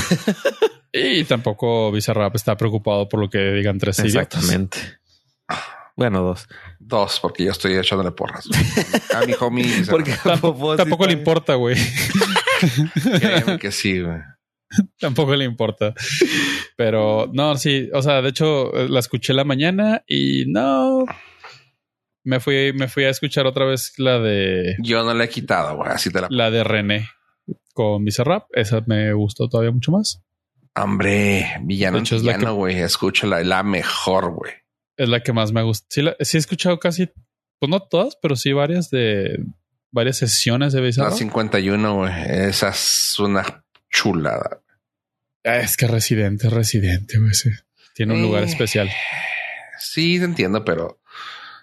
Y 0.96 1.24
tampoco 1.24 1.90
Bizarrap 1.90 2.36
está 2.36 2.56
preocupado 2.56 3.08
por 3.08 3.18
lo 3.18 3.28
que 3.28 3.38
digan 3.50 3.78
tres 3.78 3.98
idiotas. 3.98 4.26
Exactamente. 4.44 4.78
Bueno, 5.96 6.22
dos. 6.22 6.48
dos, 6.80 7.20
porque 7.20 7.44
yo 7.44 7.52
estoy 7.52 7.74
echándole 7.74 8.10
porras. 8.10 8.48
A 9.14 9.24
mi 9.26 9.34
homie. 9.38 9.84
Porque 9.88 10.14
Tampoco, 10.22 10.76
tampoco 10.76 11.06
le 11.06 11.12
importa, 11.12 11.54
güey. 11.54 11.76
Créeme 13.20 13.58
que 13.58 13.70
sí, 13.70 14.00
güey. 14.00 14.18
tampoco 14.98 15.34
le 15.34 15.44
importa. 15.44 15.94
Pero 16.76 17.30
no, 17.32 17.56
sí. 17.56 17.88
O 17.92 18.02
sea, 18.02 18.22
de 18.22 18.30
hecho, 18.30 18.74
eh, 18.74 18.88
la 18.88 19.00
escuché 19.00 19.32
la 19.32 19.44
mañana 19.44 20.02
y 20.06 20.44
no. 20.46 21.04
Me 22.24 22.40
fui, 22.40 22.72
me 22.72 22.88
fui 22.88 23.04
a 23.04 23.10
escuchar 23.10 23.46
otra 23.46 23.66
vez 23.66 23.92
la 23.98 24.18
de 24.18 24.76
Yo 24.82 25.04
no 25.04 25.12
le 25.14 25.24
he 25.24 25.28
quitado, 25.28 25.76
güey. 25.76 25.90
Así 25.90 26.10
te 26.10 26.22
la. 26.22 26.28
la 26.30 26.50
de 26.50 26.64
René 26.64 27.08
con 27.72 28.04
Bizarrap. 28.04 28.46
Esa 28.52 28.82
me 28.86 29.12
gustó 29.12 29.48
todavía 29.48 29.72
mucho 29.72 29.92
más. 29.92 30.22
Hombre, 30.74 31.46
villano, 31.62 31.98
De 31.98 32.02
hecho, 32.02 32.16
es 32.16 32.24
la 32.24 32.36
villano, 32.36 32.54
güey. 32.54 32.78
Escúchala, 32.80 33.42
la 33.44 33.62
mejor, 33.62 34.32
güey. 34.32 34.52
Es 34.96 35.08
la 35.08 35.22
que 35.22 35.32
más 35.32 35.52
me 35.52 35.62
gusta. 35.62 35.86
Sí, 35.90 36.02
la- 36.02 36.16
sí 36.20 36.36
he 36.36 36.40
escuchado 36.40 36.78
casi, 36.78 37.08
pues 37.58 37.70
no 37.70 37.80
todas, 37.80 38.16
pero 38.20 38.36
sí 38.36 38.52
varias 38.52 38.90
de 38.90 39.44
varias 39.90 40.16
sesiones 40.18 40.72
de 40.72 40.80
La 40.80 40.86
Bizarrap. 40.86 41.12
51, 41.14 41.94
güey. 41.96 42.12
Esa 42.26 42.68
es 42.70 43.16
una 43.18 43.64
chulada. 43.90 44.60
Ah, 45.44 45.58
Es 45.58 45.76
que 45.76 45.86
Residente, 45.86 46.48
Residente, 46.50 47.18
güey. 47.18 47.34
sí. 47.34 47.50
Tiene 47.94 48.14
un 48.14 48.22
lugar 48.22 48.42
Eh, 48.42 48.46
especial. 48.46 48.90
Sí, 49.78 50.18
te 50.18 50.24
entiendo, 50.24 50.64
pero 50.64 51.00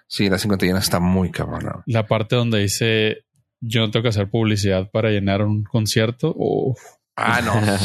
sí, 0.06 0.28
la 0.30 0.38
51 0.38 0.78
está 0.78 0.98
muy 1.00 1.30
cabrona. 1.30 1.82
La 1.86 2.06
parte 2.06 2.36
donde 2.36 2.60
dice 2.60 3.24
yo 3.60 3.80
no 3.80 3.90
tengo 3.90 4.02
que 4.02 4.08
hacer 4.08 4.28
publicidad 4.30 4.90
para 4.90 5.10
llenar 5.10 5.42
un 5.42 5.62
concierto. 5.64 6.32
Uf, 6.36 6.80
Ah, 7.16 7.40
no, 7.42 7.54
no. 7.60 7.78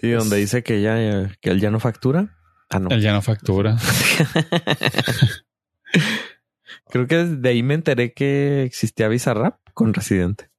Sí, 0.00 0.10
donde 0.10 0.36
dice 0.36 0.62
que 0.62 0.80
ya 0.82 1.30
que 1.40 1.50
él 1.50 1.60
ya 1.60 1.70
no 1.70 1.80
factura. 1.80 2.36
Ah, 2.70 2.78
no. 2.78 2.90
él 2.90 3.00
ya 3.00 3.12
no 3.12 3.22
factura. 3.22 3.76
Creo 6.90 7.06
que 7.06 7.24
de 7.24 7.48
ahí 7.48 7.62
me 7.62 7.74
enteré 7.74 8.12
que 8.12 8.64
existía 8.64 9.08
Bizarrap 9.08 9.58
con 9.74 9.94
Residente. 9.94 10.50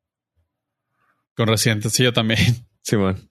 Con 1.35 1.47
Residente, 1.47 1.89
sí, 1.89 2.03
yo 2.03 2.13
también. 2.13 2.39
Simón. 2.81 3.29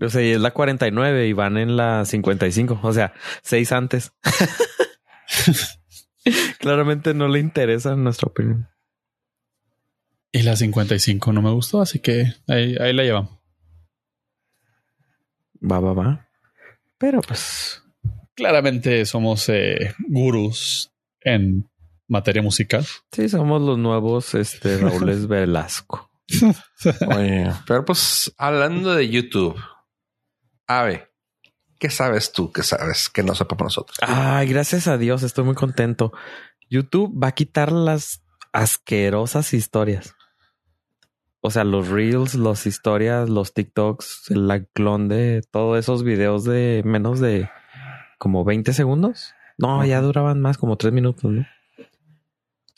O 0.00 0.08
sea, 0.08 0.22
y 0.22 0.30
es 0.30 0.40
la 0.40 0.52
49 0.52 1.28
y 1.28 1.32
van 1.32 1.58
en 1.58 1.76
la 1.76 2.04
55. 2.04 2.80
O 2.82 2.92
sea, 2.92 3.12
seis 3.42 3.72
antes. 3.72 4.12
Claramente 6.58 7.14
no 7.14 7.28
le 7.28 7.40
interesa 7.40 7.94
nuestra 7.94 8.28
opinión. 8.28 8.68
Y 10.32 10.42
la 10.42 10.56
55 10.56 11.32
no 11.32 11.42
me 11.42 11.50
gustó, 11.50 11.80
así 11.80 12.00
que 12.00 12.34
ahí, 12.48 12.76
ahí 12.76 12.92
la 12.92 13.04
llevamos. 13.04 13.38
Va, 15.62 15.80
va, 15.80 15.94
va. 15.94 16.28
Pero 16.98 17.20
pues 17.20 17.82
Claramente 18.36 19.06
somos 19.06 19.48
eh, 19.48 19.94
gurús 20.08 20.92
en 21.22 21.68
materia 22.06 22.42
musical. 22.42 22.86
sí, 23.10 23.28
somos 23.28 23.62
los 23.62 23.78
nuevos 23.78 24.34
este, 24.34 24.78
Raúles 24.78 25.26
Velasco. 25.28 26.10
Oye, 27.16 27.50
pero 27.66 27.84
pues 27.84 28.32
hablando 28.36 28.94
de 28.94 29.08
YouTube, 29.08 29.56
Ave, 30.66 31.08
¿qué 31.78 31.88
sabes 31.88 32.32
tú 32.32 32.52
que 32.52 32.62
sabes 32.62 33.08
que 33.08 33.22
no 33.22 33.34
sepamos 33.34 33.64
nosotros? 33.64 33.96
Ay, 34.02 34.48
gracias 34.48 34.86
a 34.86 34.98
Dios, 34.98 35.22
estoy 35.22 35.44
muy 35.44 35.54
contento. 35.54 36.12
YouTube 36.68 37.12
va 37.20 37.28
a 37.28 37.34
quitar 37.34 37.72
las 37.72 38.22
asquerosas 38.52 39.54
historias. 39.54 40.14
O 41.40 41.50
sea, 41.50 41.64
los 41.64 41.88
reels, 41.88 42.34
las 42.34 42.66
historias, 42.66 43.28
los 43.28 43.54
TikToks, 43.54 44.30
el 44.30 44.68
clon 44.72 45.08
de 45.08 45.42
todos 45.50 45.78
esos 45.78 46.02
videos 46.02 46.44
de 46.44 46.82
menos 46.84 47.20
de 47.20 47.48
como 48.18 48.44
20 48.44 48.72
segundos. 48.72 49.34
No, 49.58 49.84
ya 49.84 50.00
duraban 50.00 50.40
más, 50.40 50.58
como 50.58 50.76
tres 50.76 50.92
minutos, 50.92 51.30
¿no? 51.30 51.46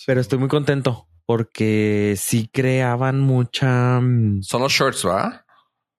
Pero 0.06 0.20
estoy 0.20 0.38
muy 0.38 0.48
contento 0.48 1.08
porque 1.26 2.14
sí 2.16 2.48
creaban 2.50 3.20
mucha, 3.20 4.00
mm, 4.00 4.42
Son 4.42 4.62
los 4.62 4.72
shorts, 4.72 5.06
¿va? 5.06 5.44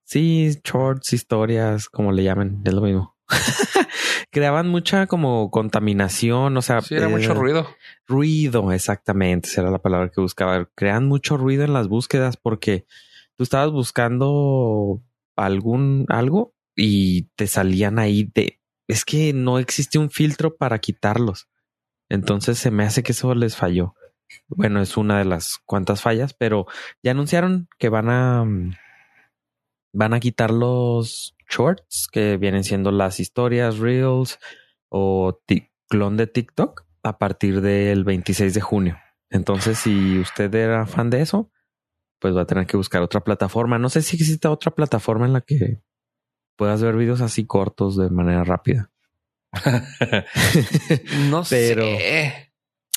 sí, 0.04 0.60
shorts, 0.64 1.14
historias, 1.14 1.88
como 1.88 2.12
le 2.12 2.24
llamen, 2.24 2.62
es 2.66 2.74
lo 2.74 2.82
mismo. 2.82 3.16
creaban 4.32 4.68
mucha 4.68 5.06
como 5.08 5.52
contaminación, 5.52 6.58
o 6.58 6.62
sea, 6.64 6.82
Sí, 6.82 6.96
era 6.96 7.06
eh, 7.06 7.10
mucho 7.10 7.34
ruido. 7.36 7.68
Ruido, 8.08 8.72
exactamente, 8.72 9.50
esa 9.50 9.62
era 9.62 9.72
la 9.72 9.82
palabra 9.82 10.10
que 10.10 10.22
buscaba. 10.22 10.68
Crean 10.76 11.08
mucho 11.08 11.38
ruido 11.38 11.64
en 11.64 11.74
las 11.74 11.88
búsquedas 11.88 12.38
porque 12.38 12.86
tú 13.38 13.44
estabas 13.44 13.72
buscando 13.72 15.02
algún 15.36 16.06
algo 16.10 16.56
y 16.76 17.24
te 17.36 17.48
salían 17.48 18.00
ahí 18.00 18.32
de 18.34 18.59
es 18.90 19.06
que 19.06 19.34
no 19.34 19.60
existe 19.60 20.00
un 20.00 20.10
filtro 20.10 20.58
para 20.58 20.80
quitarlos. 20.80 21.48
Entonces 22.10 22.58
se 22.58 22.72
me 22.72 22.84
hace 22.84 23.04
que 23.04 23.12
eso 23.12 23.34
les 23.36 23.56
falló. 23.56 23.94
Bueno, 24.48 24.82
es 24.82 24.98
una 24.98 25.20
de 25.20 25.26
las 25.26 25.60
cuantas 25.64 26.02
fallas, 26.02 26.34
pero 26.34 26.66
ya 27.04 27.12
anunciaron 27.12 27.70
que 27.78 27.90
van 27.90 28.10
a 28.10 28.44
mm, 28.44 28.74
van 29.94 30.14
a 30.14 30.20
quitar 30.20 30.52
los 30.52 31.36
shorts 31.48 32.08
que 32.12 32.38
vienen 32.38 32.64
siendo 32.64 32.92
las 32.92 33.20
historias, 33.20 33.78
reels 33.78 34.40
o 34.90 35.40
clon 35.88 36.18
de 36.18 36.28
TikTok 36.28 36.86
a 37.04 37.20
partir 37.20 37.62
del 37.62 38.04
26 38.04 38.56
de 38.56 38.62
junio. 38.62 38.98
Entonces, 39.30 39.78
si 39.78 40.18
usted 40.20 40.54
era 40.54 40.88
fan 40.88 41.12
de 41.12 41.22
eso, 41.22 41.52
pues 42.20 42.36
va 42.36 42.42
a 42.42 42.48
tener 42.48 42.66
que 42.66 42.78
buscar 42.78 43.04
otra 43.04 43.22
plataforma. 43.22 43.78
No 43.78 43.90
sé 43.90 44.02
si 44.02 44.16
existe 44.16 44.48
otra 44.48 44.72
plataforma 44.72 45.28
en 45.28 45.34
la 45.34 45.42
que 45.42 45.84
puedas 46.60 46.84
ver 46.84 46.96
videos 46.98 47.22
así 47.22 47.46
cortos 47.48 47.98
de 47.98 48.10
manera 48.12 48.44
rápida. 48.44 48.92
no 51.30 51.44
Pero- 51.50 51.82
sé. 51.84 52.46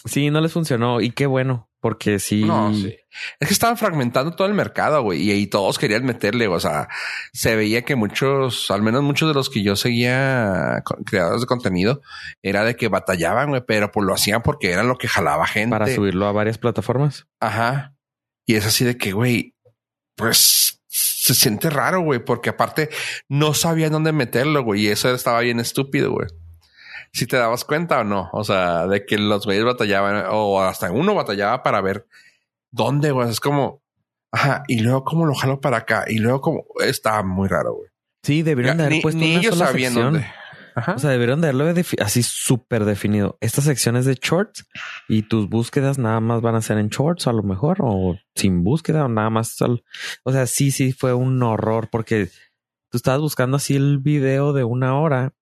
Sí, 0.05 0.31
no 0.31 0.40
les 0.40 0.53
funcionó 0.53 1.01
y 1.01 1.12
qué 1.12 1.27
bueno, 1.27 1.70
porque 1.81 2.18
sí. 2.18 2.42
No, 2.42 2.75
sí. 2.75 2.92
Es 3.38 3.46
que 3.46 3.55
estaban 3.55 3.77
fragmentando 3.77 4.33
todo 4.35 4.48
el 4.48 4.53
mercado, 4.55 5.01
güey, 5.05 5.22
y 5.22 5.31
ahí 5.31 5.46
todos 5.46 5.79
querían 5.79 6.05
meterle. 6.05 6.48
O 6.48 6.59
sea, 6.59 6.88
se 7.33 7.55
veía 7.55 7.83
que 7.85 7.94
muchos, 7.94 8.68
al 8.72 8.83
menos 8.83 9.05
muchos 9.05 9.29
de 9.29 9.35
los 9.35 9.48
que 9.48 9.62
yo 9.62 9.77
seguía 9.77 10.83
creadores 11.07 11.42
de 11.42 11.46
contenido, 11.46 12.03
era 12.42 12.64
de 12.64 12.75
que 12.75 12.88
batallaban, 12.88 13.51
güey, 13.51 13.62
pero 13.64 13.92
pues 13.92 14.05
lo 14.05 14.12
hacían 14.12 14.42
porque 14.42 14.72
era 14.72 14.83
lo 14.83 14.96
que 14.98 15.07
jalaba 15.07 15.46
gente. 15.46 15.70
para 15.70 15.87
subirlo 15.87 16.27
a 16.27 16.33
varias 16.33 16.59
plataformas. 16.59 17.29
Ajá. 17.38 17.94
Y 18.44 18.57
es 18.57 18.66
así 18.66 18.85
de 18.85 18.96
que, 18.98 19.12
güey, 19.12 19.55
pues 20.16 20.82
se 20.94 21.35
siente 21.35 21.70
raro, 21.70 22.02
güey, 22.02 22.18
porque 22.22 22.50
aparte 22.50 22.90
no 23.28 23.55
sabían 23.55 23.92
dónde 23.92 24.12
meterlo, 24.12 24.62
güey, 24.62 24.83
y 24.83 24.88
eso 24.88 25.12
estaba 25.14 25.40
bien 25.40 25.59
estúpido, 25.59 26.11
güey. 26.12 26.28
Si 27.12 27.26
te 27.26 27.37
dabas 27.37 27.64
cuenta 27.64 28.00
o 28.00 28.05
no, 28.05 28.28
o 28.33 28.44
sea, 28.44 28.87
de 28.87 29.05
que 29.07 29.16
los 29.18 29.44
güeyes 29.46 29.64
batallaban 29.64 30.24
o 30.31 30.61
hasta 30.62 30.90
uno 30.90 31.14
batallaba 31.14 31.62
para 31.62 31.81
ver 31.81 32.07
dónde, 32.70 33.11
güey. 33.11 33.31
Es 33.31 33.40
como, 33.40 33.83
ajá, 34.31 34.64
y 34.68 34.81
luego 34.81 35.05
cómo 35.05 35.24
lo 35.26 35.35
jalo 35.35 35.61
para 35.61 35.78
acá 35.78 36.05
y 36.09 36.18
luego 36.18 36.40
como 36.40 36.64
está 36.85 37.22
muy 37.22 37.48
raro, 37.48 37.74
güey. 37.74 37.88
Sí, 38.22 38.42
deberían 38.42 38.76
de 38.76 38.85
haber 38.85 38.96
Ni, 38.96 39.00
puesto 39.02 39.18
ni 39.20 39.31
una 39.33 39.40
ellos 39.40 39.55
sola 39.57 39.66
sabían 39.68 39.92
sección. 39.94 40.12
dónde. 40.14 40.28
Ajá. 40.75 40.95
O 40.95 40.99
sea, 40.99 41.11
deberían 41.11 41.41
de 41.41 41.49
haberlo 41.49 41.83
así 42.01 42.23
súper 42.23 42.85
definido. 42.85 43.37
Estas 43.41 43.65
secciones 43.65 44.05
de 44.07 44.15
shorts 44.15 44.67
y 45.09 45.23
tus 45.23 45.49
búsquedas 45.49 45.99
nada 45.99 46.21
más 46.21 46.41
van 46.41 46.55
a 46.55 46.63
ser 46.63 46.79
en 46.79 46.89
shorts 46.89 47.27
a 47.27 47.33
lo 47.33 47.43
mejor 47.43 47.79
o 47.81 48.17
sin 48.35 48.65
búsqueda 48.65 49.05
o 49.05 49.09
nada 49.09 49.31
más. 49.31 49.61
al- 49.63 49.85
O 50.25 50.33
sea, 50.33 50.47
sí, 50.47 50.71
sí 50.71 50.93
fue 50.93 51.15
un 51.15 51.43
horror 51.43 51.89
porque 51.91 52.27
tú 52.91 52.97
estabas 52.97 53.21
buscando 53.21 53.57
así 53.57 53.77
el 53.77 53.99
video 53.99 54.53
de 54.53 54.65
una 54.65 54.99
hora, 54.99 55.35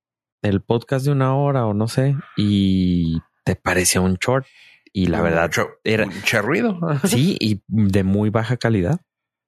el 0.43 0.61
podcast 0.63 1.05
de 1.05 1.13
una 1.13 1.35
hora 1.37 1.67
o 1.67 1.75
no 1.75 1.89
sé, 1.89 2.17
y 2.37 3.19
te 3.45 3.57
parecía 3.57 4.01
un 4.01 4.15
short. 4.15 4.47
Y 4.93 5.07
la 5.07 5.21
verdad, 5.21 5.45
Mucho, 5.45 5.69
era- 5.85 6.07
mucho 6.07 6.43
ruido. 6.43 6.79
sí, 7.05 7.37
y 7.39 7.63
de 7.69 8.03
muy 8.05 8.31
baja 8.31 8.57
calidad. 8.57 9.01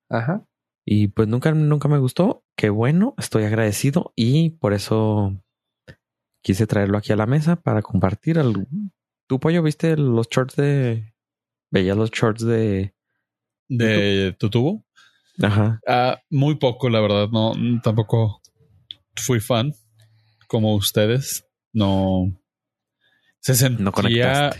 Ajá. 0.09 0.45
Y 0.85 1.09
pues 1.09 1.29
nunca, 1.29 1.53
nunca 1.53 1.89
me 1.89 1.99
gustó. 1.99 2.45
Qué 2.57 2.69
bueno, 2.71 3.15
estoy 3.19 3.45
agradecido 3.45 4.13
y 4.17 4.51
por 4.51 4.73
eso 4.73 5.33
quise 6.43 6.67
traerlo 6.67 6.99
aquí 6.99 7.13
a 7.13 7.17
la 7.17 7.27
mesa 7.27 7.57
para 7.57 7.83
compartir. 7.83 8.39
Al... 8.39 8.69
¿Tu 9.27 9.41
pollo 9.41 9.63
viste 9.63 9.97
los 9.97 10.29
shorts 10.29 10.57
de... 10.57 11.15
¿Veías 11.71 11.97
los 11.97 12.11
shorts 12.11 12.45
de... 12.45 12.95
¿De 13.69 14.37
tu 14.39 14.51
tubo? 14.51 14.85
Ajá. 15.43 15.81
Ah, 15.89 16.21
muy 16.29 16.57
poco, 16.57 16.91
la 16.91 17.01
verdad. 17.01 17.29
No, 17.31 17.53
tampoco 17.83 18.43
fui 19.17 19.41
fan 19.41 19.73
como 20.47 20.75
ustedes. 20.75 21.49
No 21.73 22.31
se 23.43 23.55
sentía. 23.55 24.51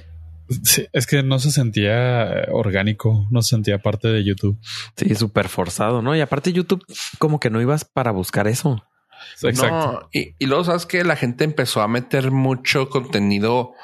es 0.93 1.07
que 1.07 1.23
no 1.23 1.39
se 1.39 1.51
sentía 1.51 2.47
orgánico, 2.51 3.29
no 3.31 3.43
se 3.43 3.51
sentía 3.51 3.79
parte 3.79 4.09
de 4.09 4.25
YouTube. 4.25 4.59
Sí, 4.97 5.15
súper 5.15 5.49
forzado, 5.49 6.03
¿no? 6.03 6.17
Y 6.17 6.21
aparte, 6.21 6.53
YouTube, 6.53 6.85
como 7.19 7.39
que 7.39 7.51
no 7.51 7.61
ibas 7.61 7.85
para 7.85 8.11
buscar 8.11 8.49
eso. 8.49 8.83
Exacto. 9.43 10.09
y, 10.13 10.35
y, 10.39 10.47
luego 10.47 10.65
sabes 10.65 10.87
que 10.87 11.05
la 11.05 11.17
gente 11.17 11.45
empezó 11.45 11.83
a 11.83 11.89
meter 11.89 12.31
mucho 12.31 12.89
contenido 12.89 13.75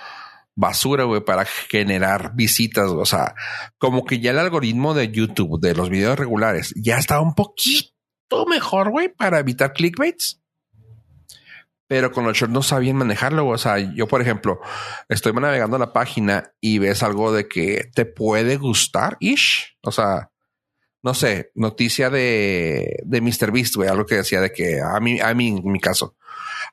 basura, 0.59 1.05
güey, 1.05 1.21
para 1.21 1.45
generar 1.45 2.33
visitas. 2.35 2.91
O 2.91 3.07
sea, 3.07 3.35
como 3.79 4.05
que 4.05 4.19
ya 4.19 4.33
el 4.33 4.41
algoritmo 4.41 4.93
de 4.93 5.11
YouTube 5.11 5.61
de 5.61 5.75
los 5.75 5.89
videos 5.89 6.19
regulares 6.19 6.75
ya 6.77 6.99
está 6.99 7.21
un 7.21 7.35
poquito 7.35 8.45
mejor, 8.49 8.91
güey, 8.91 9.09
para 9.09 9.39
evitar 9.39 9.73
clickbaits. 9.73 10.43
Pero 11.87 12.11
con 12.11 12.25
los 12.25 12.37
shorts 12.37 12.53
no 12.53 12.63
sabían 12.63 12.97
manejarlo. 12.97 13.47
O 13.47 13.57
sea, 13.57 13.79
yo, 13.79 14.09
por 14.09 14.21
ejemplo, 14.21 14.61
estoy 15.09 15.33
navegando 15.33 15.79
la 15.79 15.93
página 15.93 16.53
y 16.61 16.79
ves 16.79 17.05
algo 17.05 17.33
de 17.33 17.49
que 17.49 17.89
te 17.95 18.05
puede 18.05 18.57
gustar, 18.57 19.17
ish. 19.21 19.79
O 19.83 19.93
sea, 19.93 20.33
no 21.03 21.15
sé, 21.15 21.51
noticia 21.55 22.11
de, 22.11 22.97
de 23.05 23.21
Mr. 23.21 23.53
Beast, 23.53 23.77
güey, 23.77 23.89
algo 23.89 24.07
que 24.07 24.17
decía 24.17 24.41
de 24.41 24.53
que 24.53 24.81
a 24.81 24.99
mí, 25.01 25.21
a 25.21 25.33
mí, 25.35 25.49
en 25.49 25.73
mi 25.73 25.81
caso, 25.81 26.17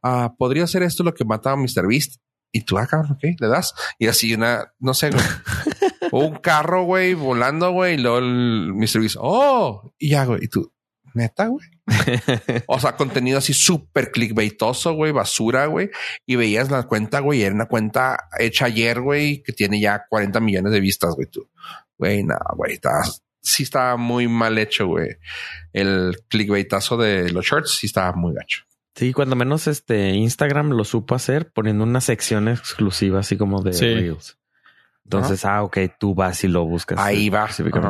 ah, 0.01 0.33
podría 0.37 0.67
ser 0.67 0.83
esto 0.83 1.03
lo 1.03 1.13
que 1.13 1.25
mataba 1.25 1.55
a 1.55 1.59
Mr. 1.59 1.87
Beast. 1.87 2.15
Y 2.51 2.61
tú, 2.61 2.77
acá, 2.77 3.03
ah, 3.05 3.11
ok, 3.11 3.39
le 3.39 3.47
das. 3.47 3.73
Y 3.99 4.07
así 4.07 4.33
una, 4.33 4.71
no 4.79 4.93
sé, 4.93 5.09
un 6.11 6.35
carro, 6.37 6.83
güey, 6.83 7.13
volando, 7.13 7.71
güey. 7.71 7.95
Y 7.95 7.97
luego 7.97 8.19
el 8.19 8.73
Mr. 8.73 9.01
Beast, 9.01 9.17
oh, 9.19 9.93
y 9.99 10.11
ya, 10.11 10.25
güey. 10.25 10.39
Y 10.43 10.47
tú, 10.47 10.71
neta, 11.13 11.47
güey. 11.47 11.65
o 12.67 12.79
sea, 12.79 12.95
contenido 12.95 13.39
así 13.39 13.53
súper 13.53 14.11
clickbaitoso, 14.11 14.93
güey, 14.93 15.11
basura, 15.11 15.65
güey. 15.65 15.89
Y 16.25 16.35
veías 16.35 16.71
la 16.71 16.83
cuenta, 16.83 17.19
güey, 17.19 17.43
era 17.43 17.53
una 17.53 17.67
cuenta 17.67 18.29
hecha 18.39 18.65
ayer, 18.65 19.01
güey, 19.01 19.43
que 19.43 19.53
tiene 19.53 19.79
ya 19.79 20.05
40 20.09 20.39
millones 20.39 20.71
de 20.71 20.79
vistas, 20.79 21.13
güey. 21.15 21.27
Tú, 21.27 21.49
güey, 21.97 22.23
nada, 22.23 22.53
güey, 22.55 22.79
sí 23.45 23.63
estaba 23.63 23.95
muy 23.95 24.27
mal 24.27 24.57
hecho, 24.57 24.87
güey. 24.87 25.17
El 25.71 26.17
clickbaitazo 26.27 26.97
de 26.97 27.31
los 27.31 27.45
shorts 27.45 27.77
sí 27.79 27.87
estaba 27.87 28.13
muy 28.13 28.33
gacho. 28.33 28.63
Sí, 28.95 29.13
cuando 29.13 29.35
menos 29.35 29.67
este 29.67 30.11
Instagram 30.11 30.71
lo 30.71 30.83
supo 30.83 31.15
hacer 31.15 31.51
poniendo 31.51 31.83
una 31.83 32.01
sección 32.01 32.47
exclusiva 32.47 33.19
así 33.19 33.37
como 33.37 33.61
de 33.61 33.71
Reels. 33.71 34.37
Entonces, 35.03 35.45
ah, 35.45 35.63
ok, 35.63 35.77
tú 35.99 36.15
vas 36.15 36.43
y 36.43 36.47
lo 36.47 36.65
buscas. 36.65 36.97
Ahí 36.99 37.29
va. 37.29 37.47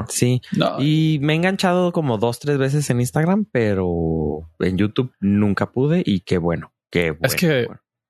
Sí. 0.09 0.41
Y 0.79 1.19
me 1.21 1.33
he 1.33 1.35
enganchado 1.37 1.93
como 1.93 2.17
dos, 2.17 2.39
tres 2.39 2.57
veces 2.57 2.89
en 2.89 2.99
Instagram, 2.99 3.45
pero 3.51 4.51
en 4.59 4.77
YouTube 4.77 5.13
nunca 5.21 5.71
pude 5.71 6.03
y 6.05 6.21
qué 6.21 6.37
bueno, 6.37 6.73
qué 6.91 7.11
bueno. 7.11 7.21
Es 7.23 7.35
que 7.35 7.67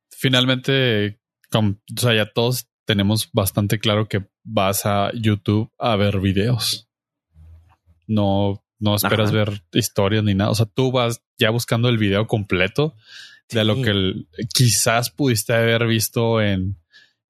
finalmente, 0.10 1.20
o 1.54 2.00
sea, 2.00 2.16
ya 2.16 2.32
todos 2.32 2.68
tenemos 2.86 3.30
bastante 3.32 3.78
claro 3.78 4.08
que 4.08 4.26
vas 4.44 4.86
a 4.86 5.12
YouTube 5.14 5.70
a 5.78 5.96
ver 5.98 6.20
videos. 6.20 6.85
No 8.08 8.66
no 8.80 8.96
esperas 8.96 9.32
ver 9.32 9.64
historias 9.72 10.24
ni 10.24 10.36
nada. 10.36 10.52
O 10.52 10.56
sea, 10.56 10.66
tú 10.66 10.92
vas 10.92 11.24
ya 11.38 11.50
buscando 11.50 11.90
el 11.90 11.98
video 11.98 12.28
completo 12.28 12.96
de 13.50 13.64
lo 13.64 13.82
que 13.82 14.26
quizás 14.54 15.10
pudiste 15.10 15.54
haber 15.54 15.86
visto 15.88 16.42
en, 16.42 16.78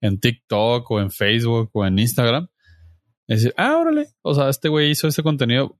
en 0.02 0.20
TikTok 0.20 0.90
o 0.90 1.00
en 1.00 1.12
Facebook 1.12 1.70
o 1.74 1.86
en 1.86 2.00
Instagram. 2.00 2.48
Es 3.28 3.42
decir, 3.42 3.54
ah, 3.58 3.78
órale. 3.78 4.08
O 4.22 4.34
sea, 4.34 4.50
este 4.50 4.70
güey 4.70 4.92
hizo 4.92 5.08
este 5.08 5.24
contenido. 5.24 5.78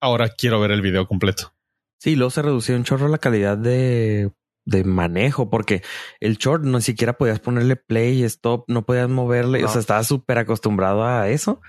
Ahora 0.00 0.28
quiero 0.28 0.60
ver 0.60 0.70
el 0.70 0.82
video 0.82 1.06
completo. 1.06 1.52
Sí, 1.98 2.14
luego 2.16 2.30
se 2.30 2.42
redució 2.42 2.76
un 2.76 2.84
chorro 2.84 3.08
la 3.08 3.18
calidad 3.18 3.56
de, 3.56 4.30
de 4.66 4.84
manejo, 4.84 5.48
porque 5.48 5.82
el 6.20 6.36
short 6.36 6.64
no 6.64 6.80
siquiera 6.80 7.16
podías 7.16 7.40
ponerle 7.40 7.76
play, 7.76 8.22
stop, 8.24 8.64
no 8.68 8.84
podías 8.84 9.08
moverle. 9.08 9.64
O 9.64 9.68
sea, 9.68 9.80
estaba 9.80 10.04
súper 10.04 10.38
acostumbrado 10.38 11.04
a 11.04 11.28
eso. 11.30 11.60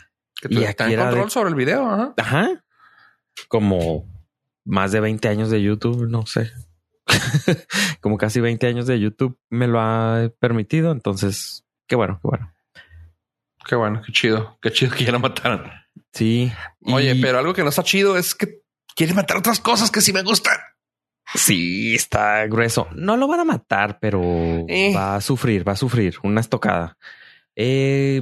Y 0.50 0.66
aquí 0.66 0.94
era 0.94 1.06
control 1.06 1.32
sobre 1.32 1.50
el 1.50 1.56
video. 1.56 2.14
Ajá 2.18 2.64
como 3.48 4.06
más 4.66 4.92
de 4.92 5.00
20 5.00 5.28
años 5.28 5.50
de 5.50 5.62
YouTube, 5.62 6.08
no 6.10 6.26
sé. 6.26 6.52
como 8.02 8.18
casi 8.18 8.42
20 8.42 8.68
años 8.68 8.88
de 8.88 9.00
YouTube 9.00 9.38
me 9.50 9.68
lo 9.68 9.80
ha 9.80 10.32
permitido. 10.40 10.92
Entonces, 10.92 11.64
qué 11.88 11.96
bueno, 11.96 12.20
qué 12.22 12.28
bueno. 12.28 12.54
Qué 13.66 13.76
bueno, 13.76 14.02
qué 14.06 14.12
chido. 14.12 14.58
Qué 14.62 14.72
chido 14.72 14.96
que 14.96 15.04
ya 15.04 15.12
lo 15.12 15.20
mataron. 15.20 15.70
Sí. 16.14 16.52
Oye, 16.82 17.16
pero 17.22 17.40
algo 17.40 17.54
que 17.54 17.64
no 17.64 17.70
está 17.70 17.84
chido 17.84 18.18
es 18.18 18.34
que 18.34 18.62
quiere 18.96 19.14
matar 19.14 19.38
otras 19.38 19.60
cosas 19.60 19.92
que 19.92 20.02
sí 20.02 20.14
me 20.14 20.24
gustan. 20.24 20.58
Sí, 21.34 21.94
está 21.94 22.48
grueso. 22.48 22.88
No 22.96 23.18
lo 23.18 23.28
van 23.28 23.42
a 23.42 23.46
matar, 23.46 24.00
pero 24.00 24.22
eh. 24.70 24.94
va 24.96 25.16
a 25.16 25.22
sufrir, 25.22 25.68
va 25.68 25.74
a 25.74 25.78
sufrir 25.78 26.18
una 26.24 26.40
estocada. 26.40 26.98
Eh, 27.58 28.22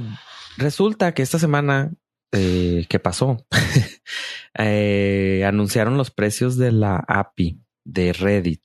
resulta 0.56 1.14
que 1.14 1.22
esta 1.22 1.38
semana 1.38 1.92
eh, 2.32 2.86
¿qué 2.88 2.98
pasó? 2.98 3.46
Eh, 4.58 5.44
anunciaron 5.46 5.98
los 5.98 6.10
precios 6.10 6.56
de 6.56 6.72
la 6.72 7.04
API 7.08 7.60
de 7.84 8.14
Reddit. 8.14 8.62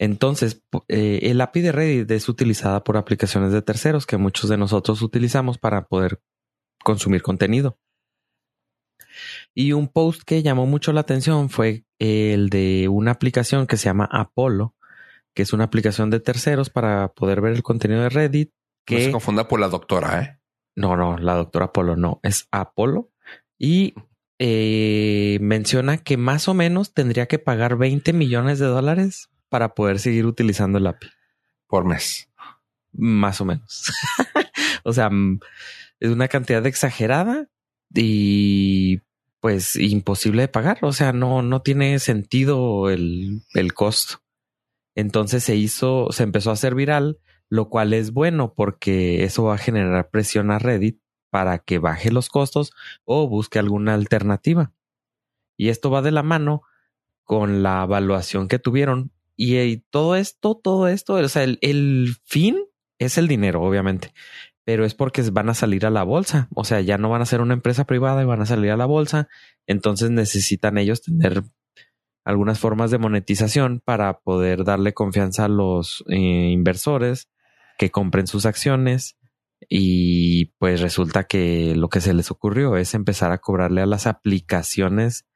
Entonces, 0.00 0.64
eh, 0.88 1.20
el 1.22 1.40
API 1.40 1.60
de 1.60 1.70
Reddit 1.70 2.10
es 2.10 2.28
utilizada 2.28 2.82
por 2.82 2.96
aplicaciones 2.96 3.52
de 3.52 3.62
terceros 3.62 4.04
que 4.04 4.16
muchos 4.16 4.50
de 4.50 4.56
nosotros 4.56 5.02
utilizamos 5.02 5.58
para 5.58 5.86
poder 5.86 6.20
consumir 6.82 7.22
contenido. 7.22 7.78
Y 9.54 9.72
un 9.72 9.86
post 9.86 10.22
que 10.22 10.42
llamó 10.42 10.66
mucho 10.66 10.92
la 10.92 11.02
atención 11.02 11.50
fue 11.50 11.84
el 12.00 12.50
de 12.50 12.88
una 12.88 13.12
aplicación 13.12 13.68
que 13.68 13.76
se 13.76 13.84
llama 13.84 14.08
Apollo, 14.10 14.74
que 15.34 15.42
es 15.42 15.52
una 15.52 15.64
aplicación 15.64 16.10
de 16.10 16.20
terceros 16.20 16.68
para 16.68 17.12
poder 17.14 17.40
ver 17.40 17.52
el 17.52 17.62
contenido 17.62 18.02
de 18.02 18.08
Reddit. 18.08 18.52
Que 18.84 18.96
no 18.96 19.04
se 19.04 19.12
confunda 19.12 19.48
por 19.48 19.60
la 19.60 19.68
doctora, 19.68 20.20
¿eh? 20.20 20.35
No, 20.76 20.94
no, 20.96 21.16
la 21.16 21.34
doctora 21.34 21.66
Apolo 21.66 21.96
no, 21.96 22.20
es 22.22 22.46
Apolo. 22.50 23.10
Y 23.58 23.94
eh, 24.38 25.38
menciona 25.40 25.96
que 25.96 26.18
más 26.18 26.46
o 26.48 26.54
menos 26.54 26.92
tendría 26.92 27.26
que 27.26 27.38
pagar 27.38 27.76
20 27.76 28.12
millones 28.12 28.58
de 28.58 28.66
dólares 28.66 29.30
para 29.48 29.74
poder 29.74 29.98
seguir 29.98 30.26
utilizando 30.26 30.78
el 30.78 30.86
API. 30.86 31.08
Por 31.66 31.86
mes. 31.86 32.28
Más 32.92 33.40
o 33.40 33.46
menos. 33.46 33.90
o 34.84 34.92
sea, 34.92 35.08
mm, 35.08 35.40
es 36.00 36.10
una 36.10 36.28
cantidad 36.28 36.64
exagerada 36.66 37.48
y 37.94 39.00
pues 39.40 39.76
imposible 39.76 40.42
de 40.42 40.48
pagar. 40.48 40.78
O 40.82 40.92
sea, 40.92 41.12
no, 41.12 41.40
no 41.40 41.62
tiene 41.62 41.98
sentido 41.98 42.90
el, 42.90 43.42
el 43.54 43.72
costo. 43.72 44.22
Entonces 44.94 45.44
se 45.44 45.56
hizo, 45.56 46.08
se 46.10 46.22
empezó 46.22 46.50
a 46.50 46.54
hacer 46.54 46.74
viral 46.74 47.18
lo 47.48 47.68
cual 47.68 47.92
es 47.92 48.12
bueno 48.12 48.54
porque 48.54 49.24
eso 49.24 49.44
va 49.44 49.54
a 49.54 49.58
generar 49.58 50.10
presión 50.10 50.50
a 50.50 50.58
Reddit 50.58 51.00
para 51.30 51.58
que 51.58 51.78
baje 51.78 52.10
los 52.10 52.28
costos 52.28 52.72
o 53.04 53.28
busque 53.28 53.58
alguna 53.58 53.94
alternativa. 53.94 54.72
Y 55.56 55.68
esto 55.68 55.90
va 55.90 56.02
de 56.02 56.12
la 56.12 56.22
mano 56.22 56.62
con 57.24 57.62
la 57.62 57.84
evaluación 57.84 58.48
que 58.48 58.58
tuvieron. 58.58 59.12
Y, 59.36 59.78
todo 59.90 60.16
esto, 60.16 60.54
todo 60.54 60.88
esto, 60.88 61.14
o 61.14 61.28
sea, 61.28 61.44
el, 61.44 61.58
el, 61.60 62.14
fin 62.24 62.56
es 62.98 63.18
el 63.18 63.28
dinero, 63.28 63.62
obviamente, 63.62 64.14
pero 64.64 64.86
es 64.86 64.94
porque 64.94 65.20
van 65.30 65.50
a 65.50 65.54
salir 65.54 65.84
a 65.84 65.90
la 65.90 66.04
bolsa. 66.04 66.48
O 66.54 66.64
sea, 66.64 66.80
ya 66.80 66.96
no 66.96 67.10
van 67.10 67.20
a 67.20 67.26
ser 67.26 67.42
una 67.42 67.54
empresa 67.54 67.84
privada 67.84 68.22
y 68.22 68.26
van 68.26 68.40
a 68.40 68.46
salir 68.46 68.70
a 68.70 68.76
la 68.76 68.86
bolsa. 68.86 69.28
Entonces 69.66 70.10
necesitan 70.10 70.78
ellos 70.78 71.02
tener 71.02 71.42
algunas 72.24 72.58
formas 72.58 72.90
de 72.90 72.98
monetización 72.98 73.80
para 73.84 74.20
poder 74.20 74.64
darle 74.64 74.94
confianza 74.94 75.44
a 75.44 75.48
los 75.48 76.02
eh, 76.08 76.16
inversores 76.50 77.28
que 77.78 77.90
compren 77.90 78.26
sus 78.26 78.46
acciones 78.46 79.16
y 79.68 80.46
pues 80.58 80.80
resulta 80.80 81.24
que 81.24 81.74
lo 81.76 81.88
que 81.88 82.00
se 82.00 82.14
les 82.14 82.30
ocurrió 82.30 82.76
es 82.76 82.94
empezar 82.94 83.32
a 83.32 83.38
cobrarle 83.38 83.80
a 83.80 83.86
las 83.86 84.06
aplicaciones 84.06 85.26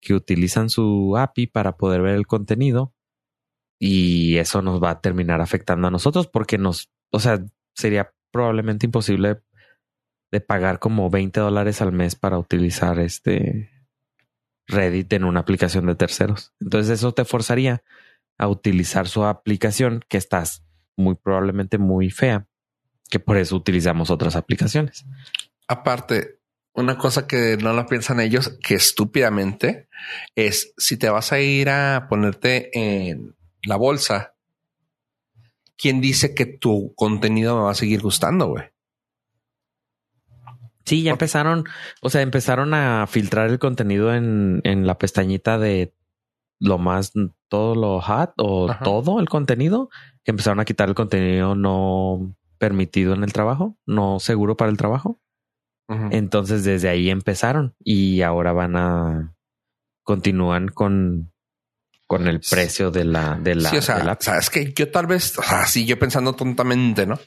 que 0.00 0.14
utilizan 0.14 0.70
su 0.70 1.16
API 1.16 1.46
para 1.46 1.76
poder 1.76 2.02
ver 2.02 2.14
el 2.14 2.26
contenido 2.26 2.94
y 3.78 4.36
eso 4.36 4.62
nos 4.62 4.82
va 4.82 4.90
a 4.90 5.00
terminar 5.00 5.40
afectando 5.40 5.88
a 5.88 5.90
nosotros 5.90 6.26
porque 6.26 6.58
nos, 6.58 6.90
o 7.10 7.20
sea, 7.20 7.44
sería 7.74 8.12
probablemente 8.30 8.86
imposible 8.86 9.40
de 10.30 10.40
pagar 10.40 10.78
como 10.78 11.10
20 11.10 11.40
dólares 11.40 11.80
al 11.82 11.92
mes 11.92 12.14
para 12.14 12.38
utilizar 12.38 12.98
este 12.98 13.70
Reddit 14.68 15.12
en 15.12 15.24
una 15.24 15.40
aplicación 15.40 15.86
de 15.86 15.96
terceros. 15.96 16.52
Entonces 16.60 16.98
eso 16.98 17.12
te 17.12 17.24
forzaría 17.24 17.82
a 18.38 18.48
utilizar 18.48 19.08
su 19.08 19.24
aplicación 19.24 20.04
que 20.08 20.18
estás 20.18 20.62
muy 21.00 21.16
probablemente 21.16 21.78
muy 21.78 22.10
fea, 22.10 22.46
que 23.08 23.18
por 23.18 23.36
eso 23.36 23.56
utilizamos 23.56 24.10
otras 24.10 24.36
aplicaciones. 24.36 25.04
Aparte, 25.66 26.40
una 26.72 26.96
cosa 26.96 27.26
que 27.26 27.56
no 27.56 27.72
lo 27.72 27.86
piensan 27.86 28.20
ellos, 28.20 28.56
que 28.62 28.74
estúpidamente 28.74 29.88
es 30.34 30.72
si 30.76 30.96
te 30.96 31.10
vas 31.10 31.32
a 31.32 31.40
ir 31.40 31.68
a 31.68 32.06
ponerte 32.08 32.70
en 32.78 33.34
la 33.64 33.76
bolsa, 33.76 34.34
¿quién 35.76 36.00
dice 36.00 36.34
que 36.34 36.46
tu 36.46 36.94
contenido 36.94 37.56
me 37.56 37.62
va 37.64 37.72
a 37.72 37.74
seguir 37.74 38.00
gustando, 38.00 38.48
güey? 38.48 38.64
Sí, 40.84 41.02
ya 41.02 41.12
empezaron, 41.12 41.64
o 42.00 42.10
sea, 42.10 42.22
empezaron 42.22 42.74
a 42.74 43.06
filtrar 43.06 43.48
el 43.50 43.58
contenido 43.58 44.14
en, 44.14 44.60
en 44.64 44.86
la 44.86 44.98
pestañita 44.98 45.58
de 45.58 45.94
lo 46.58 46.78
más, 46.78 47.12
todo 47.48 47.74
lo 47.74 48.00
hot 48.00 48.32
o 48.36 48.70
todo 48.84 49.20
el 49.20 49.28
contenido, 49.28 49.88
que 50.24 50.30
empezaron 50.30 50.60
a 50.60 50.64
quitar 50.64 50.88
el 50.88 50.94
contenido 50.94 51.54
no 51.54 52.34
permitido 52.58 53.14
en 53.14 53.24
el 53.24 53.32
trabajo, 53.32 53.76
no 53.86 54.20
seguro 54.20 54.56
para 54.56 54.70
el 54.70 54.76
trabajo. 54.76 55.20
Entonces 56.12 56.62
desde 56.62 56.88
ahí 56.88 57.10
empezaron 57.10 57.74
y 57.80 58.22
ahora 58.22 58.52
van 58.52 58.76
a 58.76 59.34
continúan 60.04 60.68
con 60.68 61.32
con 62.06 62.28
el 62.28 62.40
precio 62.40 62.92
de 62.92 63.04
la 63.04 63.36
de 63.40 63.56
la, 63.56 63.70
sí, 63.70 63.78
o 63.78 63.82
sea, 63.82 64.18
es 64.38 64.50
que 64.50 64.72
yo 64.72 64.90
tal 64.92 65.08
vez, 65.08 65.36
así 65.48 65.86
yo 65.86 65.98
pensando 65.98 66.34
tontamente, 66.34 67.06
¿no? 67.06 67.18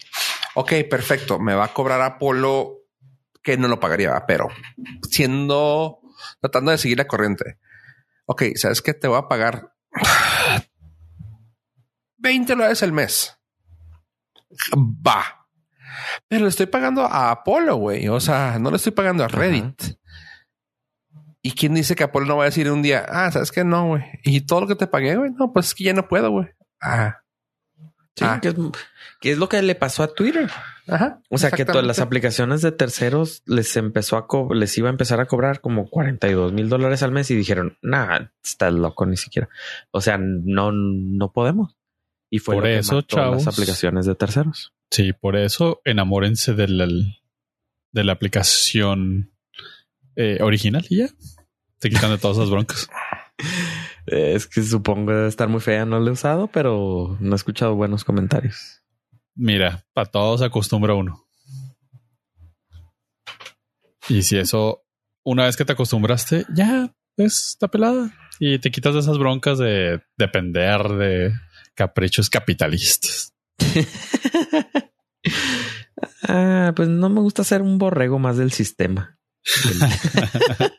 Ok, 0.56 0.74
perfecto, 0.90 1.40
me 1.40 1.56
va 1.56 1.66
a 1.66 1.74
cobrar 1.74 2.02
Apolo 2.02 2.84
que 3.42 3.58
no 3.58 3.68
lo 3.68 3.80
pagaría, 3.80 4.24
pero 4.26 4.48
siendo, 5.10 6.00
tratando 6.40 6.72
de 6.72 6.78
seguir 6.78 6.98
la 6.98 7.08
corriente. 7.08 7.58
Ok, 8.26 8.44
¿sabes 8.56 8.82
qué? 8.82 8.94
Te 8.94 9.10
voy 9.10 9.18
a 9.18 9.28
pagar 9.28 9.74
20 12.24 12.54
dólares 12.54 12.82
el 12.82 12.94
mes. 12.94 13.38
Va. 14.76 15.48
Pero 16.28 16.44
le 16.44 16.50
estoy 16.50 16.66
pagando 16.66 17.06
a 17.06 17.30
Apolo, 17.30 17.76
güey. 17.76 18.08
O 18.08 18.20
sea, 18.20 18.58
no 18.60 18.72
le 18.72 18.78
estoy 18.78 18.94
pagando 18.94 19.24
a 19.24 19.28
Reddit. 19.28 19.98
¿Y 21.42 21.52
quién 21.52 21.74
dice 21.74 21.96
que 21.96 22.04
Apolo 22.04 22.26
no 22.26 22.38
va 22.38 22.44
a 22.44 22.46
decir 22.46 22.72
un 22.72 22.82
día, 22.82 23.06
ah, 23.10 23.30
sabes 23.30 23.52
que 23.52 23.66
no, 23.66 23.88
güey? 23.88 24.04
Y 24.24 24.42
todo 24.42 24.62
lo 24.62 24.68
que 24.68 24.76
te 24.76 24.88
pagué, 24.88 25.18
güey, 25.18 25.32
no, 25.32 25.52
pues 25.52 25.68
es 25.68 25.76
que 25.76 25.84
ya 25.84 25.94
no 25.94 26.08
puedo, 26.08 26.32
güey. 26.32 26.48
Ah. 26.82 27.20
Sí, 28.16 28.24
ah. 28.26 28.40
que 28.40 29.32
es 29.32 29.38
lo 29.38 29.50
que 29.50 29.62
le 29.62 29.76
pasó 29.76 30.04
a 30.04 30.14
Twitter. 30.14 30.50
Ajá. 30.88 31.20
O 31.30 31.38
sea 31.38 31.52
que 31.52 31.66
todas 31.66 31.86
las 31.86 32.00
aplicaciones 32.00 32.62
de 32.62 32.72
terceros 32.72 33.42
les 33.46 33.76
empezó 33.76 34.18
a 34.18 34.54
les 34.54 34.78
iba 34.78 34.88
a 34.90 34.92
empezar 34.92 35.20
a 35.20 35.26
cobrar 35.26 35.62
como 35.62 35.90
42 35.90 36.54
mil 36.54 36.70
dólares 36.70 37.04
al 37.04 37.12
mes 37.12 37.32
y 37.32 37.36
dijeron, 37.36 37.78
nah, 37.82 38.28
está 38.44 38.70
loco 38.70 39.06
ni 39.06 39.18
siquiera. 39.18 39.50
O 39.92 40.00
sea, 40.00 40.18
no, 40.18 40.72
no 40.72 41.32
podemos. 41.34 41.76
Y 42.34 42.40
fue 42.40 42.56
por 42.56 42.66
eso, 42.66 43.04
las 43.12 43.46
aplicaciones 43.46 44.08
de 44.08 44.16
terceros. 44.16 44.74
Sí, 44.90 45.14
por 45.14 45.36
eso 45.36 45.82
enamórense 45.86 46.56
del, 46.56 47.16
de 47.92 48.04
la 48.04 48.12
aplicación 48.12 49.32
eh, 50.16 50.40
original 50.42 50.84
y 50.90 50.98
ya. 50.98 51.10
Te 51.78 51.92
quitan 51.92 52.10
de 52.10 52.18
todas 52.18 52.38
esas 52.38 52.50
broncas. 52.50 52.90
es 54.08 54.48
que 54.48 54.64
supongo 54.64 55.12
debe 55.12 55.28
estar 55.28 55.48
muy 55.48 55.62
fea, 55.62 55.86
no 55.86 56.00
lo 56.00 56.08
he 56.08 56.14
usado, 56.14 56.48
pero 56.48 57.18
no 57.20 57.34
he 57.34 57.36
escuchado 57.36 57.76
buenos 57.76 58.04
comentarios. 58.04 58.82
Mira, 59.36 59.86
para 59.94 60.10
todos 60.10 60.42
acostumbra 60.42 60.96
uno. 60.96 61.28
Y 64.10 64.24
si 64.24 64.40
eso, 64.40 64.82
una 65.24 65.46
vez 65.46 65.56
que 65.56 65.66
te 65.66 65.74
acostumbraste, 65.74 66.48
ya 66.52 66.96
es 67.16 67.50
está 67.50 67.68
pelada. 67.68 68.12
Y 68.40 68.58
te 68.58 68.72
quitas 68.72 68.96
de 68.96 69.02
esas 69.02 69.20
broncas 69.20 69.60
de 69.60 70.02
depender 70.18 70.82
de 70.88 71.34
caprichos 71.76 72.30
capitalistas. 72.30 73.34
ah, 76.28 76.74
pues 76.76 76.90
no 76.90 77.10
me 77.10 77.22
gusta 77.22 77.44
ser 77.44 77.62
un 77.62 77.78
borrego 77.78 78.20
más 78.20 78.38
del 78.38 78.52
sistema. 78.52 79.18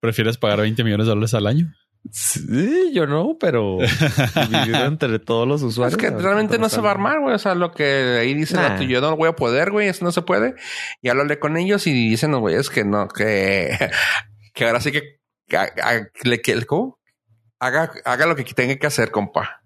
¿Prefieres 0.00 0.38
pagar 0.38 0.60
20 0.60 0.84
millones 0.84 1.06
de 1.06 1.10
dólares 1.10 1.34
al 1.34 1.46
año? 1.46 1.72
Sí, 2.10 2.92
yo 2.94 3.06
no, 3.06 3.36
pero 3.38 3.78
entre 4.86 5.18
todos 5.18 5.46
los 5.46 5.62
usuarios. 5.62 6.00
Es 6.00 6.10
que 6.10 6.16
realmente 6.16 6.58
no 6.58 6.68
se 6.68 6.80
va 6.80 6.88
a 6.88 6.92
armar, 6.92 7.20
güey. 7.20 7.34
O 7.34 7.38
sea, 7.38 7.54
lo 7.54 7.72
que 7.72 8.18
ahí 8.20 8.34
dice 8.34 8.56
yo 8.88 9.00
no 9.00 9.10
lo 9.10 9.16
voy 9.16 9.28
a 9.28 9.36
poder, 9.36 9.70
güey, 9.70 9.88
eso 9.88 10.04
no 10.04 10.12
se 10.12 10.22
puede. 10.22 10.54
Y 11.02 11.08
hablé 11.08 11.38
con 11.38 11.56
ellos 11.56 11.86
y 11.86 11.92
dicen 11.92 12.30
los 12.30 12.40
güeyes 12.40 12.70
que 12.70 12.84
no, 12.84 13.08
que, 13.08 13.90
que 14.54 14.66
ahora 14.66 14.80
sí 14.80 14.92
que, 14.92 15.20
que, 15.48 16.66
¿cómo? 16.66 16.97
Haga, 17.60 17.92
haga 18.04 18.26
lo 18.26 18.36
que 18.36 18.44
tenga 18.44 18.76
que 18.76 18.86
hacer, 18.86 19.10
compa. 19.10 19.62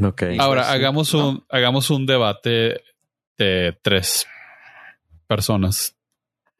Ok. 0.00 0.22
Ahora 0.38 0.70
hagamos 0.70 1.14
un, 1.14 1.44
hagamos 1.48 1.90
un 1.90 2.06
debate 2.06 2.82
de 3.38 3.78
tres 3.82 4.26
personas 5.26 5.96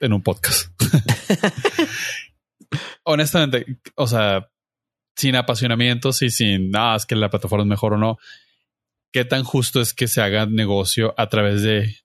en 0.01 0.13
un 0.13 0.23
podcast. 0.23 0.71
Honestamente, 3.05 3.79
o 3.95 4.07
sea, 4.07 4.51
sin 5.17 5.37
apasionamientos 5.37 6.23
y 6.23 6.31
sin 6.31 6.71
nada, 6.71 6.97
es 6.97 7.07
que 7.07 7.17
la 7.17 7.31
plataforma 7.31 7.65
es 7.65 7.69
mejor 7.69 7.95
o 7.95 7.99
no. 7.99 8.19
¿Qué 9.13 9.25
tan 9.25 9.45
justo 9.45 9.81
es 9.81 9.95
que 9.95 10.09
se 10.09 10.21
haga 10.21 10.47
negocio 10.47 11.15
a 11.17 11.29
través 11.29 11.63
de, 11.63 11.97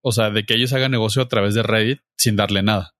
o 0.00 0.12
sea, 0.12 0.30
de 0.30 0.44
que 0.44 0.54
ellos 0.54 0.72
hagan 0.72 0.90
negocio 0.90 1.22
a 1.22 1.28
través 1.28 1.54
de 1.54 1.62
Reddit 1.62 2.00
sin 2.16 2.36
darle 2.36 2.62
nada? 2.62 2.94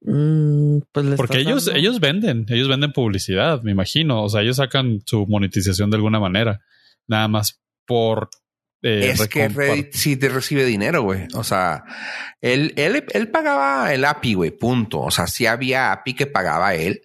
Mm, 0.00 0.78
pues 0.92 1.06
Porque 1.16 1.38
ellos, 1.38 1.70
ellos 1.74 2.00
venden, 2.00 2.46
ellos 2.48 2.68
venden 2.68 2.92
publicidad, 2.92 3.62
me 3.62 3.72
imagino. 3.72 4.22
O 4.22 4.28
sea, 4.28 4.42
ellos 4.42 4.56
sacan 4.56 5.00
su 5.04 5.26
monetización 5.26 5.90
de 5.90 5.96
alguna 5.96 6.20
manera. 6.20 6.60
Nada 7.06 7.28
más 7.28 7.60
por 7.86 8.30
eh, 8.82 9.10
es 9.12 9.28
que 9.28 9.48
Reddit 9.48 9.92
sí 9.92 10.16
te 10.16 10.28
recibe 10.28 10.64
dinero, 10.64 11.02
güey. 11.02 11.26
O 11.34 11.42
sea, 11.42 11.84
él, 12.40 12.72
él, 12.76 13.04
él 13.12 13.30
pagaba 13.30 13.92
el 13.92 14.04
API, 14.04 14.34
güey, 14.34 14.50
punto. 14.52 15.00
O 15.00 15.10
sea, 15.10 15.26
sí 15.26 15.46
había 15.46 15.92
API 15.92 16.14
que 16.14 16.26
pagaba 16.26 16.74
él, 16.74 17.02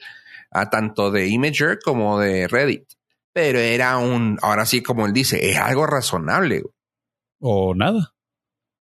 a 0.51 0.69
tanto 0.69 1.11
de 1.11 1.27
Imager 1.27 1.79
como 1.83 2.19
de 2.19 2.47
Reddit. 2.47 2.83
Pero 3.33 3.59
era 3.59 3.97
un, 3.97 4.37
ahora 4.43 4.65
sí, 4.65 4.83
como 4.83 5.07
él 5.07 5.13
dice, 5.13 5.49
es 5.49 5.57
algo 5.57 5.87
razonable. 5.87 6.61
Güey. 6.61 6.73
O 7.39 7.73
nada. 7.73 8.13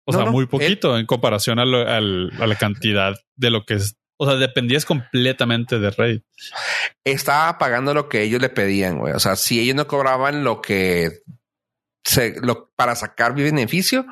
O 0.06 0.14
sea, 0.14 0.26
muy 0.26 0.48
poquito 0.48 0.98
en 0.98 1.06
comparación 1.06 1.60
a, 1.60 1.64
a, 1.64 1.68
la 2.02 2.56
cantidad 2.60 3.16
de 3.36 3.50
lo 3.50 3.66
que 3.66 3.76
es. 3.76 3.98
O 4.24 4.28
sea, 4.28 4.36
dependías 4.36 4.86
completamente 4.86 5.80
de 5.80 5.90
Reddit. 5.90 6.24
Estaba 7.04 7.58
pagando 7.58 7.96
lo 7.96 8.08
que 8.08 8.22
ellos 8.22 8.40
le 8.40 8.50
pedían, 8.50 9.00
güey. 9.00 9.14
O 9.14 9.20
sea, 9.20 9.36
si 9.36 9.60
ellos 9.60 9.76
no 9.76 9.88
cobraban 9.88 10.44
lo 10.44 10.62
que 10.62 11.24
lo, 12.44 12.70
para 12.76 12.96
sacar 12.96 13.34
beneficio, 13.34 14.06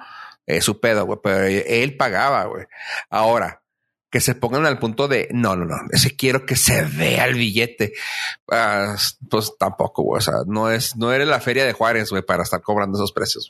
es 0.47 0.65
su 0.65 0.79
pedo, 0.79 1.05
güey, 1.05 1.19
pero 1.21 1.43
él 1.45 1.95
pagaba, 1.95 2.45
güey. 2.45 2.65
Ahora, 3.11 3.61
que 4.09 4.19
se 4.19 4.33
pongan 4.33 4.65
al 4.65 4.79
punto 4.79 5.07
de 5.07 5.27
no, 5.29 5.55
no, 5.55 5.65
no, 5.65 5.75
ese 5.91 6.15
quiero 6.15 6.43
que 6.43 6.55
se 6.55 6.85
vea 6.85 7.25
el 7.25 7.35
billete. 7.35 7.93
Ah, 8.51 8.95
pues 9.29 9.53
tampoco, 9.59 10.01
güey. 10.01 10.17
O 10.17 10.21
sea, 10.21 10.33
no 10.47 10.71
es, 10.71 10.95
no 10.95 11.13
eres 11.13 11.27
la 11.27 11.39
feria 11.39 11.65
de 11.65 11.73
Juárez, 11.73 12.09
güey, 12.09 12.23
para 12.23 12.41
estar 12.41 12.63
cobrando 12.63 12.97
esos 12.97 13.11
precios. 13.11 13.47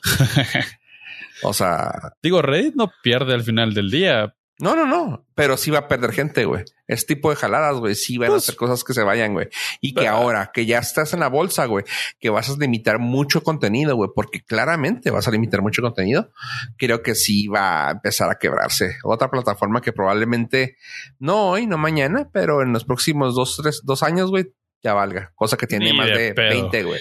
o 1.42 1.54
sea, 1.54 2.12
digo, 2.22 2.42
Reddit 2.42 2.74
no 2.74 2.92
pierde 3.02 3.32
al 3.32 3.44
final 3.44 3.72
del 3.72 3.90
día. 3.90 4.34
No, 4.60 4.76
no, 4.76 4.86
no, 4.86 5.26
pero 5.34 5.56
sí 5.56 5.70
va 5.70 5.80
a 5.80 5.88
perder 5.88 6.12
gente, 6.12 6.44
güey. 6.44 6.64
Este 6.86 7.14
tipo 7.14 7.30
de 7.30 7.36
jaladas, 7.36 7.76
güey, 7.76 7.94
sí 7.94 8.18
van 8.18 8.28
a 8.28 8.32
pues 8.32 8.44
hacer 8.44 8.56
cosas 8.56 8.84
que 8.84 8.92
se 8.92 9.02
vayan, 9.02 9.32
güey. 9.32 9.48
Y 9.80 9.94
que 9.94 10.06
ahora 10.06 10.50
que 10.52 10.66
ya 10.66 10.78
estás 10.78 11.14
en 11.14 11.20
la 11.20 11.28
bolsa, 11.28 11.64
güey, 11.64 11.84
que 12.18 12.28
vas 12.28 12.50
a 12.50 12.56
limitar 12.58 12.98
mucho 12.98 13.42
contenido, 13.42 13.96
güey, 13.96 14.10
porque 14.14 14.42
claramente 14.42 15.10
vas 15.10 15.26
a 15.26 15.30
limitar 15.30 15.62
mucho 15.62 15.80
contenido, 15.80 16.30
creo 16.76 17.02
que 17.02 17.14
sí 17.14 17.48
va 17.48 17.88
a 17.88 17.90
empezar 17.92 18.30
a 18.30 18.38
quebrarse. 18.38 18.96
Otra 19.02 19.30
plataforma 19.30 19.80
que 19.80 19.92
probablemente 19.92 20.76
no 21.18 21.50
hoy, 21.50 21.66
no 21.66 21.78
mañana, 21.78 22.28
pero 22.30 22.62
en 22.62 22.72
los 22.72 22.84
próximos 22.84 23.34
dos, 23.34 23.58
tres, 23.62 23.80
dos 23.84 24.02
años, 24.02 24.30
güey, 24.30 24.52
ya 24.82 24.92
valga. 24.92 25.32
Cosa 25.34 25.56
que 25.56 25.66
tiene 25.66 25.92
más 25.94 26.06
de, 26.06 26.32
20, 26.32 26.82
güey. 26.84 27.00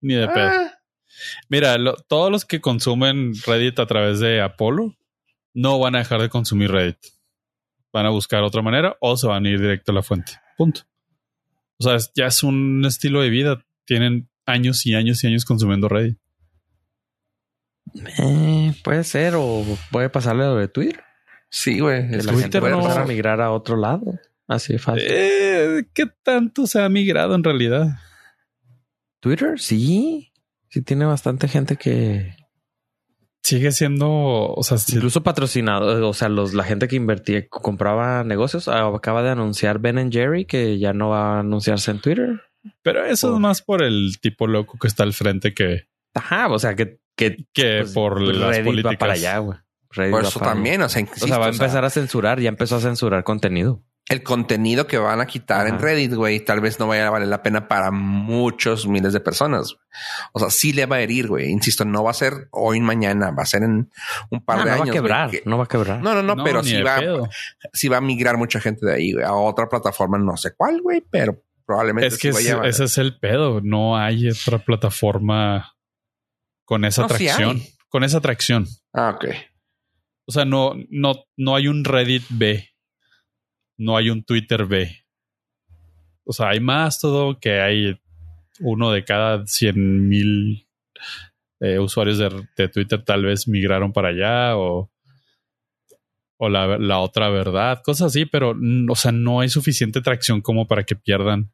Ni 0.00 0.14
de 0.14 0.28
pedo. 0.28 0.48
Ah. 0.48 0.70
Mira, 1.48 1.76
todos 2.08 2.30
los 2.30 2.44
que 2.44 2.60
consumen 2.60 3.32
Reddit 3.46 3.78
a 3.78 3.86
través 3.86 4.20
de 4.20 4.40
Apolo 4.40 4.94
no 5.54 5.78
van 5.78 5.94
a 5.94 5.98
dejar 5.98 6.20
de 6.20 6.28
consumir 6.28 6.70
Reddit. 6.70 6.98
Van 7.92 8.06
a 8.06 8.10
buscar 8.10 8.42
otra 8.42 8.60
manera 8.60 8.96
o 9.00 9.16
se 9.16 9.26
van 9.26 9.46
a 9.46 9.48
ir 9.48 9.60
directo 9.60 9.92
a 9.92 9.94
la 9.94 10.02
fuente. 10.02 10.32
Punto. 10.58 10.82
O 11.78 11.84
sea, 11.84 11.96
ya 12.14 12.26
es 12.26 12.42
un 12.42 12.84
estilo 12.84 13.22
de 13.22 13.30
vida. 13.30 13.64
Tienen 13.84 14.28
años 14.46 14.84
y 14.84 14.94
años 14.94 15.22
y 15.22 15.28
años 15.28 15.44
consumiendo 15.44 15.88
Reddit. 15.88 16.18
Eh, 18.18 18.74
puede 18.82 19.04
ser 19.04 19.34
o 19.36 19.64
puede 19.92 20.08
pasarle 20.08 20.44
lo 20.44 20.56
de 20.56 20.68
Twitter. 20.68 21.02
Sí, 21.48 21.78
güey. 21.78 22.08
La 22.10 22.34
gente 22.34 22.58
puede 22.58 22.76
no... 22.76 23.06
migrar 23.06 23.40
a 23.40 23.52
otro 23.52 23.76
lado. 23.76 24.18
Así 24.48 24.72
de 24.72 24.78
fácil. 24.78 25.06
Eh, 25.08 25.84
¿Qué 25.94 26.06
tanto 26.22 26.66
se 26.66 26.82
ha 26.82 26.88
migrado 26.88 27.34
en 27.34 27.44
realidad? 27.44 27.98
Twitter, 29.20 29.60
sí. 29.60 30.32
Sí 30.68 30.82
tiene 30.82 31.04
bastante 31.04 31.46
gente 31.46 31.76
que, 31.76 32.34
sigue 33.44 33.72
siendo, 33.72 34.08
o 34.10 34.62
sea, 34.62 34.78
incluso 34.88 35.22
patrocinado, 35.22 36.08
o 36.08 36.14
sea, 36.14 36.28
los, 36.28 36.54
la 36.54 36.64
gente 36.64 36.88
que 36.88 36.96
invertía, 36.96 37.46
compraba 37.48 38.24
negocios, 38.24 38.68
ah, 38.68 38.88
acaba 38.88 39.22
de 39.22 39.30
anunciar 39.30 39.78
Ben 39.78 40.10
Jerry 40.10 40.46
que 40.46 40.78
ya 40.78 40.92
no 40.94 41.10
va 41.10 41.36
a 41.36 41.40
anunciarse 41.40 41.90
en 41.90 42.00
Twitter. 42.00 42.40
Pero 42.82 43.04
eso 43.04 43.34
es 43.34 43.40
más 43.40 43.60
por 43.60 43.82
el 43.82 44.18
tipo 44.20 44.46
loco 44.46 44.78
que 44.78 44.88
está 44.88 45.02
al 45.02 45.12
frente 45.12 45.52
que. 45.52 45.86
Ajá, 46.14 46.48
o 46.48 46.58
sea, 46.58 46.74
que. 46.74 46.98
Que, 47.16 47.46
que 47.52 47.80
pues, 47.82 47.92
por 47.92 48.20
las 48.20 48.58
políticas. 48.60 48.96
para 48.96 49.12
allá, 49.12 49.38
güey. 49.38 49.58
Por 50.10 50.24
eso 50.24 50.40
también, 50.40 50.82
o 50.82 50.88
sea, 50.88 51.00
O 51.00 51.02
insisto, 51.02 51.28
sea, 51.28 51.38
va 51.38 51.46
a 51.46 51.50
o 51.50 51.52
sea, 51.52 51.64
empezar 51.66 51.84
a 51.84 51.90
censurar, 51.90 52.40
ya 52.40 52.48
empezó 52.48 52.76
a 52.76 52.80
censurar 52.80 53.22
contenido. 53.22 53.84
El 54.08 54.22
contenido 54.22 54.86
que 54.86 54.98
van 54.98 55.20
a 55.22 55.26
quitar 55.26 55.66
en. 55.66 55.78
Reddit, 55.78 56.12
güey, 56.12 56.40
tal 56.44 56.60
vez 56.60 56.78
no 56.78 56.86
vaya 56.86 57.06
a 57.06 57.10
valer 57.10 57.28
la 57.28 57.42
pena 57.42 57.68
para 57.68 57.90
muchos 57.90 58.86
miles 58.86 59.14
de 59.14 59.20
personas. 59.20 59.76
O 60.32 60.40
sea, 60.40 60.50
sí 60.50 60.72
le 60.74 60.84
va 60.84 60.96
a 60.96 61.00
herir, 61.00 61.26
güey. 61.28 61.48
Insisto, 61.50 61.84
no 61.86 62.04
va 62.04 62.10
a 62.10 62.14
ser 62.14 62.48
hoy, 62.50 62.80
mañana, 62.80 63.30
va 63.30 63.44
a 63.44 63.46
ser 63.46 63.62
en 63.62 63.90
un 64.30 64.44
par 64.44 64.58
Ah, 64.60 64.64
de 64.64 64.70
no 64.70 64.74
años. 64.74 64.86
va 64.88 64.90
a 64.90 64.92
quebrar, 64.92 65.30
que- 65.30 65.42
no 65.46 65.56
va 65.56 65.64
a 65.64 65.68
quebrar. 65.68 66.02
No, 66.02 66.14
no, 66.14 66.22
no, 66.34 66.44
pero 66.44 66.62
sí 66.62 66.82
va, 66.82 67.00
sí 67.72 67.88
va 67.88 67.96
a 67.96 68.00
migrar 68.02 68.36
mucha 68.36 68.60
gente 68.60 68.84
de 68.84 68.94
ahí 68.94 69.12
güey, 69.14 69.24
a 69.24 69.32
otra 69.32 69.68
plataforma, 69.70 70.18
no 70.18 70.36
sé 70.36 70.52
cuál, 70.54 70.82
güey, 70.82 71.02
pero 71.10 71.42
probablemente 71.64 72.08
Es 72.08 72.18
que 72.18 72.32
sí 72.34 72.48
es- 72.48 72.54
vaya 72.54 72.62
a- 72.62 72.68
ese 72.68 72.84
es 72.84 72.98
el 72.98 73.18
pedo. 73.18 73.60
No 73.62 73.96
hay 73.96 74.28
otra 74.28 74.58
plataforma 74.58 75.74
con 76.66 76.84
esa 76.84 77.02
No, 77.02 77.08
sí 77.08 77.26
atracción. 77.28 77.62
con 77.88 78.04
esa 78.04 78.18
atracción. 78.18 78.66
Ah, 78.92 79.14
ok. 79.16 79.26
O 80.26 80.32
sea, 80.32 80.44
no, 80.44 80.74
no, 80.90 81.14
no 81.38 81.56
hay 81.56 81.68
un 81.68 81.84
Reddit 81.84 82.24
B. 82.28 82.68
No 83.76 83.96
hay 83.96 84.10
un 84.10 84.24
Twitter 84.24 84.66
B. 84.66 85.04
O 86.24 86.32
sea, 86.32 86.50
hay 86.50 86.60
más 86.60 87.00
todo 87.00 87.38
que 87.38 87.60
hay 87.60 88.00
uno 88.60 88.90
de 88.92 89.04
cada 89.04 89.46
100 89.46 90.08
mil 90.08 90.68
eh, 91.60 91.78
usuarios 91.78 92.18
de, 92.18 92.68
Twitter 92.68 93.02
tal 93.04 93.24
vez 93.24 93.48
migraron 93.48 93.92
para 93.92 94.08
allá 94.08 94.56
o, 94.56 94.90
o 96.36 96.48
la, 96.48 96.78
la 96.78 96.98
otra 96.98 97.28
verdad, 97.30 97.82
cosas 97.82 98.08
así, 98.08 98.26
pero 98.26 98.54
mm, 98.54 98.90
o 98.90 98.96
sea, 98.96 99.12
no 99.12 99.40
hay 99.40 99.48
suficiente 99.48 100.00
tracción 100.00 100.40
como 100.40 100.66
para 100.66 100.84
que 100.84 100.96
pierdan 100.96 101.52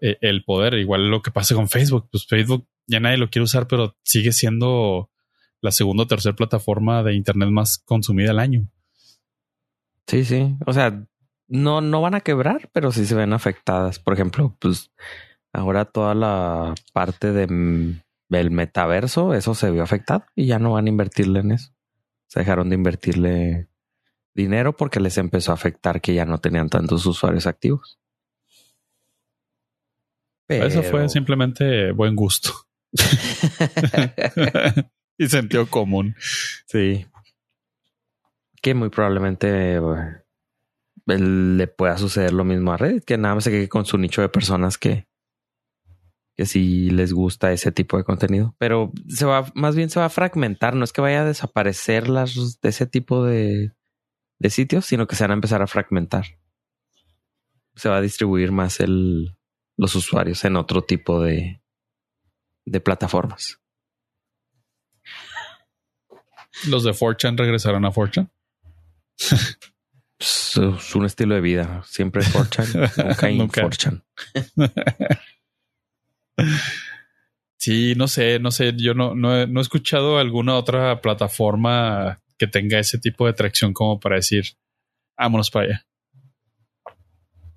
eh, 0.00 0.18
el 0.20 0.44
poder. 0.44 0.74
Igual 0.74 1.10
lo 1.10 1.22
que 1.22 1.30
pasa 1.30 1.54
con 1.54 1.68
Facebook, 1.68 2.08
pues 2.10 2.26
Facebook 2.26 2.66
ya 2.86 3.00
nadie 3.00 3.18
lo 3.18 3.30
quiere 3.30 3.44
usar, 3.44 3.68
pero 3.68 3.96
sigue 4.02 4.32
siendo 4.32 5.10
la 5.60 5.70
segunda 5.70 6.02
o 6.02 6.06
tercera 6.06 6.34
plataforma 6.34 7.02
de 7.04 7.14
Internet 7.14 7.50
más 7.50 7.78
consumida 7.78 8.32
al 8.32 8.40
año. 8.40 8.68
Sí, 10.08 10.24
sí. 10.24 10.56
O 10.66 10.72
sea, 10.72 11.06
no, 11.52 11.82
no 11.82 12.00
van 12.00 12.14
a 12.14 12.20
quebrar, 12.20 12.70
pero 12.72 12.92
sí 12.92 13.04
se 13.04 13.14
ven 13.14 13.34
afectadas. 13.34 13.98
Por 13.98 14.14
ejemplo, 14.14 14.56
pues 14.58 14.90
ahora 15.52 15.84
toda 15.84 16.14
la 16.14 16.74
parte 16.94 17.32
de, 17.32 17.46
mm, 17.46 18.00
del 18.30 18.50
metaverso, 18.50 19.34
eso 19.34 19.54
se 19.54 19.70
vio 19.70 19.82
afectado 19.82 20.24
y 20.34 20.46
ya 20.46 20.58
no 20.58 20.72
van 20.72 20.86
a 20.86 20.88
invertirle 20.88 21.40
en 21.40 21.52
eso. 21.52 21.74
Se 22.26 22.40
dejaron 22.40 22.70
de 22.70 22.76
invertirle 22.76 23.68
dinero 24.34 24.74
porque 24.74 24.98
les 24.98 25.18
empezó 25.18 25.52
a 25.52 25.54
afectar 25.54 26.00
que 26.00 26.14
ya 26.14 26.24
no 26.24 26.38
tenían 26.38 26.70
tantos 26.70 27.04
usuarios 27.04 27.46
activos. 27.46 27.98
Eso 30.48 30.82
fue 30.82 31.08
simplemente 31.08 31.92
buen 31.92 32.14
gusto 32.14 32.50
y 35.18 35.28
sentido 35.28 35.66
común. 35.66 36.14
Sí. 36.66 37.06
Que 38.60 38.74
muy 38.74 38.90
probablemente 38.90 39.74
eh, 39.74 40.21
le 41.06 41.66
pueda 41.66 41.98
suceder 41.98 42.32
lo 42.32 42.44
mismo 42.44 42.72
a 42.72 42.76
Reddit, 42.76 43.04
que 43.04 43.18
nada 43.18 43.34
más 43.34 43.44
se 43.44 43.50
quede 43.50 43.68
con 43.68 43.84
su 43.84 43.98
nicho 43.98 44.22
de 44.22 44.28
personas 44.28 44.78
que, 44.78 45.06
que 46.36 46.44
les 46.54 47.12
gusta 47.12 47.52
ese 47.52 47.72
tipo 47.72 47.96
de 47.96 48.04
contenido. 48.04 48.54
Pero 48.58 48.92
se 49.08 49.24
va, 49.24 49.50
más 49.54 49.76
bien 49.76 49.90
se 49.90 50.00
va 50.00 50.06
a 50.06 50.10
fragmentar, 50.10 50.74
no 50.74 50.84
es 50.84 50.92
que 50.92 51.00
vaya 51.00 51.22
a 51.22 51.26
desaparecer 51.26 52.08
las 52.08 52.60
de 52.60 52.68
ese 52.68 52.86
tipo 52.86 53.24
de, 53.24 53.72
de 54.38 54.50
sitios, 54.50 54.86
sino 54.86 55.06
que 55.06 55.16
se 55.16 55.24
van 55.24 55.32
a 55.32 55.34
empezar 55.34 55.62
a 55.62 55.66
fragmentar. 55.66 56.38
Se 57.74 57.88
va 57.88 57.96
a 57.96 58.02
distribuir 58.02 58.52
más 58.52 58.80
el, 58.80 59.36
los 59.76 59.94
usuarios 59.94 60.44
en 60.44 60.56
otro 60.56 60.82
tipo 60.82 61.22
de, 61.22 61.62
de 62.64 62.80
plataformas. 62.80 63.58
Los 66.68 66.84
de 66.84 66.90
4chan 66.90 67.36
regresaron 67.36 67.84
a 67.84 67.90
4chan. 67.90 68.30
Es, 70.22 70.56
es 70.56 70.94
un 70.94 71.04
estilo 71.04 71.34
de 71.34 71.40
vida. 71.40 71.82
Siempre 71.86 72.22
4chan, 72.22 73.06
nunca 73.08 73.28
en 73.28 73.38
Nunca. 73.38 73.62
4chan. 73.62 74.02
Sí, 77.58 77.94
no 77.96 78.08
sé, 78.08 78.40
no 78.40 78.50
sé. 78.50 78.72
Yo 78.76 78.92
no, 78.94 79.14
no, 79.14 79.36
he, 79.38 79.46
no 79.46 79.60
he 79.60 79.62
escuchado 79.62 80.18
alguna 80.18 80.56
otra 80.56 81.00
plataforma 81.00 82.20
que 82.36 82.48
tenga 82.48 82.78
ese 82.80 82.98
tipo 82.98 83.26
de 83.26 83.34
tracción 83.34 83.72
como 83.72 84.00
para 84.00 84.16
decir, 84.16 84.44
vámonos 85.16 85.50
para 85.50 85.66
allá. 85.66 85.86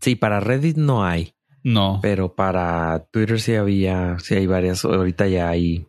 Sí, 0.02 0.16
para 0.16 0.40
Reddit 0.40 0.78
no 0.78 1.04
hay, 1.04 1.34
No. 1.64 2.00
pero 2.04 2.36
para 2.36 3.08
Twitter 3.12 3.40
sí 3.42 3.56
había, 3.56 4.18
sí 4.20 4.36
hay 4.36 4.46
varias. 4.46 4.86
Ahorita 4.86 5.28
ya 5.28 5.50
hay 5.50 5.88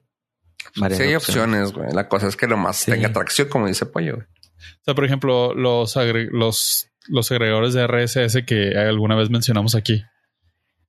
varias. 0.76 0.98
Sí 0.98 1.04
hay 1.08 1.14
opciones, 1.14 1.72
güey. 1.72 1.92
La 1.92 2.08
cosa 2.08 2.28
es 2.28 2.36
que 2.36 2.46
lo 2.46 2.56
más 2.56 2.76
Sí. 2.78 2.92
tenga 2.92 3.08
atracción, 3.08 3.48
como 3.50 3.66
dice 3.66 3.84
Pollo. 3.84 4.14
güey. 4.14 4.26
O 4.80 4.84
sea, 4.84 4.94
por 4.94 5.04
ejemplo, 5.04 5.54
los, 5.54 5.96
agre- 5.96 6.28
los, 6.30 6.88
los 7.08 7.30
agregadores 7.32 7.74
de 7.74 7.86
RSS 7.86 8.44
que 8.46 8.76
alguna 8.76 9.14
vez 9.16 9.30
mencionamos 9.30 9.74
aquí. 9.74 10.02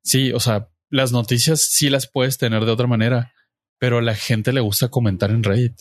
Sí, 0.03 0.31
o 0.33 0.39
sea, 0.39 0.69
las 0.89 1.11
noticias 1.11 1.61
sí 1.61 1.89
las 1.89 2.09
puedes 2.09 2.37
tener 2.37 2.65
de 2.65 2.71
otra 2.71 2.87
manera, 2.87 3.33
pero 3.79 3.97
a 3.97 4.01
la 4.01 4.15
gente 4.15 4.53
le 4.53 4.61
gusta 4.61 4.89
comentar 4.89 5.31
en 5.31 5.43
Reddit. 5.43 5.79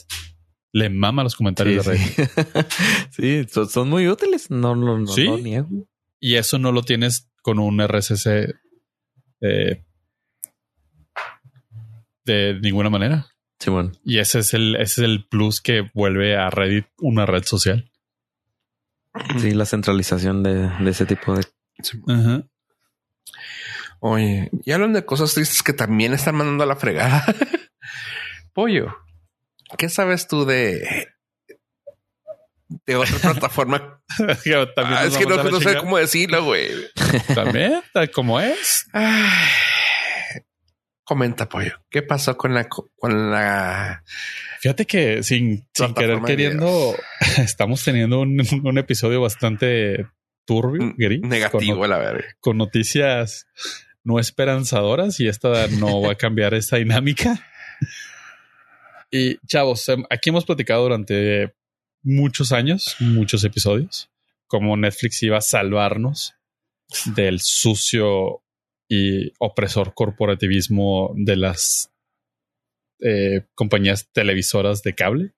Le 0.73 0.91
mama 0.91 1.23
los 1.23 1.37
comentarios 1.37 1.85
Sí, 1.85 1.91
de 1.91 1.97
Reddit. 1.97 2.15
sí. 3.11 3.43
Sí, 3.45 3.47
son, 3.51 3.69
son 3.69 3.89
muy 3.89 4.09
útiles. 4.09 4.51
No, 4.51 4.75
no, 4.77 4.99
no, 4.99 5.07
¿Sí? 5.07 5.27
no 5.27 5.39
niego. 5.39 5.69
Y 6.21 6.35
eso 6.35 6.59
no 6.59 6.73
lo 6.73 6.83
tienes 6.83 7.31
con 7.43 7.59
un 7.59 7.81
RSS 7.87 8.27
eh, 9.43 9.85
de 12.25 12.59
ninguna 12.61 12.91
manera. 12.91 13.27
Simón. 13.59 13.99
Y 14.05 14.19
ese 14.19 14.41
es 14.41 14.55
el, 14.55 14.77
ese 14.77 15.03
es 15.03 15.09
el 15.09 15.27
plus 15.27 15.61
que 15.61 15.91
vuelve 15.95 16.37
a 16.37 16.51
Reddit 16.51 16.87
una 16.99 17.27
red 17.27 17.45
social. 17.45 17.91
Sí, 19.39 19.53
la 19.53 19.65
centralización 19.65 20.43
de, 20.43 20.69
de 20.69 20.91
ese 20.91 21.07
tipo 21.07 21.35
de. 21.35 21.45
Ajá. 22.09 22.43
Oye, 24.01 24.51
y 24.65 24.73
hablan 24.73 24.93
de 24.93 25.07
cosas 25.07 25.33
tristes 25.33 25.63
que 25.63 25.73
también 25.73 26.13
están 26.13 26.35
mandando 26.37 26.65
a 26.65 26.67
la 26.67 26.77
fregada. 26.77 27.25
Pollo, 28.53 28.95
¿qué 29.79 29.89
sabes 29.89 30.29
tú 30.29 30.45
de 30.45 31.09
de 32.69 32.97
otra 32.97 33.19
plataforma? 33.33 34.03
También 34.19 34.69
Ah, 34.77 35.05
es 35.07 35.17
que 35.17 35.25
no, 35.27 35.43
no 35.43 35.61
sé 35.61 35.77
cómo 35.79 35.99
decirlo, 35.99 36.45
güey. 36.45 36.71
También, 37.35 37.83
tal 37.93 38.11
como 38.11 38.39
es. 38.41 38.87
Comenta, 41.07 41.49
Pollo. 41.49 41.73
¿Qué 41.89 42.03
pasó 42.03 42.37
con 42.37 42.53
la 42.53 42.69
co- 42.69 42.91
con 42.97 43.31
la 43.31 44.03
Fíjate 44.61 44.87
que 44.87 45.23
sin, 45.23 45.65
sin 45.73 45.95
querer 45.95 46.21
queriendo, 46.23 46.97
estamos 47.39 47.85
teniendo 47.85 48.21
un, 48.21 48.43
un 48.65 48.79
episodio 48.79 49.21
bastante 49.21 50.09
turbio, 50.45 50.95
gris, 50.99 51.21
Mm, 51.23 51.29
negativo, 51.29 51.79
con, 51.79 51.91
la 51.91 51.99
verga? 51.99 52.25
con 52.41 52.59
noticias 52.59 53.47
no 54.03 54.19
esperanzadoras 54.19 55.21
y 55.21 55.29
esta 55.29 55.69
no 55.69 56.01
va 56.03 56.13
a 56.13 56.17
cambiar 56.17 56.55
esta 56.55 56.77
dinámica. 56.77 57.41
Y 59.11 59.37
chavos, 59.47 59.89
em, 59.89 60.05
aquí 60.11 60.31
hemos 60.31 60.45
platicado 60.45 60.83
durante 60.83 61.55
muchos 62.03 62.51
años, 62.53 62.97
muchos 63.01 63.45
episodios, 63.45 64.11
cómo 64.49 64.77
Netflix 64.77 65.23
iba 65.23 65.39
a 65.39 65.41
salvarnos 65.41 66.35
del 67.07 67.41
sucio 67.41 68.43
y 68.89 69.33
opresor 69.39 69.95
corporativismo 69.95 71.13
de 71.17 71.37
las 71.37 71.93
eh, 73.01 73.47
compañías 73.55 74.09
televisoras 74.13 74.83
de 74.83 74.95
cable, 74.95 75.35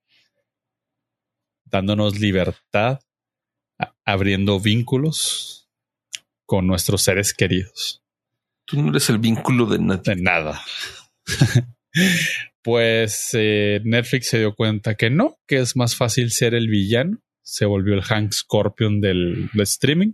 dándonos 1.64 2.18
libertad, 2.20 3.00
abriendo 4.04 4.60
vínculos 4.60 5.68
con 6.46 6.66
nuestros 6.66 7.02
seres 7.02 7.34
queridos. 7.34 8.02
Tú 8.64 8.82
no 8.82 8.90
eres 8.90 9.08
el 9.10 9.18
vínculo 9.18 9.66
de 9.66 10.16
nada. 10.16 10.60
pues 12.62 13.30
eh, 13.32 13.80
Netflix 13.84 14.28
se 14.28 14.38
dio 14.38 14.54
cuenta 14.54 14.94
que 14.94 15.10
no, 15.10 15.38
que 15.46 15.58
es 15.58 15.76
más 15.76 15.96
fácil 15.96 16.30
ser 16.30 16.54
el 16.54 16.68
villano. 16.68 17.18
Se 17.42 17.64
volvió 17.64 17.94
el 17.94 18.02
Hank 18.02 18.32
Scorpion 18.32 19.00
del, 19.00 19.48
del 19.52 19.62
streaming. 19.62 20.12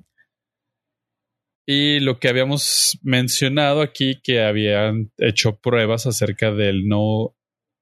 Y 1.66 2.00
lo 2.00 2.18
que 2.18 2.28
habíamos 2.28 2.98
mencionado 3.02 3.80
aquí, 3.80 4.20
que 4.22 4.42
habían 4.42 5.12
hecho 5.16 5.56
pruebas 5.56 6.06
acerca 6.06 6.52
del 6.52 6.86
no, 6.86 7.34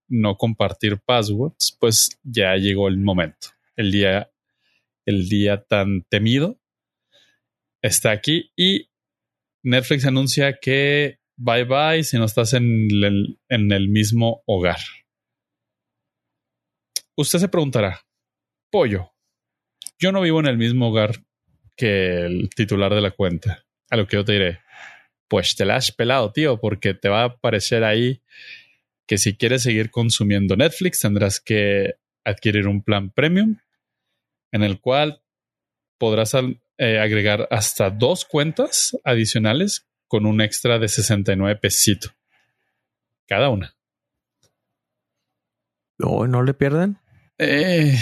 no 0.09 0.37
compartir 0.37 1.01
passwords, 1.01 1.76
pues 1.80 2.20
ya 2.22 2.55
llegó 2.57 2.87
el 2.89 2.99
momento. 2.99 3.49
El 3.74 3.91
día, 3.91 4.30
el 5.05 5.28
día 5.28 5.64
tan 5.64 6.03
temido 6.03 6.61
está 7.83 8.12
aquí 8.12 8.53
y 8.57 8.89
Netflix 9.64 10.07
anuncia 10.07 10.59
que 10.61 11.18
bye 11.37 11.64
bye 11.64 12.05
si 12.05 12.18
no 12.18 12.24
estás 12.24 12.55
en 12.55 12.89
el, 12.91 13.41
en 13.49 13.72
el 13.72 13.89
mismo 13.89 14.43
hogar. 14.47 14.78
Usted 17.16 17.41
se 17.41 17.49
preguntará, 17.49 18.01
pollo, 18.70 19.12
yo 19.99 20.12
no 20.12 20.20
vivo 20.20 20.41
en 20.41 20.47
el 20.47 20.57
mismo 20.57 20.89
hogar 20.89 21.24
que 21.76 22.20
el 22.20 22.51
titular 22.51 22.95
de 22.95 23.01
la 23.01 23.11
cuenta. 23.11 23.64
A 23.93 23.97
lo 23.99 24.07
que 24.07 24.16
yo 24.16 24.24
te 24.24 24.32
diré, 24.32 24.61
pues 25.28 25.55
te 25.55 25.66
la 25.66 25.76
has 25.76 25.93
pelado, 25.93 26.32
tío, 26.32 26.59
porque 26.59 26.95
te 26.95 27.11
va 27.11 27.20
a 27.20 27.24
aparecer 27.26 27.84
ahí 27.84 28.22
que 29.07 29.18
si 29.18 29.36
quieres 29.36 29.64
seguir 29.64 29.90
consumiendo 29.90 30.57
Netflix 30.57 31.01
tendrás 31.01 31.40
que 31.40 31.97
adquirir 32.24 32.68
un 32.68 32.82
plan 32.82 33.11
premium 33.11 33.59
en 34.51 34.62
el 34.62 34.80
cual 34.80 35.20
podrás 35.99 36.32
eh, 36.78 37.01
agregar 37.01 37.47
hasta 37.51 37.90
dos 37.90 38.24
cuentas 38.24 38.97
adicionales 39.05 39.86
con 40.09 40.24
un 40.24 40.40
extra 40.40 40.78
de 40.78 40.88
69 40.88 41.61
pesito 41.61 42.14
cada 43.26 43.51
una. 43.51 43.76
¿No, 45.99 46.26
¿No 46.26 46.43
le 46.43 46.55
pierden? 46.55 46.97
Eh, 47.36 47.95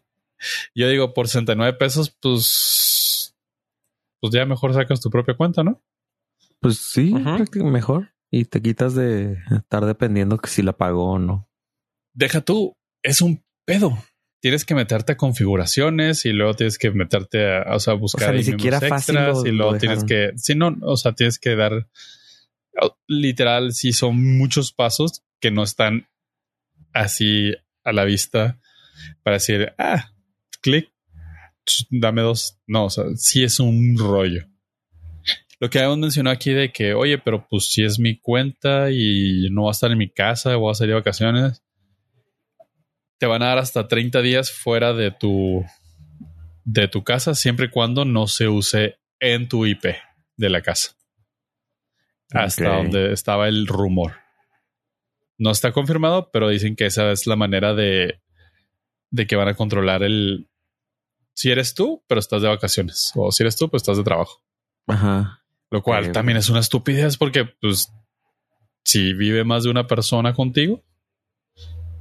yo 0.74 0.90
digo, 0.90 1.14
por 1.14 1.28
69 1.28 1.78
pesos, 1.78 2.10
pues, 2.20 2.95
pues 4.20 4.32
ya 4.32 4.44
mejor 4.46 4.74
sacas 4.74 5.00
tu 5.00 5.10
propia 5.10 5.36
cuenta, 5.36 5.62
¿no? 5.62 5.82
Pues 6.60 6.78
sí, 6.78 7.14
mejor. 7.54 8.12
Y 8.30 8.46
te 8.46 8.60
quitas 8.60 8.94
de 8.94 9.38
estar 9.50 9.84
dependiendo 9.86 10.38
que 10.38 10.48
si 10.48 10.62
la 10.62 10.76
pagó 10.76 11.12
o 11.12 11.18
no. 11.18 11.48
Deja 12.14 12.40
tú, 12.40 12.72
es 13.02 13.20
un 13.20 13.44
pedo. 13.64 13.96
Tienes 14.40 14.64
que 14.64 14.74
meterte 14.74 15.12
a 15.12 15.16
configuraciones 15.16 16.24
y 16.24 16.32
luego 16.32 16.54
tienes 16.54 16.78
que 16.78 16.90
meterte 16.90 17.56
a, 17.56 17.74
o 17.74 17.80
sea, 17.80 17.94
buscar 17.94 18.34
ni 18.34 18.44
siquiera 18.44 18.78
extras 18.78 19.44
y 19.44 19.50
luego 19.50 19.76
tienes 19.78 20.04
que, 20.04 20.32
si 20.36 20.54
no, 20.54 20.76
o 20.82 20.96
sea, 20.96 21.12
tienes 21.12 21.38
que 21.38 21.56
dar 21.56 21.88
literal, 23.06 23.72
si 23.72 23.92
son 23.92 24.36
muchos 24.36 24.72
pasos 24.72 25.22
que 25.40 25.50
no 25.50 25.62
están 25.62 26.08
así 26.92 27.54
a 27.84 27.92
la 27.92 28.04
vista 28.04 28.60
para 29.22 29.36
decir, 29.36 29.72
ah, 29.78 30.12
clic, 30.60 30.90
dame 31.90 32.22
dos. 32.22 32.58
No, 32.66 32.86
o 32.86 32.90
sea, 32.90 33.04
sí 33.16 33.44
es 33.44 33.60
un 33.60 33.96
rollo. 33.98 34.46
Lo 35.58 35.70
que 35.70 35.78
habíamos 35.78 35.98
mencionado 35.98 36.34
aquí 36.34 36.50
de 36.52 36.70
que, 36.70 36.92
oye, 36.92 37.18
pero 37.18 37.46
pues 37.48 37.70
si 37.70 37.82
es 37.82 37.98
mi 37.98 38.18
cuenta 38.18 38.90
y 38.90 39.48
no 39.50 39.64
va 39.64 39.70
a 39.70 39.72
estar 39.72 39.90
en 39.90 39.98
mi 39.98 40.10
casa, 40.10 40.56
voy 40.56 40.70
a 40.70 40.74
salir 40.74 40.90
de 40.90 41.00
vacaciones, 41.00 41.62
te 43.18 43.26
van 43.26 43.42
a 43.42 43.46
dar 43.46 43.58
hasta 43.58 43.88
30 43.88 44.20
días 44.20 44.50
fuera 44.50 44.92
de 44.92 45.10
tu, 45.10 45.64
de 46.64 46.88
tu 46.88 47.04
casa, 47.04 47.34
siempre 47.34 47.66
y 47.66 47.70
cuando 47.70 48.04
no 48.04 48.26
se 48.26 48.48
use 48.48 48.98
en 49.18 49.48
tu 49.48 49.64
IP 49.64 49.84
de 50.36 50.50
la 50.50 50.62
casa. 50.62 50.96
Hasta 52.32 52.76
donde 52.76 53.12
estaba 53.12 53.48
el 53.48 53.66
rumor. 53.66 54.16
No 55.38 55.50
está 55.50 55.72
confirmado, 55.72 56.30
pero 56.32 56.48
dicen 56.48 56.76
que 56.76 56.86
esa 56.86 57.12
es 57.12 57.26
la 57.26 57.36
manera 57.36 57.72
de, 57.74 58.20
de 59.10 59.26
que 59.26 59.36
van 59.36 59.48
a 59.48 59.54
controlar 59.54 60.02
el. 60.02 60.48
Si 61.36 61.50
eres 61.50 61.74
tú, 61.74 62.02
pero 62.06 62.18
estás 62.18 62.40
de 62.40 62.48
vacaciones. 62.48 63.12
O 63.14 63.30
si 63.30 63.42
eres 63.42 63.56
tú, 63.56 63.68
pues 63.68 63.82
estás 63.82 63.98
de 63.98 64.04
trabajo. 64.04 64.42
Ajá. 64.86 65.42
Lo 65.70 65.82
cual 65.82 66.10
también 66.10 66.38
es 66.38 66.48
una 66.48 66.60
estupidez 66.60 67.18
porque, 67.18 67.44
pues, 67.44 67.92
si 68.82 69.12
vive 69.12 69.44
más 69.44 69.64
de 69.64 69.70
una 69.70 69.86
persona 69.86 70.32
contigo 70.32 70.82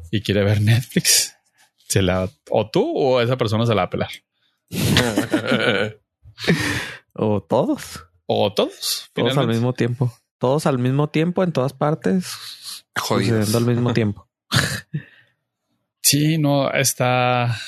y 0.09 0.21
quiere 0.21 0.45
ver 0.45 0.61
Netflix, 0.61 1.35
se 1.89 2.01
la. 2.01 2.29
O 2.49 2.69
tú 2.69 2.89
o 2.95 3.19
esa 3.19 3.35
persona 3.35 3.65
se 3.65 3.75
la 3.75 3.81
va 3.81 3.87
a 3.87 3.89
pelar. 3.89 4.11
o 7.13 7.43
todos. 7.43 8.05
O 8.27 8.53
todos. 8.53 9.09
Todos 9.13 9.37
al 9.37 9.49
mismo 9.49 9.73
tiempo. 9.73 10.17
Todos 10.37 10.65
al 10.65 10.79
mismo 10.79 11.09
tiempo 11.09 11.43
en 11.43 11.51
todas 11.51 11.73
partes. 11.73 12.85
Jodiendo 12.97 13.57
al 13.57 13.65
mismo 13.65 13.93
tiempo. 13.93 14.29
sí, 16.01 16.37
no, 16.37 16.71
está. 16.71 17.59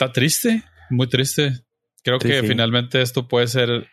Está 0.00 0.12
triste, 0.12 0.64
muy 0.88 1.08
triste. 1.10 1.62
Creo 2.02 2.18
que 2.18 2.42
finalmente 2.42 3.02
esto 3.02 3.28
puede 3.28 3.48
ser, 3.48 3.86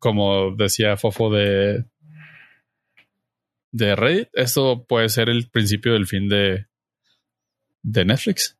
como 0.00 0.56
decía 0.56 0.96
Fofo 0.96 1.30
de. 1.30 1.84
De 3.70 3.94
Reddit, 3.94 4.28
esto 4.32 4.86
puede 4.88 5.08
ser 5.08 5.28
el 5.28 5.48
principio 5.48 5.92
del 5.92 6.08
fin 6.08 6.28
de. 6.28 6.66
de 7.84 8.04
Netflix. 8.04 8.58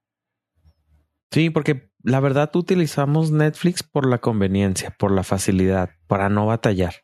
Sí, 1.32 1.50
porque 1.50 1.90
la 2.04 2.20
verdad 2.20 2.54
utilizamos 2.54 3.32
Netflix 3.32 3.82
por 3.82 4.08
la 4.08 4.18
conveniencia, 4.18 4.94
por 4.96 5.10
la 5.10 5.24
facilidad, 5.24 5.90
para 6.06 6.28
no 6.28 6.46
batallar. 6.46 6.94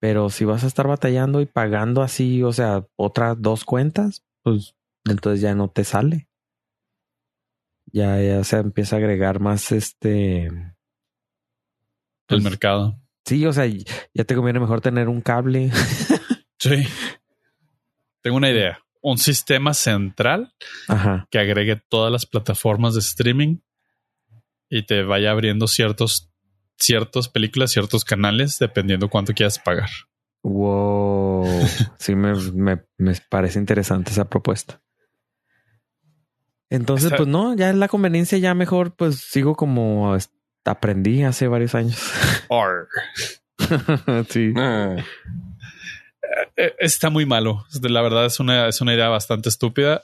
Pero 0.00 0.30
si 0.30 0.44
vas 0.44 0.64
a 0.64 0.66
estar 0.66 0.88
batallando 0.88 1.40
y 1.40 1.46
pagando 1.46 2.02
así, 2.02 2.42
o 2.42 2.52
sea, 2.52 2.88
otras 2.96 3.40
dos 3.40 3.64
cuentas, 3.64 4.24
pues 4.42 4.74
entonces 5.04 5.40
ya 5.40 5.54
no 5.54 5.70
te 5.70 5.84
sale. 5.84 6.26
Ya, 7.94 8.20
ya 8.20 8.42
se 8.42 8.56
empieza 8.56 8.96
a 8.96 8.98
agregar 8.98 9.38
más 9.38 9.70
este. 9.70 10.46
El 10.46 10.74
pues, 12.26 12.42
mercado. 12.42 13.00
Sí, 13.24 13.46
o 13.46 13.52
sea, 13.52 13.66
ya 13.66 14.24
te 14.24 14.34
conviene 14.34 14.58
mejor 14.58 14.80
tener 14.80 15.08
un 15.08 15.20
cable. 15.20 15.70
sí. 16.58 16.88
Tengo 18.20 18.36
una 18.36 18.50
idea. 18.50 18.80
Un 19.00 19.18
sistema 19.18 19.74
central 19.74 20.52
que 21.30 21.38
agregue 21.38 21.80
todas 21.88 22.10
las 22.10 22.26
plataformas 22.26 22.94
de 22.94 23.00
streaming 23.00 23.58
y 24.68 24.84
te 24.86 25.04
vaya 25.04 25.30
abriendo 25.30 25.68
ciertos, 25.68 26.32
ciertas 26.76 27.28
películas, 27.28 27.70
ciertos 27.70 28.04
canales, 28.04 28.58
dependiendo 28.58 29.08
cuánto 29.08 29.34
quieras 29.34 29.60
pagar. 29.60 29.90
Wow. 30.42 31.46
sí, 31.98 32.16
me, 32.16 32.32
me, 32.54 33.14
parece 33.30 33.60
interesante 33.60 34.10
esa 34.10 34.28
propuesta. 34.28 34.82
Entonces, 36.74 37.12
pues 37.16 37.28
no, 37.28 37.54
ya 37.54 37.70
en 37.70 37.80
la 37.80 37.88
conveniencia, 37.88 38.38
ya 38.38 38.54
mejor, 38.54 38.94
pues 38.94 39.16
sigo 39.16 39.54
como 39.54 40.16
aprendí 40.64 41.22
hace 41.22 41.48
varios 41.48 41.74
años. 41.74 41.98
sí. 44.30 44.52
Ah. 44.56 44.96
Eh, 44.96 46.48
eh, 46.56 46.74
está 46.80 47.10
muy 47.10 47.26
malo. 47.26 47.64
La 47.82 48.02
verdad 48.02 48.26
es 48.26 48.40
una, 48.40 48.68
es 48.68 48.80
una 48.80 48.94
idea 48.94 49.08
bastante 49.08 49.48
estúpida. 49.48 50.02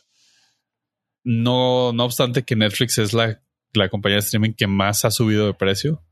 No, 1.24 1.92
no 1.92 2.04
obstante 2.04 2.44
que 2.44 2.56
Netflix 2.56 2.98
es 2.98 3.12
la 3.12 3.40
la 3.72 3.88
compañía 3.88 4.16
de 4.16 4.20
streaming 4.20 4.54
que 4.54 4.66
más 4.66 5.04
ha 5.04 5.10
subido 5.10 5.46
de 5.46 5.54
precio. 5.54 6.02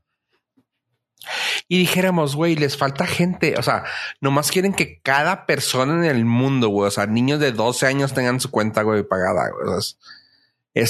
Y 1.67 1.77
dijéramos, 1.79 2.35
güey, 2.35 2.55
les 2.55 2.77
falta 2.77 3.05
gente. 3.05 3.55
O 3.57 3.61
sea, 3.61 3.83
nomás 4.21 4.51
quieren 4.51 4.73
que 4.73 5.01
cada 5.01 5.45
persona 5.45 5.93
en 5.93 6.05
el 6.05 6.25
mundo, 6.25 6.69
güey, 6.69 6.87
o 6.87 6.91
sea, 6.91 7.05
niños 7.05 7.39
de 7.39 7.51
12 7.51 7.85
años 7.85 8.13
tengan 8.13 8.39
su 8.39 8.49
cuenta, 8.49 8.83
güey, 8.83 9.03
pagada. 9.03 9.49
Güey. 9.51 9.77
es, 9.77 9.99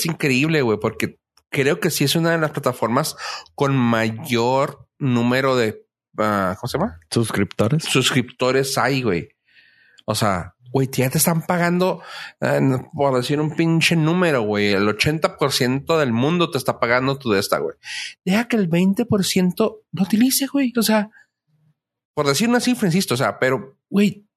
increíble, 0.06 0.62
güey, 0.62 0.80
porque 0.80 1.20
creo 1.50 1.80
que 1.80 1.90
sí 1.90 2.04
es 2.04 2.16
una 2.16 2.32
de 2.32 2.38
las 2.38 2.52
plataformas 2.52 3.16
con 3.56 3.76
mayor 3.76 4.88
número 4.98 5.56
de, 5.56 5.86
ah, 6.18 6.56
¿cómo 6.60 6.68
se 6.68 6.78
llama? 6.78 7.00
Suscriptores. 7.10 7.84
Suscriptores 7.84 8.78
hay, 8.78 9.02
güey. 9.02 9.30
O 10.06 10.16
sea, 10.16 10.56
güey, 10.72 10.90
ya 10.92 11.10
te 11.10 11.18
están 11.18 11.42
pagando, 11.46 12.02
eh, 12.42 12.60
por 12.94 13.16
decir 13.16 13.40
un 13.40 13.56
pinche 13.56 13.96
número, 13.96 14.42
güey, 14.42 14.74
el 14.74 14.88
80% 14.88 16.00
del 16.00 16.14
mundo 16.14 16.52
te 16.52 16.58
está 16.58 16.80
pagando 16.80 17.18
tu 17.18 17.32
de 17.32 17.40
esta, 17.40 17.60
güey. 17.60 17.76
Deja 18.26 18.48
que 18.48 18.56
el 18.56 18.70
20% 18.70 19.80
lo 19.92 20.04
utilice, 20.04 20.48
güey. 20.48 20.74
O 20.78 20.84
sea, 20.84 21.10
por 22.14 22.28
decir 22.28 22.50
una 22.50 22.60
cifra, 22.60 22.88
insisto, 22.88 23.14
o 23.14 23.18
sea, 23.18 23.40
pero, 23.40 23.78
güey, 23.90 24.29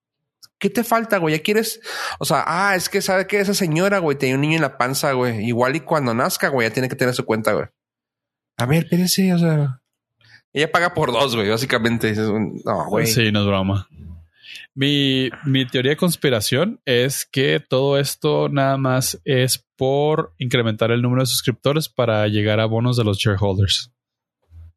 ¿qué 0.62 0.70
te 0.70 0.84
falta, 0.84 1.18
güey? 1.18 1.36
Ya 1.36 1.42
quieres, 1.42 1.80
o 2.20 2.24
sea, 2.24 2.44
ah, 2.46 2.76
es 2.76 2.88
que 2.88 3.02
sabe 3.02 3.26
que 3.26 3.40
esa 3.40 3.52
señora, 3.52 3.98
güey, 3.98 4.16
tenía 4.16 4.36
un 4.36 4.42
niño 4.42 4.54
en 4.54 4.62
la 4.62 4.78
panza, 4.78 5.10
güey. 5.12 5.44
Igual 5.44 5.74
y 5.74 5.80
cuando 5.80 6.14
nazca, 6.14 6.48
güey, 6.48 6.68
ya 6.68 6.72
tiene 6.72 6.88
que 6.88 6.94
tener 6.94 7.14
su 7.14 7.24
cuenta, 7.24 7.52
güey. 7.52 7.66
A 8.58 8.66
ver, 8.66 8.84
espérese, 8.84 9.34
o 9.34 9.38
sea. 9.38 9.80
Ella 10.52 10.70
paga 10.70 10.94
por 10.94 11.10
dos, 11.10 11.34
güey, 11.34 11.48
básicamente. 11.48 12.14
No, 12.14 12.86
güey. 12.88 13.08
Sí, 13.08 13.32
no 13.32 13.40
es 13.40 13.46
broma. 13.46 13.88
Mi, 14.72 15.30
mi 15.44 15.66
teoría 15.66 15.90
de 15.90 15.96
conspiración 15.96 16.80
es 16.84 17.26
que 17.26 17.58
todo 17.58 17.98
esto 17.98 18.48
nada 18.48 18.76
más 18.76 19.20
es 19.24 19.66
por 19.76 20.32
incrementar 20.38 20.92
el 20.92 21.02
número 21.02 21.22
de 21.22 21.26
suscriptores 21.26 21.88
para 21.88 22.28
llegar 22.28 22.60
a 22.60 22.66
bonos 22.66 22.96
de 22.96 23.02
los 23.02 23.18
shareholders. 23.18 23.92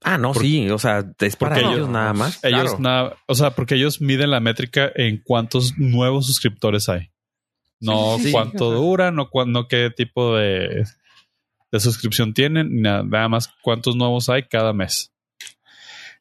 Ah, 0.01 0.17
no, 0.17 0.33
sí, 0.33 0.69
o 0.69 0.77
sea, 0.77 1.03
es 1.19 1.35
para 1.35 1.59
ellos, 1.59 1.89
nada 1.89 2.13
más. 2.13 2.43
Ellos 2.43 2.79
nada, 2.79 3.17
o 3.27 3.35
sea, 3.35 3.51
porque 3.51 3.75
ellos 3.75 4.01
miden 4.01 4.31
la 4.31 4.39
métrica 4.39 4.91
en 4.95 5.21
cuántos 5.23 5.77
nuevos 5.77 6.27
suscriptores 6.27 6.89
hay. 6.89 7.11
No 7.79 8.17
cuánto 8.31 8.71
dura, 8.71 9.11
no, 9.11 9.29
no 9.47 9.67
qué 9.67 9.91
tipo 9.95 10.35
de, 10.35 10.85
de 11.71 11.79
suscripción 11.79 12.33
tienen, 12.33 12.81
nada, 12.81 13.03
nada 13.03 13.29
más 13.29 13.49
cuántos 13.61 13.95
nuevos 13.95 14.29
hay 14.29 14.43
cada 14.43 14.73
mes 14.73 15.11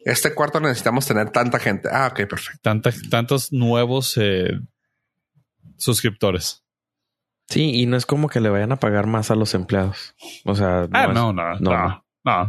este 0.04 0.34
cuarto 0.34 0.60
necesitamos 0.60 1.06
tener 1.06 1.30
tanta 1.30 1.58
gente. 1.58 1.88
Ah, 1.90 2.08
ok, 2.10 2.28
perfecto. 2.28 2.60
tantos 3.10 3.52
nuevos 3.52 4.16
eh, 4.18 4.60
suscriptores. 5.76 6.62
Sí, 7.48 7.80
y 7.80 7.86
no 7.86 7.96
es 7.96 8.06
como 8.06 8.28
que 8.28 8.40
le 8.40 8.48
vayan 8.48 8.72
a 8.72 8.76
pagar 8.76 9.06
más 9.06 9.30
a 9.30 9.34
los 9.34 9.54
empleados. 9.54 10.14
O 10.44 10.54
sea, 10.54 10.82
no, 10.82 10.88
ah, 10.92 11.06
no, 11.08 11.32
no, 11.32 11.58
no, 11.58 12.04
no, 12.24 12.48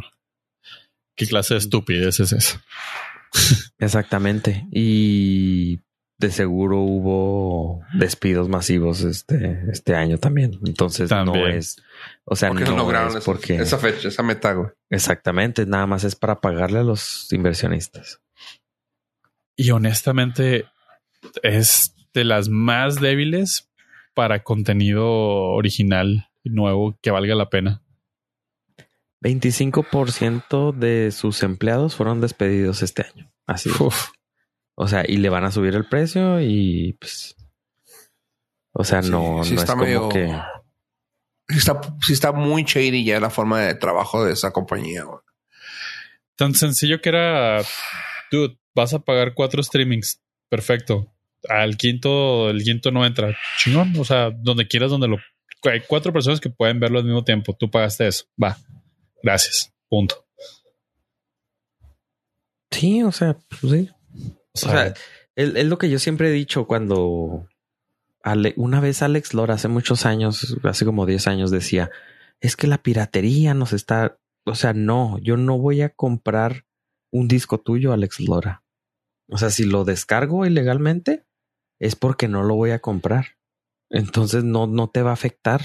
¿Qué 1.16 1.28
clase 1.28 1.54
de 1.54 1.60
estupidez 1.60 2.20
es 2.20 2.32
eso? 2.34 2.60
Exactamente. 3.80 4.68
Y 4.72 5.80
de 6.18 6.32
seguro 6.32 6.80
hubo 6.80 7.82
despidos 7.94 8.48
masivos 8.48 9.02
este, 9.02 9.64
este 9.70 9.96
año 9.96 10.18
también. 10.18 10.60
Entonces 10.66 11.12
no 11.12 11.48
es, 11.48 11.82
o 12.24 12.36
sea, 12.36 12.52
no, 12.52 13.18
es 13.18 13.24
porque 13.24 13.56
esa 13.56 13.78
fecha, 13.78 14.08
esa 14.08 14.24
meta, 14.24 14.54
güey. 14.54 14.70
Exactamente, 14.90 15.66
nada 15.66 15.88
más 15.88 16.04
es 16.04 16.16
para 16.16 16.40
pagarle 16.40 16.80
a 16.80 16.84
los 16.84 17.32
inversionistas. 17.34 18.22
Y 19.58 19.72
honestamente 19.72 20.66
es 21.44 21.94
de 22.14 22.24
las 22.24 22.50
más 22.50 23.00
débiles 23.00 23.70
para 24.14 24.44
contenido 24.44 25.06
original 25.06 26.30
y 26.44 26.50
nuevo 26.50 26.98
que 27.02 27.12
valga 27.12 27.36
la 27.36 27.50
pena. 27.50 27.82
25% 29.26 30.72
de 30.74 31.12
sus 31.12 31.44
empleados 31.44 31.96
fueron 31.96 32.22
despedidos 32.22 32.82
este 32.84 33.04
año. 33.04 33.32
Así. 33.48 33.70
Uf. 33.80 34.10
O 34.76 34.88
sea, 34.88 35.04
y 35.08 35.18
le 35.18 35.30
van 35.30 35.46
a 35.46 35.52
subir 35.52 35.74
el 35.76 35.88
precio 35.88 36.42
y 36.42 36.94
pues. 37.00 37.36
O 38.74 38.84
sea, 38.84 39.02
Sí, 39.02 39.10
no, 39.10 39.44
sí 39.44 39.54
no 39.56 39.62
está 39.62 39.64
es 39.64 39.70
como 39.72 39.84
medio- 39.84 40.10
que. 40.10 40.28
Sí 41.48 41.58
está, 41.60 41.80
sí 42.02 42.14
está 42.14 42.32
muy 42.32 42.64
shady 42.64 43.06
ya 43.06 43.20
la 43.20 43.30
forma 43.30 43.62
de 43.62 43.76
trabajo 43.76 44.26
de 44.26 44.34
esa 44.34 44.52
compañía. 44.52 45.04
güey. 45.04 45.20
Tan 46.36 46.54
sencillo 46.56 47.02
que 47.02 47.10
era, 47.10 47.62
dude, 48.32 48.58
vas 48.74 48.94
a 48.94 49.00
pagar 49.00 49.34
cuatro 49.36 49.62
streamings. 49.64 50.22
Perfecto. 50.50 51.14
Al 51.48 51.78
quinto, 51.78 52.50
el 52.50 52.64
quinto 52.64 52.92
no 52.92 53.06
entra. 53.06 53.38
Chingón. 53.60 53.94
O 53.98 54.04
sea, 54.04 54.32
donde 54.32 54.68
quieras, 54.68 54.90
donde 54.92 55.08
lo. 55.08 55.18
Hay 55.72 55.82
cuatro 55.88 56.12
personas 56.12 56.40
que 56.42 56.50
pueden 56.50 56.80
verlo 56.80 57.00
al 57.00 57.06
mismo 57.06 57.24
tiempo. 57.24 57.56
Tú 57.58 57.70
pagaste 57.72 58.08
eso. 58.08 58.26
Va. 58.42 58.58
Gracias. 59.24 59.74
Punto. 59.90 60.26
Sí, 62.72 63.04
o 63.04 63.12
sea, 63.12 63.38
pues 63.50 63.72
sí. 63.74 63.90
O 63.92 64.68
O 64.68 64.72
sea, 64.72 64.88
es, 65.36 65.56
es 65.56 65.66
lo 65.66 65.78
que 65.78 65.90
yo 65.90 66.00
siempre 66.00 66.30
he 66.30 66.34
dicho 66.34 66.68
cuando 66.68 67.48
Ale- 68.24 68.54
una 68.58 68.80
vez 68.80 69.02
Alex 69.02 69.34
Lora, 69.34 69.56
hace 69.56 69.68
muchos 69.68 70.06
años, 70.06 70.58
hace 70.64 70.86
como 70.86 71.06
10 71.06 71.28
años, 71.28 71.52
decía, 71.52 71.92
es 72.42 72.56
que 72.56 72.68
la 72.68 72.80
piratería 72.82 73.54
nos 73.54 73.72
está, 73.74 74.20
o 74.46 74.56
sea, 74.56 74.74
no, 74.74 75.18
yo 75.20 75.38
no 75.38 75.58
voy 75.58 75.82
a 75.82 75.90
comprar 75.90 76.66
un 77.12 77.28
disco 77.28 77.60
tuyo, 77.60 77.94
Alex 77.94 78.20
Lora. 78.20 78.64
O 79.30 79.38
sea, 79.38 79.50
si 79.50 79.64
lo 79.66 79.86
descargo 79.86 80.46
ilegalmente, 80.46 81.26
es 81.80 81.96
porque 81.96 82.28
no 82.28 82.44
lo 82.44 82.56
voy 82.56 82.72
a 82.72 82.80
comprar. 82.80 83.38
Entonces 83.90 84.44
no, 84.44 84.68
no 84.68 84.90
te 84.90 85.02
va 85.02 85.12
a 85.12 85.14
afectar. 85.14 85.62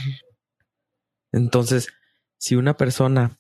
Entonces, 1.33 1.89
si 2.39 2.57
una 2.57 2.77
persona 2.77 3.37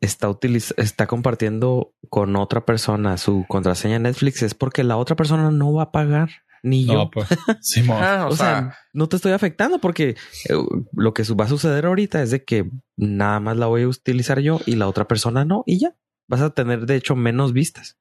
está 0.00 0.28
utiliz 0.28 0.74
está 0.76 1.06
compartiendo 1.06 1.94
con 2.08 2.36
otra 2.36 2.64
persona 2.64 3.16
su 3.18 3.44
contraseña 3.48 3.98
Netflix, 3.98 4.42
es 4.42 4.54
porque 4.54 4.84
la 4.84 4.96
otra 4.96 5.16
persona 5.16 5.50
no 5.50 5.72
va 5.72 5.84
a 5.84 5.92
pagar, 5.92 6.30
ni 6.62 6.84
yo. 6.86 6.94
no, 6.94 7.10
pues. 7.10 7.28
Simón. 7.60 7.98
Ah, 8.02 8.26
o, 8.26 8.32
O 8.32 8.36
sea, 8.36 8.46
sea, 8.46 8.78
no 8.92 9.08
te 9.08 9.16
estoy 9.16 9.32
afectando 9.32 9.80
porque 9.80 10.10
eh, 10.48 10.54
lo 10.92 11.14
que 11.14 11.22
va 11.34 11.44
a 11.46 11.48
suceder 11.48 11.86
ahorita 11.86 12.22
es 12.22 12.30
de 12.30 12.44
que 12.44 12.70
nada 12.96 13.40
más 13.40 13.56
la 13.56 13.66
voy 13.66 13.82
a 13.82 13.88
utilizar 13.88 14.40
yo 14.40 14.60
y 14.66 14.76
la 14.76 14.88
otra 14.88 15.06
persona 15.08 15.44
no, 15.44 15.62
y 15.66 15.78
ya 15.78 15.96
vas 16.28 16.40
a 16.40 16.50
tener 16.50 16.86
de 16.86 16.96
hecho 16.96 17.16
menos 17.16 17.52
vistas. 17.52 17.98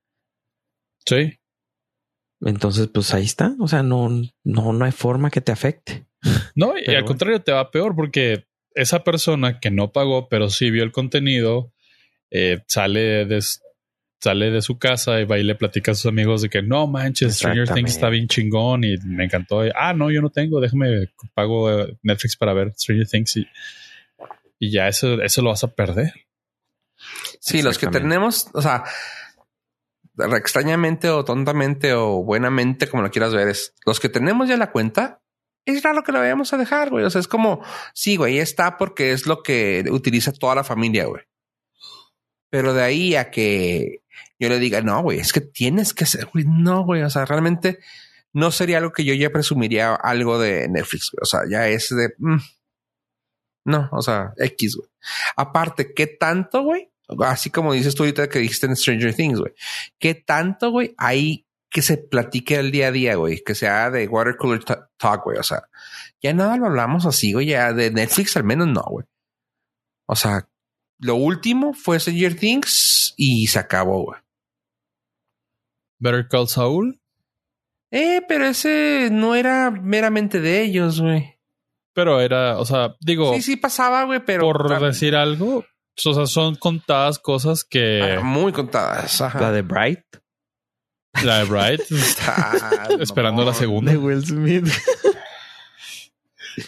Sí. 1.06 1.40
Entonces, 2.42 2.88
pues 2.88 3.14
ahí 3.14 3.24
está. 3.24 3.56
O 3.60 3.68
sea, 3.68 3.84
no, 3.84 4.10
no, 4.44 4.74
no 4.74 4.86
hay 4.86 4.92
forma 4.92 5.30
que 5.30 5.42
te 5.42 5.52
afecte. 5.52 6.08
No, 6.56 6.78
y 6.78 6.82
Pero 6.86 6.92
al 6.92 6.96
bueno. 7.04 7.06
contrario, 7.08 7.42
te 7.44 7.52
va 7.52 7.70
peor 7.72 7.96
porque 7.96 8.48
esa 8.74 9.04
persona 9.04 9.60
que 9.60 9.72
no 9.72 9.92
pagó, 9.92 10.28
pero 10.28 10.50
sí 10.50 10.72
vio 10.72 10.84
el 10.84 10.92
contenido, 10.92 11.72
eh, 12.38 12.62
sale 12.68 13.26
de, 13.26 13.42
sale 14.20 14.52
de 14.52 14.62
su 14.62 14.78
casa 14.78 15.22
y 15.22 15.24
va 15.24 15.40
y 15.40 15.44
le 15.44 15.56
platica 15.56 15.94
a 15.94 15.96
sus 15.96 16.08
amigos 16.08 16.42
de 16.42 16.50
que 16.50 16.62
no 16.62 16.86
manches, 16.86 17.36
Stranger 17.36 17.70
Things 17.70 17.92
está 17.92 18.10
bien 18.10 18.28
chingón 18.28 18.84
y 18.84 18.98
me 19.06 19.24
encantó. 19.24 19.66
Y, 19.66 19.72
ah, 19.74 19.94
no, 19.94 20.12
yo 20.12 20.22
no 20.22 20.30
tengo, 20.30 20.60
déjame 20.60 21.08
pago 21.34 21.72
eh, 21.72 21.98
Netflix 22.04 22.36
para 22.36 22.54
ver 22.54 22.74
Stranger 22.76 23.08
Things 23.08 23.38
y, 23.38 23.48
y 24.60 24.70
ya 24.70 24.90
eso, 24.90 25.22
eso 25.22 25.42
lo 25.42 25.52
vas 25.52 25.64
a 25.64 25.74
perder. 25.74 26.12
sí, 27.40 27.62
los 27.62 27.78
que 27.78 27.88
tenemos, 27.88 28.50
o 28.54 28.62
sea, 28.62 28.84
extrañamente 30.36 31.10
o 31.10 31.24
tontamente 31.24 31.94
o 31.94 32.22
buenamente, 32.22 32.90
como 32.90 33.02
lo 33.02 33.12
quieras 33.12 33.34
ver, 33.34 33.48
es 33.48 33.74
los 33.86 34.02
que 34.02 34.10
tenemos 34.10 34.50
ya 34.50 34.58
la 34.58 34.72
cuenta. 34.72 35.22
Es 35.66 35.82
raro 35.84 36.04
que 36.04 36.12
la 36.12 36.20
vayamos 36.20 36.52
a 36.52 36.58
dejar, 36.58 36.90
güey. 36.90 37.06
O 37.06 37.10
sea, 37.10 37.22
es 37.22 37.30
como, 37.30 37.64
sí, 37.94 38.18
güey, 38.18 38.34
ahí 38.34 38.40
está 38.40 38.78
porque 38.78 39.14
es 39.14 39.26
lo 39.26 39.42
que 39.42 39.86
utiliza 39.90 40.34
toda 40.34 40.54
la 40.54 40.66
familia, 40.66 41.06
güey. 41.06 41.24
Pero 42.56 42.74
de 42.74 42.82
ahí 42.84 43.16
a 43.18 43.32
que 43.32 44.02
yo 44.40 44.48
le 44.48 44.60
diga, 44.60 44.80
no, 44.80 45.02
güey, 45.02 45.20
es 45.20 45.34
que 45.34 45.42
tienes 45.42 45.94
que 45.94 46.06
ser, 46.06 46.28
güey, 46.28 46.46
no, 46.48 46.86
güey. 46.86 47.02
O 47.02 47.10
sea, 47.10 47.26
realmente 47.26 47.80
no 48.32 48.50
sería 48.50 48.78
algo 48.78 48.94
que 48.94 49.04
yo 49.04 49.14
ya 49.14 49.30
presumiría 49.30 49.94
algo 49.94 50.40
de 50.40 50.70
Netflix. 50.70 51.12
güey. 51.12 51.20
O 51.22 51.26
sea, 51.26 51.42
ya 51.50 51.68
es 51.68 51.90
de, 51.90 52.14
mm, 52.18 52.38
no, 53.66 53.90
o 53.92 54.02
sea, 54.02 54.32
X, 54.38 54.78
güey. 54.78 54.90
Aparte, 55.36 55.94
¿qué 55.94 56.08
tanto, 56.08 56.64
güey? 56.64 56.90
Así 57.26 57.50
como 57.50 57.74
dices 57.74 57.94
tú 57.94 58.04
ahorita 58.04 58.30
que 58.30 58.40
dijiste 58.40 58.68
en 58.68 58.78
Stranger 58.78 59.14
Things, 59.14 59.38
güey. 59.42 59.52
¿Qué 60.00 60.16
tanto, 60.16 60.72
güey, 60.72 60.96
hay 60.98 61.46
que 61.70 61.82
se 61.82 61.98
platique 61.98 62.56
el 62.56 62.72
día 62.72 62.88
a 62.88 62.92
día, 62.94 63.16
güey? 63.16 63.44
Que 63.44 63.54
sea 63.54 63.92
de 63.92 64.08
water 64.08 64.38
cooler 64.38 64.64
ta- 64.64 64.90
talk, 64.98 65.26
güey. 65.26 65.38
O 65.40 65.44
sea, 65.44 65.64
ya 66.22 66.34
nada 66.34 66.56
lo 66.56 66.68
hablamos 66.68 67.06
así, 67.06 67.34
güey. 67.34 67.48
Ya 67.48 67.74
de 67.74 67.92
Netflix 67.92 68.38
al 68.38 68.46
menos 68.46 68.70
no, 68.70 68.82
güey. 68.84 69.06
O 70.08 70.16
sea, 70.16 70.48
lo 71.00 71.16
último 71.16 71.74
fue 71.74 72.00
Stranger 72.00 72.36
Things 72.38 73.14
y 73.18 73.48
se 73.48 73.60
acabó, 73.60 74.04
güey. 74.06 74.20
Better 76.00 76.28
Call 76.28 76.48
Saul, 76.48 77.00
Eh, 77.92 78.22
pero 78.28 78.46
ese 78.46 79.10
no 79.12 79.36
era 79.36 79.72
meramente 79.72 80.42
de 80.42 80.62
ellos, 80.64 81.00
güey. 81.02 81.40
pero 81.94 82.20
era, 82.20 82.58
o 82.60 82.66
sea, 82.66 82.96
digo, 83.00 83.34
Sí, 83.36 83.42
sí 83.42 83.56
pasaba, 83.58 84.04
güey, 84.04 84.20
pero 84.26 84.42
por 84.42 84.80
decir 84.82 85.16
algo, 85.16 85.64
o 86.06 86.14
sea, 86.14 86.26
son 86.26 86.56
contadas 86.56 87.20
cosas 87.20 87.64
que 87.64 88.02
Ah, 88.18 88.22
muy 88.22 88.52
contadas. 88.52 89.22
Ajá. 89.22 89.40
La 89.40 89.52
de 89.52 89.62
Bright 89.62 90.04
la 91.24 91.40
de 91.40 91.46
Bright 91.46 91.82
Ah, 92.28 92.90
esperando 93.00 93.46
la 93.46 93.54
segunda. 93.54 93.94
de 93.94 93.98
Will 93.98 94.26
Smith. 94.26 94.68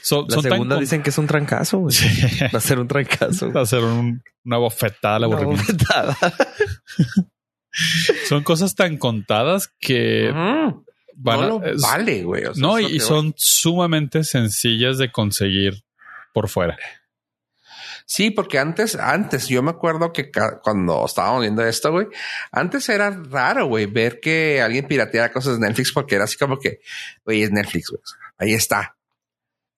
Son, 0.01 0.25
La 0.27 0.35
son 0.35 0.43
segunda 0.43 0.79
dicen 0.79 1.01
que 1.03 1.09
es 1.11 1.17
un 1.17 1.27
trancazo. 1.27 1.79
güey. 1.79 1.93
Sí. 1.95 2.07
Va 2.53 2.57
a 2.57 2.61
ser 2.61 2.79
un 2.79 2.87
trancazo. 2.87 3.51
Va 3.51 3.61
a 3.61 3.65
ser 3.65 3.83
un- 3.83 4.21
una 4.45 4.57
bofetada 4.57 5.25
aburrimiento. 5.25 5.63
bofetada. 5.63 6.17
Son 8.27 8.43
cosas 8.43 8.73
tan 8.75 8.97
contadas 8.97 9.71
que 9.79 10.29
Ujú. 10.31 10.85
van 11.15 11.39
no 11.41 11.45
a- 11.45 11.47
lo 11.47 11.65
es- 11.65 11.81
vale, 11.81 12.23
güey. 12.23 12.45
O 12.45 12.53
sea, 12.55 12.61
no, 12.61 12.79
y, 12.79 12.99
son 12.99 13.33
sumamente 13.37 14.23
sencillas 14.23 14.97
de 14.97 15.11
conseguir 15.11 15.83
por 16.33 16.49
fuera. 16.49 16.77
Sí, 18.07 18.31
porque 18.31 18.57
antes, 18.57 18.95
antes, 18.95 19.47
yo 19.49 19.61
me 19.61 19.69
acuerdo 19.71 20.11
que 20.13 20.31
cuando 20.63 21.05
estábamos 21.05 21.41
viendo 21.41 21.63
esto, 21.65 21.91
güey, 21.91 22.07
antes 22.51 22.87
era 22.89 23.11
raro, 23.11 23.67
güey, 23.67 23.85
ver 23.85 24.19
que 24.21 24.61
alguien 24.61 24.87
pirateara 24.87 25.31
cosas 25.31 25.59
de 25.59 25.67
Netflix 25.67 25.91
porque 25.91 26.15
era 26.15 26.23
así 26.23 26.37
como 26.37 26.57
que, 26.57 26.79
güey, 27.25 27.43
es 27.43 27.51
Netflix, 27.51 27.89
güey. 27.89 28.01
Ahí 28.39 28.53
está. 28.53 28.96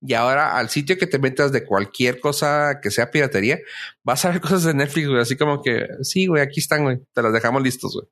Y 0.01 0.13
ahora 0.13 0.57
al 0.57 0.69
sitio 0.69 0.97
que 0.97 1.07
te 1.07 1.19
metas 1.19 1.51
de 1.51 1.65
cualquier 1.65 2.19
cosa 2.19 2.79
que 2.81 2.91
sea 2.91 3.11
piratería, 3.11 3.59
vas 4.03 4.23
a 4.23 4.31
ver 4.31 4.41
cosas 4.41 4.63
de 4.63 4.73
Netflix, 4.73 5.07
güey, 5.07 5.21
así 5.21 5.35
como 5.35 5.61
que, 5.61 5.87
sí, 6.01 6.27
güey, 6.27 6.41
aquí 6.41 6.59
están, 6.59 6.83
güey, 6.83 6.99
te 7.13 7.21
las 7.21 7.33
dejamos 7.33 7.61
listos, 7.61 7.93
güey. 7.93 8.07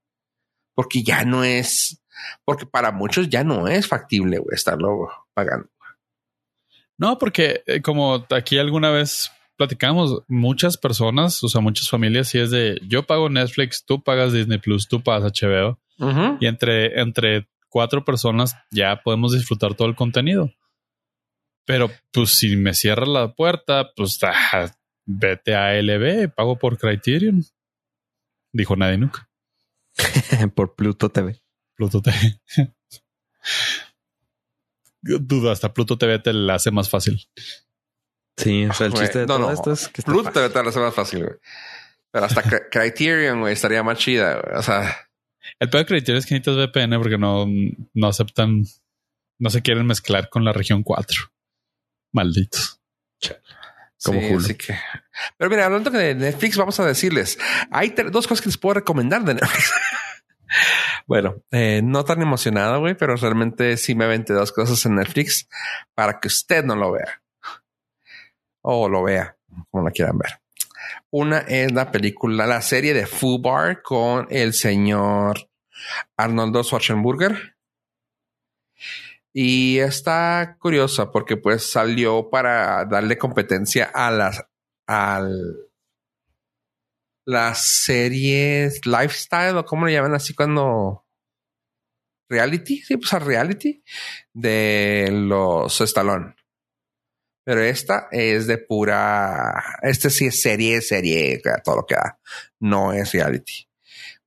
Porque 0.76 1.02
ya 1.04 1.24
no 1.26 1.44
es, 1.44 2.02
porque 2.46 2.66
para 2.66 2.92
muchos 2.92 3.30
ya 3.30 3.44
no 3.44 3.68
es 3.68 3.88
factible, 3.88 4.38
güey, 4.38 4.54
estarlo 4.54 5.10
pagando. 5.34 5.70
No, 6.98 7.18
porque 7.18 7.64
eh, 7.68 7.82
como 7.82 8.26
aquí 8.32 8.58
alguna 8.58 8.90
vez 8.90 9.32
platicamos, 9.56 10.24
muchas 10.28 10.78
personas, 10.78 11.44
o 11.44 11.50
sea, 11.50 11.62
muchas 11.62 11.90
familias, 11.90 12.30
si 12.30 12.40
es 12.40 12.52
de 12.52 12.80
yo 12.88 13.04
pago 13.04 13.30
Netflix, 13.30 13.84
tú 13.86 14.04
pagas 14.04 14.32
Disney 14.32 14.60
Plus, 14.60 14.88
tú 14.88 15.02
pagas 15.02 15.24
HBO, 15.24 15.80
y 16.40 16.46
entre, 16.46 17.02
entre 17.02 17.48
cuatro 17.70 18.06
personas 18.06 18.56
ya 18.70 19.02
podemos 19.04 19.34
disfrutar 19.34 19.74
todo 19.74 19.88
el 19.88 19.96
contenido. 19.96 20.52
Pero 21.68 21.92
pues 22.14 22.38
si 22.38 22.56
me 22.56 22.74
cierra 22.74 23.06
la 23.06 23.34
puerta, 23.36 23.92
pues 23.94 24.18
ah, 24.24 24.74
vete 25.06 25.54
a 25.54 25.74
LB, 25.80 26.34
pago 26.34 26.58
por 26.58 26.78
Criterion. 26.78 27.44
Dijo 28.54 28.76
nadie 28.78 28.98
nunca. 28.98 29.30
Por 30.56 30.76
Pluto 30.76 31.10
TV. 31.10 31.42
Pluto 31.76 32.02
TV. 32.02 32.40
Duda, 35.02 35.52
hasta 35.52 35.74
Pluto 35.74 35.98
TV 35.98 36.20
te 36.20 36.34
la 36.34 36.56
hace 36.56 36.72
más 36.72 36.90
fácil. 36.90 37.22
Sí, 38.38 38.66
o 38.66 38.74
sea, 38.74 38.88
el 38.88 38.94
chiste 38.94 39.20
de 39.20 39.26
no, 39.26 39.36
todo 39.38 39.48
no. 39.48 39.52
esto 39.54 39.72
es 39.74 39.88
que 39.90 40.02
Pluto 40.04 40.32
fácil. 40.32 40.52
te 40.54 40.60
va 40.62 40.70
a 40.70 40.72
ser 40.72 40.82
más 40.84 40.94
fácil, 40.96 41.24
güey. 41.26 41.36
Pero 42.12 42.26
hasta 42.26 42.44
Cri- 42.44 42.68
Criterion, 42.72 43.40
güey, 43.42 43.54
estaría 43.54 43.84
más 43.84 43.98
chida, 43.98 44.40
güey. 44.42 44.58
O 44.58 44.62
sea, 44.62 44.96
El 45.60 45.70
peor 45.70 45.84
de 45.84 45.88
Criterion 45.88 46.18
es 46.20 46.26
que 46.26 46.36
necesitas 46.36 46.56
VPN 46.70 46.98
porque 47.00 47.18
no, 47.18 47.46
no 47.94 48.08
aceptan, 48.08 48.64
no 49.40 49.50
se 49.50 49.62
quieren 49.62 49.86
mezclar 49.86 50.30
con 50.30 50.46
la 50.46 50.54
región 50.54 50.84
4. 50.84 51.16
Malditos. 52.12 52.82
Como 54.04 54.20
sí, 54.20 54.34
así 54.34 54.56
que. 54.56 54.76
Pero 55.38 55.50
mira, 55.50 55.66
hablando 55.66 55.90
de 55.90 56.14
Netflix, 56.14 56.58
vamos 56.58 56.80
a 56.80 56.86
decirles: 56.86 57.40
hay 57.72 57.90
dos 57.90 58.28
cosas 58.28 58.42
que 58.42 58.50
les 58.50 58.58
puedo 58.58 58.76
recomendar 58.76 59.24
de 59.24 59.34
Netflix. 59.34 59.74
bueno, 61.08 61.44
eh, 61.52 61.82
no 61.84 62.06
tan 62.06 62.22
emocionado, 62.22 62.80
güey, 62.80 62.96
pero 62.96 63.16
realmente 63.16 63.76
sí 63.78 63.96
me 63.96 64.06
aventé 64.06 64.34
dos 64.34 64.52
cosas 64.52 64.86
en 64.86 64.96
Netflix 64.96 65.50
para 65.96 66.20
que 66.20 66.28
usted 66.28 66.64
no 66.64 66.76
lo 66.76 66.92
vea 66.92 67.22
o 68.62 68.90
lo 68.90 69.04
vea, 69.04 69.38
como 69.72 69.86
la 69.86 69.92
quieran 69.92 70.18
ver. 70.18 70.42
Una 71.10 71.40
es 71.40 71.72
la 71.72 71.92
película, 71.92 72.46
la 72.46 72.62
serie 72.62 72.94
de 72.94 73.08
Fubar 73.08 73.82
con 73.82 74.28
el 74.30 74.54
señor 74.54 75.50
Arnoldo 76.18 76.64
Schwarzenegger. 76.64 77.57
Y 79.40 79.78
está 79.78 80.58
curiosa 80.60 81.12
porque 81.12 81.38
pues 81.38 81.70
salió 81.70 82.28
para 82.32 82.86
darle 82.86 83.20
competencia 83.20 83.86
a 83.94 84.10
las 84.10 84.44
las 87.24 87.84
series 87.84 88.84
lifestyle 88.88 89.56
o 89.58 89.64
como 89.64 89.86
le 89.86 89.94
llaman 89.94 90.16
así 90.16 90.34
cuando 90.34 91.06
reality, 92.28 92.82
sí, 92.82 92.98
pues 92.98 93.14
a 93.14 93.20
reality 93.20 93.84
de 94.34 95.10
los 95.12 95.82
Stallone. 95.82 96.34
Pero 97.46 97.62
esta 97.62 98.08
es 98.12 98.48
de 98.48 98.58
pura, 98.58 99.78
este 99.84 100.10
sí 100.10 100.26
es 100.26 100.42
serie, 100.42 100.82
serie, 100.82 101.44
todo 101.64 101.76
lo 101.76 101.86
que 101.86 101.94
da. 101.94 102.20
No 102.60 102.92
es 102.92 103.12
reality. 103.12 103.70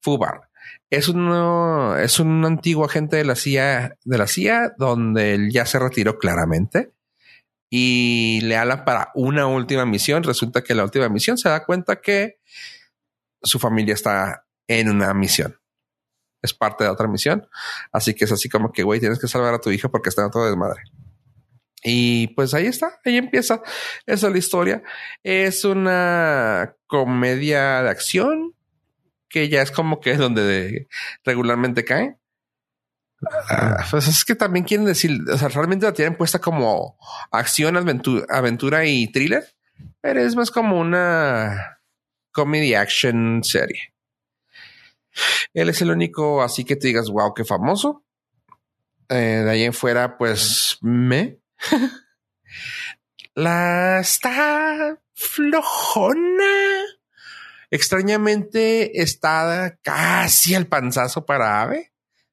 Fubar 0.01 0.50
es 0.91 1.09
un, 1.09 1.97
es 1.99 2.19
un 2.19 2.45
antiguo 2.45 2.85
agente 2.85 3.17
de 3.17 3.25
la 3.25 3.37
CIA, 3.37 3.97
de 4.05 4.19
la 4.19 4.27
CIA, 4.27 4.75
donde 4.77 5.35
él 5.35 5.51
ya 5.53 5.65
se 5.65 5.79
retiró 5.79 6.19
claramente 6.19 6.93
y 7.71 8.41
le 8.43 8.57
habla 8.57 8.85
para 8.85 9.13
una 9.15 9.47
última 9.47 9.87
misión. 9.87 10.25
Resulta 10.25 10.63
que 10.63 10.75
la 10.75 10.83
última 10.83 11.09
misión 11.09 11.39
se 11.39 11.49
da 11.49 11.65
cuenta 11.65 12.01
que 12.01 12.41
su 13.43 13.61
familia 13.61 13.95
está 13.95 14.45
en 14.67 14.91
una 14.91 15.15
misión. 15.15 15.57
Es 16.43 16.53
parte 16.53 16.85
de 16.85 16.91
otra 16.91 17.07
misión. 17.07 17.47
Así 17.93 18.15
que 18.15 18.25
es 18.25 18.33
así 18.33 18.49
como 18.49 18.73
que, 18.73 18.83
güey, 18.83 18.99
tienes 18.99 19.21
que 19.21 19.29
salvar 19.29 19.55
a 19.55 19.61
tu 19.61 19.71
hija 19.71 19.89
porque 19.89 20.09
está 20.09 20.25
en 20.25 20.31
todo 20.31 20.47
desmadre. 20.47 20.83
Y 21.85 22.29
pues 22.35 22.53
ahí 22.53 22.67
está, 22.67 22.99
ahí 23.05 23.17
empieza. 23.17 23.63
Esa 24.05 24.27
es 24.27 24.33
la 24.33 24.39
historia. 24.39 24.83
Es 25.23 25.65
una 25.65 26.75
comedia 26.87 27.83
de 27.83 27.91
acción 27.91 28.55
que 29.31 29.49
ya 29.49 29.63
es 29.63 29.71
como 29.71 30.01
que 30.01 30.11
es 30.11 30.19
donde 30.19 30.89
regularmente 31.25 31.85
cae. 31.85 32.19
Ah, 33.51 33.87
pues 33.91 34.09
es 34.09 34.25
que 34.25 34.35
también 34.35 34.65
quieren 34.65 34.87
decir, 34.87 35.19
o 35.31 35.37
sea, 35.37 35.49
realmente 35.49 35.87
la 35.87 35.93
tienen 35.93 36.17
puesta 36.17 36.39
como 36.39 36.99
acción, 37.31 37.77
aventura, 37.77 38.27
aventura 38.31 38.87
y 38.87 39.09
thriller, 39.09 39.47
pero 40.01 40.21
es 40.21 40.35
más 40.37 40.51
como 40.51 40.81
una 40.81 41.81
comedy 42.33 42.75
action 42.75 43.43
serie. 43.45 43.95
Él 45.53 45.69
es 45.69 45.83
el 45.83 45.91
único, 45.91 46.43
así 46.43 46.65
que 46.65 46.77
te 46.77 46.89
digas, 46.89 47.11
wow, 47.11 47.35
qué 47.35 47.45
famoso. 47.45 48.05
Eh, 49.09 49.43
de 49.45 49.51
ahí 49.51 49.65
en 49.65 49.75
fuera, 49.75 50.17
pues 50.17 50.79
me. 50.81 51.41
la 53.35 54.01
está 54.01 54.99
flojona. 55.15 56.70
Extrañamente 57.71 59.01
está 59.01 59.79
casi 59.83 60.55
al 60.55 60.67
panzazo 60.67 61.25
para 61.25 61.63
Ave, 61.63 61.93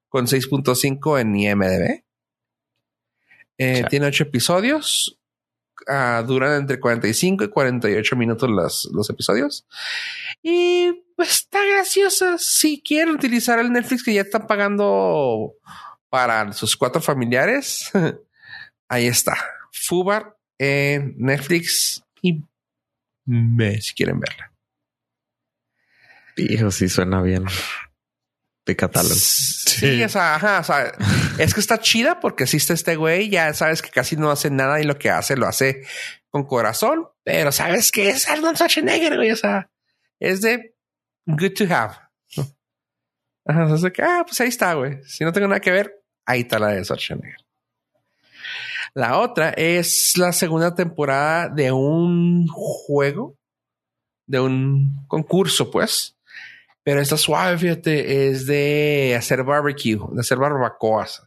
con 0.10 0.26
6.5 0.26 1.22
en 1.22 1.36
IMDB. 1.36 2.04
Eh, 3.60 3.84
tiene 3.90 4.08
ocho 4.08 4.24
episodios. 4.24 5.20
Uh, 5.88 6.26
duran 6.26 6.62
entre 6.62 6.80
45 6.80 7.46
y 7.46 7.50
48 7.50 8.16
minutos 8.16 8.50
los, 8.50 8.90
los 8.92 9.10
episodios. 9.10 9.66
Y 10.42 10.92
pues, 11.16 11.30
está 11.32 11.64
graciosa. 11.64 12.38
Si 12.40 12.82
quieren 12.82 13.14
utilizar 13.14 13.60
el 13.60 13.72
Netflix 13.72 14.04
que 14.04 14.14
ya 14.14 14.22
están 14.22 14.48
pagando 14.48 15.54
para 16.10 16.52
sus 16.54 16.76
cuatro 16.76 17.02
familiares, 17.02 17.92
ahí 18.90 19.06
está. 19.06 19.38
Fubar 19.72 20.36
en 20.58 21.16
Netflix 21.18 22.04
y 22.22 22.44
ve 23.26 23.80
si 23.82 23.94
quieren 23.94 24.20
verla. 24.20 24.52
Hijo, 26.38 26.72
sí 26.72 26.88
suena 26.88 27.22
bien. 27.22 27.46
De 28.66 28.76
catálogo. 28.76 29.16
Sí, 29.16 30.04
o 30.04 30.10
sea, 30.10 30.36
ajá, 30.36 30.60
o 30.60 30.64
sea, 30.64 30.92
es 31.38 31.54
que 31.54 31.60
está 31.60 31.80
chida 31.80 32.20
porque 32.20 32.44
existe 32.44 32.74
este 32.74 32.96
güey, 32.96 33.30
ya 33.30 33.54
sabes 33.54 33.82
que 33.82 33.90
casi 33.90 34.18
no 34.18 34.30
hace 34.30 34.50
nada 34.50 34.82
y 34.82 34.84
lo 34.84 34.98
que 34.98 35.10
hace 35.10 35.38
lo 35.38 35.48
hace 35.48 35.84
con 36.30 36.46
corazón, 36.46 37.08
pero 37.24 37.52
sabes 37.52 37.92
que 37.92 38.10
es 38.10 38.28
Arnold 38.28 38.58
Schwarzenegger, 38.58 39.16
güey, 39.16 39.32
o 39.32 39.36
sea, 39.36 39.70
es 40.20 40.42
de 40.42 40.76
good 41.26 41.54
to 41.54 41.64
have. 41.74 41.96
Ajá, 43.46 43.66
o 43.74 43.78
sea, 43.78 43.90
que, 43.92 44.02
ah, 44.02 44.24
pues 44.28 44.42
ahí 44.42 44.50
está, 44.50 44.74
güey. 44.74 45.02
Si 45.06 45.24
no 45.24 45.32
tengo 45.32 45.48
nada 45.48 45.62
que 45.62 45.72
ver, 45.72 46.04
ahí 46.26 46.42
está 46.42 46.60
la 46.60 46.68
de 46.68 46.84
Schwarzenegger. 46.84 47.38
La 48.94 49.20
otra 49.20 49.52
es 49.52 50.18
la 50.18 50.34
segunda 50.34 50.76
temporada 50.76 51.48
de 51.48 51.72
un 51.72 52.48
juego, 52.48 53.38
de 54.26 54.42
un 54.42 55.06
concurso, 55.08 55.72
pues, 55.72 56.17
pero 56.88 57.02
esta 57.02 57.18
suave, 57.18 57.58
fíjate, 57.58 58.30
es 58.30 58.46
de 58.46 59.14
hacer 59.18 59.44
barbecue, 59.44 60.00
de 60.10 60.22
hacer 60.22 60.38
barbacoas. 60.38 61.22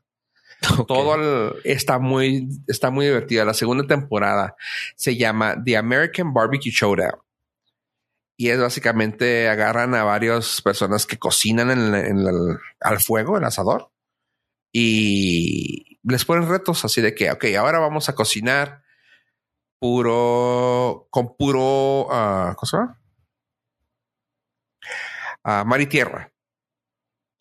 Todo 0.88 1.54
está 1.64 1.98
muy, 1.98 2.48
está 2.66 2.90
muy 2.90 3.04
divertida. 3.04 3.44
La 3.44 3.52
segunda 3.52 3.86
temporada 3.86 4.56
se 4.96 5.18
llama 5.18 5.62
The 5.62 5.76
American 5.76 6.32
Barbecue 6.32 6.72
Showdown. 6.72 7.20
Y 8.38 8.48
es 8.48 8.58
básicamente 8.58 9.50
agarran 9.50 9.94
a 9.94 10.02
varias 10.02 10.62
personas 10.62 11.04
que 11.04 11.18
cocinan 11.18 11.70
en, 11.70 11.94
el, 11.94 12.56
al 12.80 13.00
fuego, 13.00 13.36
el 13.36 13.44
asador, 13.44 13.90
y 14.72 15.98
les 16.04 16.24
ponen 16.24 16.48
retos 16.48 16.86
así 16.86 17.02
de 17.02 17.14
que, 17.14 17.30
ok, 17.30 17.44
ahora 17.58 17.80
vamos 17.80 18.08
a 18.08 18.14
cocinar 18.14 18.82
puro, 19.78 21.06
con 21.10 21.36
puro, 21.36 22.06
uh, 22.06 22.54
¿cómo 22.54 22.66
se 22.66 22.76
llama? 22.78 22.99
A 25.42 25.64
mar 25.64 25.80
y 25.80 25.86
tierra. 25.86 26.32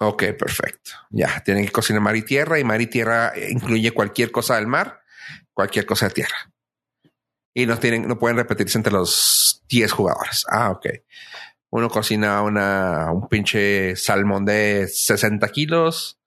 Ok, 0.01 0.23
perfecto. 0.37 0.91
Ya, 1.09 1.41
tienen 1.43 1.65
que 1.65 1.71
cocinar 1.71 2.01
mar 2.01 2.15
y 2.15 2.21
tierra 2.21 2.57
y 2.57 2.63
mar 2.63 2.79
y 2.79 2.87
tierra 2.87 3.33
incluye 3.49 3.91
cualquier 3.91 4.31
cosa 4.31 4.55
del 4.55 4.67
mar, 4.67 5.01
cualquier 5.53 5.85
cosa 5.85 6.07
de 6.07 6.13
tierra. 6.13 6.53
Y 7.53 7.65
no 7.65 7.77
tienen, 7.79 8.07
no 8.07 8.17
pueden 8.17 8.37
repetirse 8.37 8.77
entre 8.77 8.93
los 8.93 9.61
10 9.67 9.91
jugadores. 9.91 10.45
Ah, 10.49 10.71
ok. 10.71 10.85
Uno 11.71 11.89
cocina 11.89 12.41
una, 12.41 13.11
un 13.11 13.27
pinche 13.27 13.95
salmón 13.97 14.45
de 14.45 14.87
60 14.87 15.47
kilos, 15.49 16.17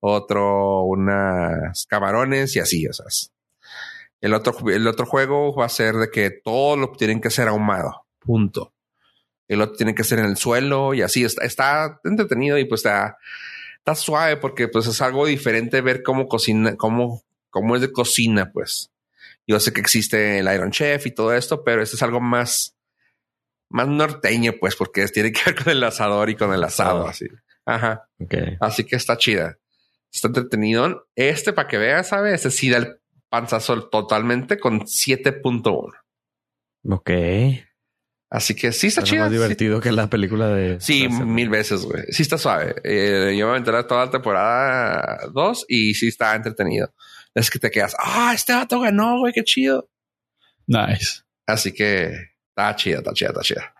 otro 0.00 0.82
unas 0.82 1.86
camarones 1.86 2.56
y 2.56 2.60
así, 2.60 2.86
o. 2.88 3.32
El 4.20 4.34
otro, 4.34 4.54
el 4.70 4.86
otro 4.88 5.06
juego 5.06 5.54
va 5.54 5.66
a 5.66 5.70
ser 5.70 5.94
de 5.94 6.10
que 6.10 6.30
todo 6.30 6.76
lo 6.76 6.90
tienen 6.92 7.20
que 7.20 7.30
ser 7.30 7.46
ahumado. 7.46 8.06
Punto 8.18 8.74
el 9.50 9.60
otro 9.62 9.76
tiene 9.76 9.96
que 9.96 10.04
ser 10.04 10.20
en 10.20 10.26
el 10.26 10.36
suelo 10.36 10.94
y 10.94 11.02
así 11.02 11.24
está, 11.24 11.44
está 11.44 12.00
entretenido 12.04 12.56
y 12.56 12.66
pues 12.66 12.80
está, 12.80 13.18
está 13.78 13.96
suave 13.96 14.36
porque 14.36 14.68
pues 14.68 14.86
es 14.86 15.02
algo 15.02 15.26
diferente 15.26 15.80
ver 15.80 16.04
cómo 16.04 16.28
cocina, 16.28 16.76
cómo, 16.76 17.24
cómo 17.50 17.74
es 17.74 17.82
de 17.82 17.90
cocina, 17.90 18.52
pues. 18.52 18.92
Yo 19.48 19.58
sé 19.58 19.72
que 19.72 19.80
existe 19.80 20.38
el 20.38 20.54
Iron 20.54 20.70
Chef 20.70 21.04
y 21.04 21.10
todo 21.10 21.34
esto, 21.34 21.64
pero 21.64 21.82
este 21.82 21.96
es 21.96 22.02
algo 22.04 22.20
más, 22.20 22.76
más 23.68 23.88
norteño, 23.88 24.52
pues, 24.60 24.76
porque 24.76 25.04
tiene 25.08 25.32
que 25.32 25.40
ver 25.46 25.54
con 25.64 25.72
el 25.72 25.82
asador 25.82 26.30
y 26.30 26.36
con 26.36 26.54
el 26.54 26.62
asado, 26.62 27.08
así. 27.08 27.26
Ajá. 27.66 28.08
Okay. 28.20 28.56
Así 28.60 28.84
que 28.84 28.94
está 28.94 29.16
chida. 29.16 29.58
Está 30.12 30.28
entretenido. 30.28 31.08
Este, 31.16 31.52
para 31.52 31.66
que 31.66 31.78
veas, 31.78 32.08
¿sabes? 32.08 32.34
Este 32.34 32.52
sí 32.52 32.70
da 32.70 32.78
el 32.78 33.00
panzazo 33.28 33.88
totalmente 33.88 34.60
con 34.60 34.82
7.1. 34.82 35.92
Ok. 36.88 37.10
Así 38.30 38.54
que 38.54 38.70
sí 38.70 38.86
está 38.86 39.02
chido. 39.02 39.24
más 39.24 39.32
divertido 39.32 39.80
que 39.80 39.90
la 39.90 40.08
película 40.08 40.48
de. 40.48 40.80
Sí, 40.80 41.08
mil 41.08 41.48
veces, 41.48 41.82
güey. 41.82 42.04
Sí 42.10 42.22
está 42.22 42.38
suave. 42.38 42.76
Eh, 42.84 43.34
yo 43.36 43.50
me 43.50 43.56
enteré 43.58 43.82
toda 43.84 44.04
la 44.04 44.10
temporada 44.10 45.26
2 45.32 45.64
y 45.68 45.94
sí 45.94 46.08
está 46.08 46.36
entretenido. 46.36 46.94
Es 47.34 47.50
que 47.50 47.58
te 47.58 47.70
quedas, 47.70 47.96
ah, 47.98 48.32
este 48.34 48.52
vato 48.52 48.80
ganó, 48.80 49.18
güey, 49.18 49.32
qué 49.32 49.42
chido. 49.42 49.90
Nice. 50.66 51.22
Así 51.46 51.72
que 51.72 52.12
está 52.48 52.76
chida, 52.76 52.98
está 52.98 53.12
chida, 53.12 53.28
está 53.30 53.40
chida. 53.42 53.74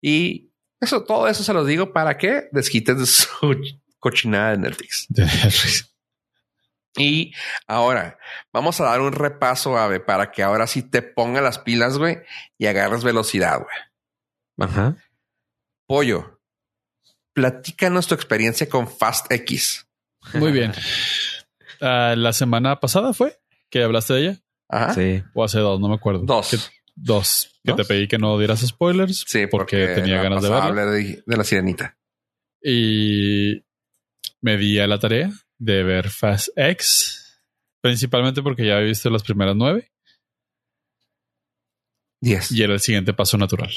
Y 0.00 0.52
eso, 0.80 1.04
todo 1.04 1.28
eso 1.28 1.44
se 1.44 1.52
los 1.52 1.66
digo 1.66 1.92
para 1.92 2.18
que 2.18 2.48
desquiten 2.50 3.04
su 3.06 3.28
cochinada 4.00 4.50
de 4.52 4.58
Netflix. 4.58 5.06
De 5.08 5.24
Netflix. 5.24 5.95
Y 6.96 7.32
ahora 7.66 8.18
vamos 8.52 8.80
a 8.80 8.84
dar 8.84 9.00
un 9.00 9.12
repaso, 9.12 9.76
Ave, 9.76 10.00
para 10.00 10.30
que 10.32 10.42
ahora 10.42 10.66
sí 10.66 10.82
te 10.82 11.02
ponga 11.02 11.40
las 11.40 11.58
pilas, 11.58 11.98
güey, 11.98 12.18
y 12.58 12.66
agarres 12.66 13.04
velocidad, 13.04 13.58
güey. 13.58 14.68
Ajá. 14.68 14.96
Pollo, 15.86 16.40
platícanos 17.34 18.06
tu 18.06 18.14
experiencia 18.14 18.68
con 18.68 18.88
Fast 18.88 19.30
X. 19.30 19.86
Muy 20.34 20.52
bien. 20.52 20.72
Ah, 21.78 22.14
la 22.16 22.32
semana 22.32 22.80
pasada 22.80 23.12
fue 23.12 23.38
que 23.68 23.82
hablaste 23.82 24.14
de 24.14 24.20
ella. 24.20 24.38
Ajá. 24.66 24.94
Sí. 24.94 25.22
O 25.34 25.44
hace 25.44 25.58
dos, 25.58 25.78
no 25.78 25.88
me 25.88 25.96
acuerdo. 25.96 26.22
Dos. 26.24 26.72
dos. 26.94 27.60
Que 27.62 27.74
te 27.74 27.84
pedí 27.84 28.08
que 28.08 28.16
no 28.16 28.38
dieras 28.38 28.66
spoilers. 28.66 29.26
Sí, 29.28 29.46
porque, 29.46 29.88
tenía 29.88 30.22
ganas 30.22 30.42
de 30.42 30.48
verla. 30.48 30.86
De, 30.86 31.22
de 31.26 31.36
la 31.36 31.44
sirenita. 31.44 31.98
Y 32.62 33.62
me 34.40 34.56
di 34.56 34.78
a 34.78 34.86
la 34.86 34.98
tarea 34.98 35.30
de 35.58 35.82
ver 35.82 36.10
Fast 36.10 36.48
X, 36.56 37.40
principalmente 37.80 38.42
porque 38.42 38.66
ya 38.66 38.80
he 38.80 38.84
visto 38.84 39.10
las 39.10 39.22
primeras 39.22 39.56
nueve. 39.56 39.90
Diez. 42.20 42.50
Y 42.50 42.62
era 42.62 42.74
el 42.74 42.80
siguiente 42.80 43.12
paso 43.12 43.36
natural. 43.38 43.70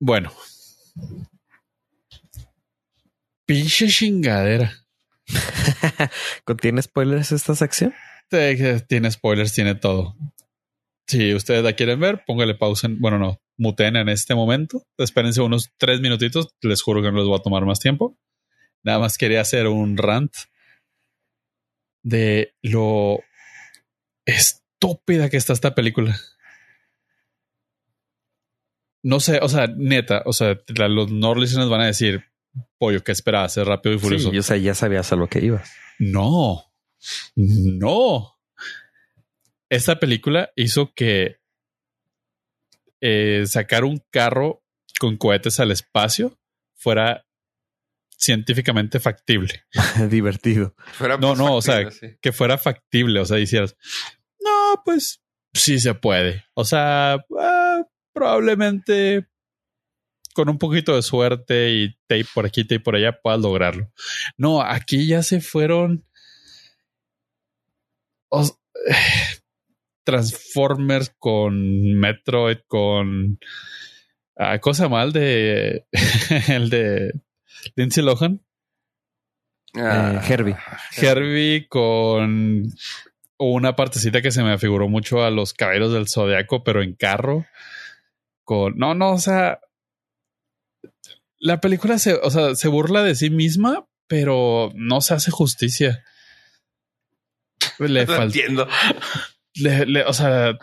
Bueno. 0.00 0.32
Pinche 3.46 3.88
chingadera. 3.88 4.72
¿Contiene 6.44 6.82
spoilers 6.82 7.32
esta 7.32 7.54
sección? 7.54 7.94
Tiene 8.28 9.10
spoilers, 9.10 9.52
tiene 9.52 9.74
todo. 9.74 10.16
Si 11.06 11.34
ustedes 11.34 11.64
la 11.64 11.72
quieren 11.72 11.98
ver, 11.98 12.22
póngale 12.24 12.54
pausa. 12.54 12.88
bueno, 12.88 13.18
no, 13.18 13.40
muten 13.58 13.96
en 13.96 14.08
este 14.08 14.34
momento. 14.34 14.84
Espérense 14.96 15.40
unos 15.40 15.70
tres 15.76 16.00
minutitos. 16.00 16.54
Les 16.62 16.80
juro 16.80 17.02
que 17.02 17.10
no 17.10 17.18
les 17.18 17.26
voy 17.26 17.36
a 17.36 17.42
tomar 17.42 17.64
más 17.66 17.80
tiempo. 17.80 18.16
Nada 18.82 18.98
más 18.98 19.18
quería 19.18 19.40
hacer 19.40 19.66
un 19.66 19.96
rant 19.96 20.32
de 22.02 22.54
lo 22.62 23.20
estúpida 24.24 25.28
que 25.28 25.36
está 25.36 25.52
esta 25.52 25.74
película. 25.74 26.18
No 29.02 29.20
sé, 29.20 29.38
o 29.42 29.48
sea, 29.48 29.66
neta, 29.66 30.22
o 30.26 30.32
sea, 30.32 30.58
los 30.66 31.10
no 31.10 31.34
van 31.70 31.80
a 31.80 31.86
decir, 31.86 32.24
pollo, 32.78 33.02
¿qué 33.02 33.12
esperabas? 33.12 33.54
Ser 33.54 33.66
rápido 33.66 33.94
y 33.94 33.98
furioso. 33.98 34.32
yo 34.32 34.42
sé, 34.42 34.60
ya 34.60 34.74
sabías 34.74 35.12
a 35.12 35.16
lo 35.16 35.28
que 35.28 35.44
ibas. 35.44 35.72
No, 35.98 36.64
no. 37.36 38.38
Esta 39.70 39.98
película 39.98 40.50
hizo 40.56 40.92
que 40.94 41.40
eh, 43.00 43.44
sacar 43.46 43.84
un 43.84 44.02
carro 44.10 44.62
con 44.98 45.16
cohetes 45.16 45.60
al 45.60 45.70
espacio 45.70 46.38
fuera 46.74 47.26
científicamente 48.20 49.00
factible. 49.00 49.64
Divertido. 50.10 50.74
no, 51.20 51.34
no, 51.34 51.56
o 51.56 51.62
sea, 51.62 51.88
que 52.20 52.32
fuera 52.32 52.58
factible. 52.58 53.20
O 53.20 53.24
sea, 53.24 53.38
hicieras, 53.38 53.76
no, 54.40 54.82
pues 54.84 55.22
sí 55.54 55.80
se 55.80 55.94
puede. 55.94 56.44
O 56.54 56.64
sea, 56.64 57.24
ah, 57.38 57.82
probablemente 58.12 59.26
con 60.34 60.48
un 60.48 60.58
poquito 60.58 60.94
de 60.94 61.02
suerte 61.02 61.70
y 61.70 61.94
tape 62.06 62.26
por 62.32 62.46
aquí, 62.46 62.62
tape 62.64 62.80
por 62.80 62.94
allá, 62.94 63.18
puedas 63.20 63.40
lograrlo. 63.40 63.90
No, 64.36 64.62
aquí 64.62 65.06
ya 65.06 65.22
se 65.22 65.40
fueron. 65.40 66.04
Transformers 70.04 71.14
con 71.18 71.94
Metroid, 71.98 72.58
con 72.66 73.38
ah, 74.36 74.58
cosa 74.58 74.88
mal 74.88 75.12
de 75.12 75.86
el 76.48 76.70
de 76.70 77.12
Lindsay 77.76 78.04
Lohan. 78.04 78.42
Ah, 79.74 80.20
eh, 80.22 80.32
Herbie. 80.32 80.56
Herbie 80.96 81.68
con 81.68 82.72
una 83.38 83.76
partecita 83.76 84.20
que 84.20 84.32
se 84.32 84.42
me 84.42 84.52
afiguró 84.52 84.88
mucho 84.88 85.22
a 85.22 85.30
los 85.30 85.54
caballeros 85.54 85.92
del 85.92 86.08
zodiaco, 86.08 86.62
pero 86.64 86.82
en 86.82 86.94
carro. 86.94 87.46
Con. 88.44 88.76
No, 88.76 88.94
no, 88.94 89.12
o 89.12 89.18
sea. 89.18 89.60
La 91.38 91.60
película 91.60 91.98
se, 91.98 92.14
o 92.14 92.30
sea, 92.30 92.54
se 92.54 92.68
burla 92.68 93.02
de 93.02 93.14
sí 93.14 93.30
misma, 93.30 93.86
pero 94.06 94.70
no 94.74 95.00
se 95.00 95.14
hace 95.14 95.30
justicia. 95.30 96.04
Le 97.78 98.04
no 98.06 98.22
entiendo. 98.22 98.68
o 100.06 100.12
sea. 100.12 100.58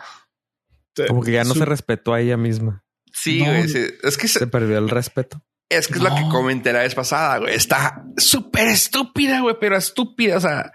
Como 1.08 1.22
que 1.22 1.32
ya 1.32 1.44
no 1.44 1.54
se 1.54 1.64
respetó 1.64 2.12
a 2.12 2.20
ella 2.20 2.36
misma. 2.36 2.84
Sí, 3.12 3.42
es 3.44 4.16
que 4.16 4.28
se, 4.28 4.46
perdió 4.46 4.78
el 4.78 4.88
respeto. 4.88 5.42
Es 5.70 5.86
que 5.86 5.94
es 5.94 6.00
lo 6.00 6.14
que 6.14 6.22
comenté 6.30 6.72
la 6.72 6.80
vez 6.80 6.94
pasada, 6.94 7.38
güey. 7.38 7.54
Está 7.54 8.02
súper 8.16 8.68
estúpida, 8.68 9.40
güey, 9.40 9.54
pero 9.60 9.76
estúpida. 9.76 10.38
O 10.38 10.40
sea, 10.40 10.72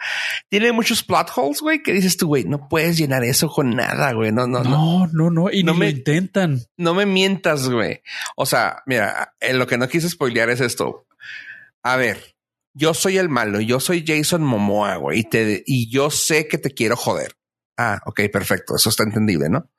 tiene 0.50 0.72
muchos 0.72 1.04
plot 1.04 1.32
holes, 1.36 1.62
güey, 1.62 1.82
que 1.82 1.94
dices 1.94 2.16
tú, 2.16 2.28
güey, 2.28 2.44
no 2.44 2.68
puedes 2.70 2.98
llenar 2.98 3.24
eso 3.24 3.50
con 3.50 3.76
nada, 3.76 4.14
güey. 4.14 4.32
No, 4.32 4.46
no, 4.46 4.64
no. 4.64 5.08
No, 5.12 5.32
no, 5.32 5.52
Y 5.52 5.64
no 5.64 5.74
me 5.74 5.90
intentan. 5.90 6.62
No 6.78 6.94
me 6.94 7.08
mientas, 7.08 7.70
güey. 7.70 8.02
O 8.36 8.46
sea, 8.46 8.84
mira, 8.86 9.34
en 9.40 9.58
lo 9.58 9.66
que 9.66 9.80
no 9.80 9.88
quise 9.88 10.10
spoilear 10.10 10.52
es 10.52 10.62
esto. 10.62 11.08
A 11.82 11.96
ver, 11.96 12.36
yo 12.74 12.94
soy 12.94 13.18
el 13.18 13.30
malo, 13.30 13.62
yo 13.62 13.80
soy 13.80 14.04
Jason 14.06 14.44
Momoa, 14.44 14.98
güey, 14.98 15.20
y, 15.20 15.24
te, 15.24 15.64
y 15.66 15.90
yo 15.92 16.12
sé 16.12 16.48
que 16.48 16.60
te 16.60 16.72
quiero 16.72 16.96
joder. 16.96 17.36
Ah, 17.78 18.00
ok, 18.06 18.22
perfecto. 18.32 18.76
Eso 18.76 18.90
está 18.90 19.04
entendible, 19.04 19.50
¿no? 19.50 19.72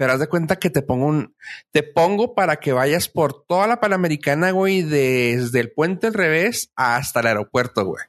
Pero 0.00 0.14
haz 0.14 0.20
de 0.20 0.28
cuenta 0.28 0.58
que 0.58 0.70
te 0.70 0.80
pongo 0.80 1.04
un, 1.04 1.36
te 1.72 1.82
pongo 1.82 2.34
para 2.34 2.56
que 2.56 2.72
vayas 2.72 3.06
por 3.06 3.44
toda 3.44 3.66
la 3.66 3.80
Panamericana, 3.80 4.50
güey, 4.50 4.80
desde 4.80 5.60
el 5.60 5.72
puente 5.72 6.06
al 6.06 6.14
revés 6.14 6.72
hasta 6.74 7.20
el 7.20 7.26
aeropuerto, 7.26 7.84
güey. 7.84 8.02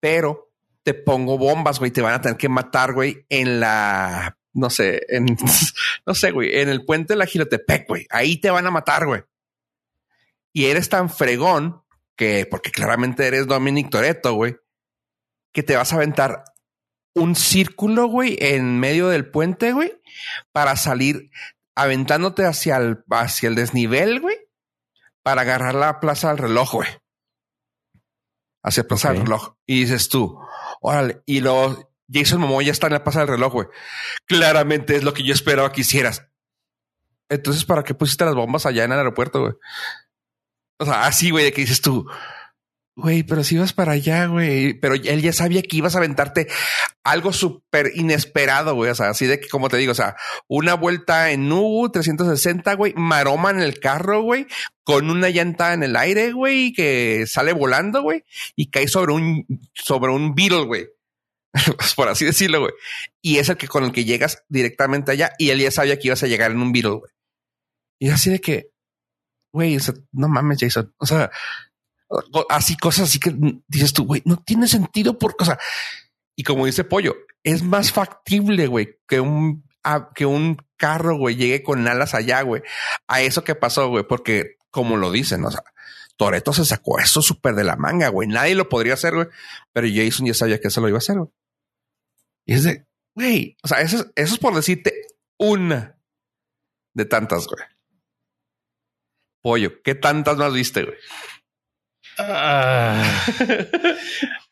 Pero 0.00 0.50
te 0.82 0.94
pongo 0.94 1.38
bombas, 1.38 1.78
güey, 1.78 1.92
te 1.92 2.02
van 2.02 2.14
a 2.14 2.20
tener 2.20 2.36
que 2.36 2.48
matar, 2.48 2.94
güey, 2.94 3.24
en 3.28 3.60
la, 3.60 4.36
no 4.52 4.70
sé, 4.70 5.02
en, 5.08 5.26
no 6.06 6.14
sé, 6.16 6.32
güey, 6.32 6.58
en 6.58 6.68
el 6.68 6.84
puente 6.84 7.12
de 7.12 7.18
la 7.18 7.26
Gilotepec, 7.26 7.86
güey. 7.86 8.04
Ahí 8.10 8.40
te 8.40 8.50
van 8.50 8.66
a 8.66 8.72
matar, 8.72 9.06
güey. 9.06 9.22
Y 10.52 10.64
eres 10.64 10.88
tan 10.88 11.10
fregón 11.10 11.80
que, 12.16 12.44
porque 12.50 12.72
claramente 12.72 13.24
eres 13.24 13.46
Dominic 13.46 13.88
Toretto, 13.88 14.34
güey, 14.34 14.56
que 15.52 15.62
te 15.62 15.76
vas 15.76 15.92
a 15.92 15.96
aventar 15.96 16.42
un 17.18 17.34
círculo, 17.36 18.06
güey, 18.06 18.36
en 18.40 18.78
medio 18.80 19.08
del 19.08 19.30
puente, 19.30 19.72
güey, 19.72 19.92
para 20.52 20.76
salir 20.76 21.30
aventándote 21.74 22.44
hacia 22.44 22.76
el, 22.76 23.04
hacia 23.10 23.48
el 23.48 23.54
desnivel, 23.54 24.20
güey, 24.20 24.36
para 25.22 25.42
agarrar 25.42 25.74
la 25.74 26.00
plaza 26.00 26.28
del 26.28 26.38
reloj, 26.38 26.72
güey. 26.72 26.88
Hacia 28.64 28.82
la 28.82 28.88
plaza 28.88 29.12
del 29.12 29.22
reloj. 29.22 29.54
Y 29.66 29.80
dices 29.80 30.08
tú, 30.08 30.40
órale, 30.80 31.22
y 31.26 31.40
luego 31.40 31.92
Jason 32.12 32.40
Momoa 32.40 32.62
ya 32.62 32.72
está 32.72 32.86
en 32.86 32.94
la 32.94 33.04
plaza 33.04 33.20
del 33.20 33.28
reloj, 33.28 33.52
güey. 33.52 33.68
Claramente 34.26 34.96
es 34.96 35.04
lo 35.04 35.12
que 35.12 35.22
yo 35.22 35.32
esperaba 35.32 35.72
que 35.72 35.82
hicieras. 35.82 36.26
Entonces, 37.28 37.64
¿para 37.64 37.84
qué 37.84 37.94
pusiste 37.94 38.24
las 38.24 38.34
bombas 38.34 38.64
allá 38.66 38.84
en 38.84 38.92
el 38.92 38.98
aeropuerto, 38.98 39.40
güey? 39.40 39.52
O 40.78 40.84
sea, 40.84 41.06
así, 41.06 41.30
güey, 41.30 41.44
de 41.44 41.52
que 41.52 41.60
dices 41.60 41.82
tú, 41.82 42.08
Güey, 43.00 43.22
pero 43.22 43.44
si 43.44 43.54
ibas 43.54 43.72
para 43.72 43.92
allá, 43.92 44.26
güey. 44.26 44.74
Pero 44.74 44.96
él 44.96 45.22
ya 45.22 45.32
sabía 45.32 45.62
que 45.62 45.76
ibas 45.76 45.94
a 45.94 45.98
aventarte 45.98 46.48
algo 47.04 47.32
súper 47.32 47.92
inesperado, 47.94 48.74
güey. 48.74 48.90
O 48.90 48.94
sea, 48.96 49.10
así 49.10 49.24
de 49.24 49.38
que, 49.38 49.48
como 49.48 49.68
te 49.68 49.76
digo, 49.76 49.92
o 49.92 49.94
sea, 49.94 50.16
una 50.48 50.74
vuelta 50.74 51.30
en 51.30 51.52
U 51.52 51.88
360, 51.92 52.74
güey, 52.74 52.94
maroma 52.96 53.50
en 53.50 53.60
el 53.60 53.78
carro, 53.78 54.22
güey, 54.22 54.48
con 54.82 55.10
una 55.10 55.30
llanta 55.30 55.74
en 55.74 55.84
el 55.84 55.94
aire, 55.94 56.32
güey, 56.32 56.72
que 56.72 57.24
sale 57.28 57.52
volando, 57.52 58.02
güey, 58.02 58.24
y 58.56 58.68
cae 58.68 58.88
sobre 58.88 59.12
un, 59.12 59.46
sobre 59.74 60.10
un 60.10 60.34
Beetle, 60.34 60.64
güey. 60.64 60.88
Por 61.94 62.08
así 62.08 62.24
decirlo, 62.24 62.62
güey. 62.62 62.72
Y 63.22 63.38
es 63.38 63.48
el 63.48 63.56
que 63.58 63.68
con 63.68 63.84
el 63.84 63.92
que 63.92 64.06
llegas 64.06 64.42
directamente 64.48 65.12
allá 65.12 65.30
y 65.38 65.50
él 65.50 65.60
ya 65.60 65.70
sabía 65.70 66.00
que 66.00 66.08
ibas 66.08 66.24
a 66.24 66.26
llegar 66.26 66.50
en 66.50 66.60
un 66.60 66.72
Beetle, 66.72 66.96
güey. 66.96 67.12
Y 68.00 68.10
así 68.10 68.28
de 68.28 68.40
que, 68.40 68.72
güey, 69.52 69.78
no 70.10 70.26
mames, 70.26 70.58
Jason. 70.58 70.92
O 70.98 71.06
sea, 71.06 71.30
así 72.48 72.76
cosas 72.76 73.08
así 73.08 73.18
que 73.18 73.34
dices 73.66 73.92
tú, 73.92 74.04
güey, 74.04 74.22
no 74.24 74.36
tiene 74.38 74.66
sentido 74.66 75.18
por 75.18 75.36
cosa. 75.36 75.58
Y 76.36 76.44
como 76.44 76.66
dice 76.66 76.84
Pollo, 76.84 77.16
es 77.42 77.62
más 77.62 77.92
factible, 77.92 78.66
güey, 78.66 78.98
que 79.06 79.20
un, 79.20 79.64
que 80.14 80.26
un 80.26 80.56
carro, 80.76 81.16
güey, 81.16 81.36
llegue 81.36 81.62
con 81.62 81.86
alas 81.86 82.14
allá, 82.14 82.42
güey, 82.42 82.62
a 83.06 83.20
eso 83.20 83.44
que 83.44 83.54
pasó, 83.54 83.88
güey, 83.88 84.04
porque 84.04 84.56
como 84.70 84.96
lo 84.96 85.10
dicen, 85.10 85.44
o 85.44 85.50
sea, 85.50 85.62
Toreto 86.18 86.52
se 86.52 86.64
sacó 86.64 86.98
eso 86.98 87.22
súper 87.22 87.54
de 87.54 87.64
la 87.64 87.76
manga, 87.76 88.08
güey. 88.08 88.28
Nadie 88.28 88.56
lo 88.56 88.68
podría 88.68 88.94
hacer, 88.94 89.14
güey. 89.14 89.28
Pero 89.72 89.86
Jason 89.88 90.26
ya 90.26 90.34
sabía 90.34 90.60
que 90.60 90.68
eso 90.68 90.80
lo 90.80 90.88
iba 90.88 90.96
a 90.96 90.98
hacer, 90.98 91.16
güey. 91.16 91.30
Y 92.44 92.54
es 92.54 92.64
de, 92.64 92.86
güey, 93.14 93.56
o 93.62 93.68
sea, 93.68 93.80
eso, 93.80 94.04
eso 94.16 94.34
es 94.34 94.38
por 94.38 94.54
decirte 94.54 95.06
una 95.38 95.96
de 96.92 97.04
tantas, 97.04 97.46
güey. 97.46 97.62
Pollo, 99.42 99.80
¿qué 99.82 99.94
tantas 99.94 100.36
más 100.36 100.52
viste, 100.52 100.82
güey? 100.82 100.96
Ah. 102.18 103.24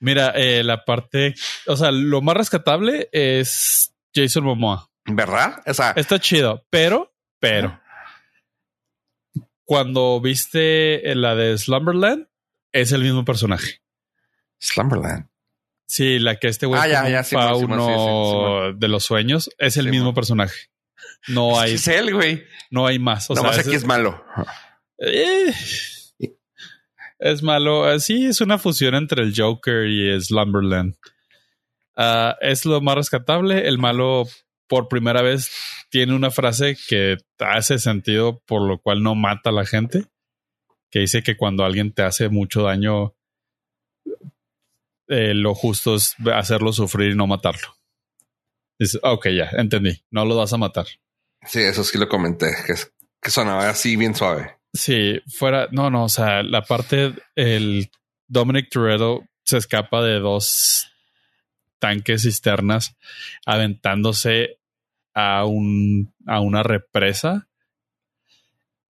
Mira, 0.00 0.32
eh, 0.36 0.62
la 0.62 0.84
parte, 0.84 1.34
o 1.66 1.76
sea, 1.76 1.90
lo 1.90 2.22
más 2.22 2.36
rescatable 2.36 3.08
es 3.12 3.94
Jason 4.14 4.44
Momoa. 4.44 4.88
¿Verdad? 5.04 5.62
O 5.66 5.74
sea, 5.74 5.92
está 5.96 6.18
chido, 6.18 6.64
pero, 6.70 7.12
pero 7.38 7.80
cuando 9.66 10.20
viste 10.20 11.14
la 11.14 11.34
de 11.34 11.58
Slumberland, 11.58 12.28
es 12.72 12.92
el 12.92 13.02
mismo 13.02 13.24
personaje. 13.24 13.82
Slumberland. 14.60 15.28
Sí, 15.86 16.18
la 16.18 16.36
que 16.36 16.48
este 16.48 16.66
güey 16.66 16.80
ah, 16.80 17.54
uno 17.54 18.72
de 18.72 18.88
los 18.88 19.04
sueños 19.04 19.50
es 19.58 19.76
el 19.76 19.88
mismo 19.88 20.14
personaje. 20.14 20.70
No 21.28 21.60
hay. 21.60 21.74
Es 21.74 21.86
él, 21.88 22.12
güey. 22.14 22.44
No 22.70 22.86
hay 22.86 22.98
más. 22.98 23.30
O 23.30 23.34
no 23.34 23.52
sea, 23.52 23.60
aquí 23.60 23.74
es 23.74 23.84
malo. 23.84 24.24
Eh, 24.98 25.52
es 27.18 27.42
malo. 27.42 27.90
Eh, 27.90 28.00
sí, 28.00 28.26
es 28.26 28.40
una 28.40 28.58
fusión 28.58 28.94
entre 28.94 29.22
el 29.22 29.34
Joker 29.36 29.86
y 29.86 30.20
Slumberland. 30.20 30.96
Ah, 31.96 32.36
es 32.40 32.64
lo 32.64 32.80
más 32.80 32.96
rescatable. 32.96 33.66
El 33.66 33.78
malo, 33.78 34.24
por 34.66 34.88
primera 34.88 35.22
vez, 35.22 35.50
tiene 35.90 36.14
una 36.14 36.30
frase 36.30 36.76
que 36.88 37.16
hace 37.38 37.78
sentido, 37.78 38.42
por 38.46 38.62
lo 38.62 38.78
cual 38.78 39.02
no 39.02 39.14
mata 39.14 39.50
a 39.50 39.52
la 39.52 39.64
gente. 39.64 40.04
Que 40.90 41.00
dice 41.00 41.22
que 41.22 41.36
cuando 41.36 41.64
alguien 41.64 41.92
te 41.92 42.02
hace 42.02 42.28
mucho 42.28 42.62
daño, 42.62 43.14
eh, 45.08 45.34
lo 45.34 45.54
justo 45.54 45.96
es 45.96 46.14
hacerlo 46.34 46.72
sufrir 46.72 47.12
y 47.12 47.16
no 47.16 47.26
matarlo. 47.26 47.76
Dice, 48.78 48.98
ok, 49.02 49.28
ya, 49.28 49.48
entendí. 49.52 50.02
No 50.10 50.24
lo 50.24 50.36
vas 50.36 50.52
a 50.52 50.58
matar. 50.58 50.86
Sí, 51.46 51.60
eso 51.60 51.82
sí 51.84 51.96
lo 51.96 52.08
comenté, 52.08 52.54
que, 52.66 52.74
que 53.20 53.30
sonaba 53.30 53.68
así 53.68 53.96
bien 53.96 54.14
suave. 54.14 54.55
Sí, 54.76 55.20
fuera, 55.26 55.68
no, 55.72 55.90
no, 55.90 56.04
o 56.04 56.08
sea, 56.10 56.42
la 56.42 56.60
parte, 56.60 57.14
el 57.34 57.90
Dominic 58.28 58.68
Toretto 58.70 59.24
se 59.42 59.56
escapa 59.56 60.02
de 60.02 60.18
dos 60.18 60.90
tanques 61.78 62.22
cisternas 62.22 62.94
aventándose 63.46 64.58
a 65.14 65.46
un, 65.46 66.12
a 66.26 66.40
una 66.40 66.62
represa 66.62 67.48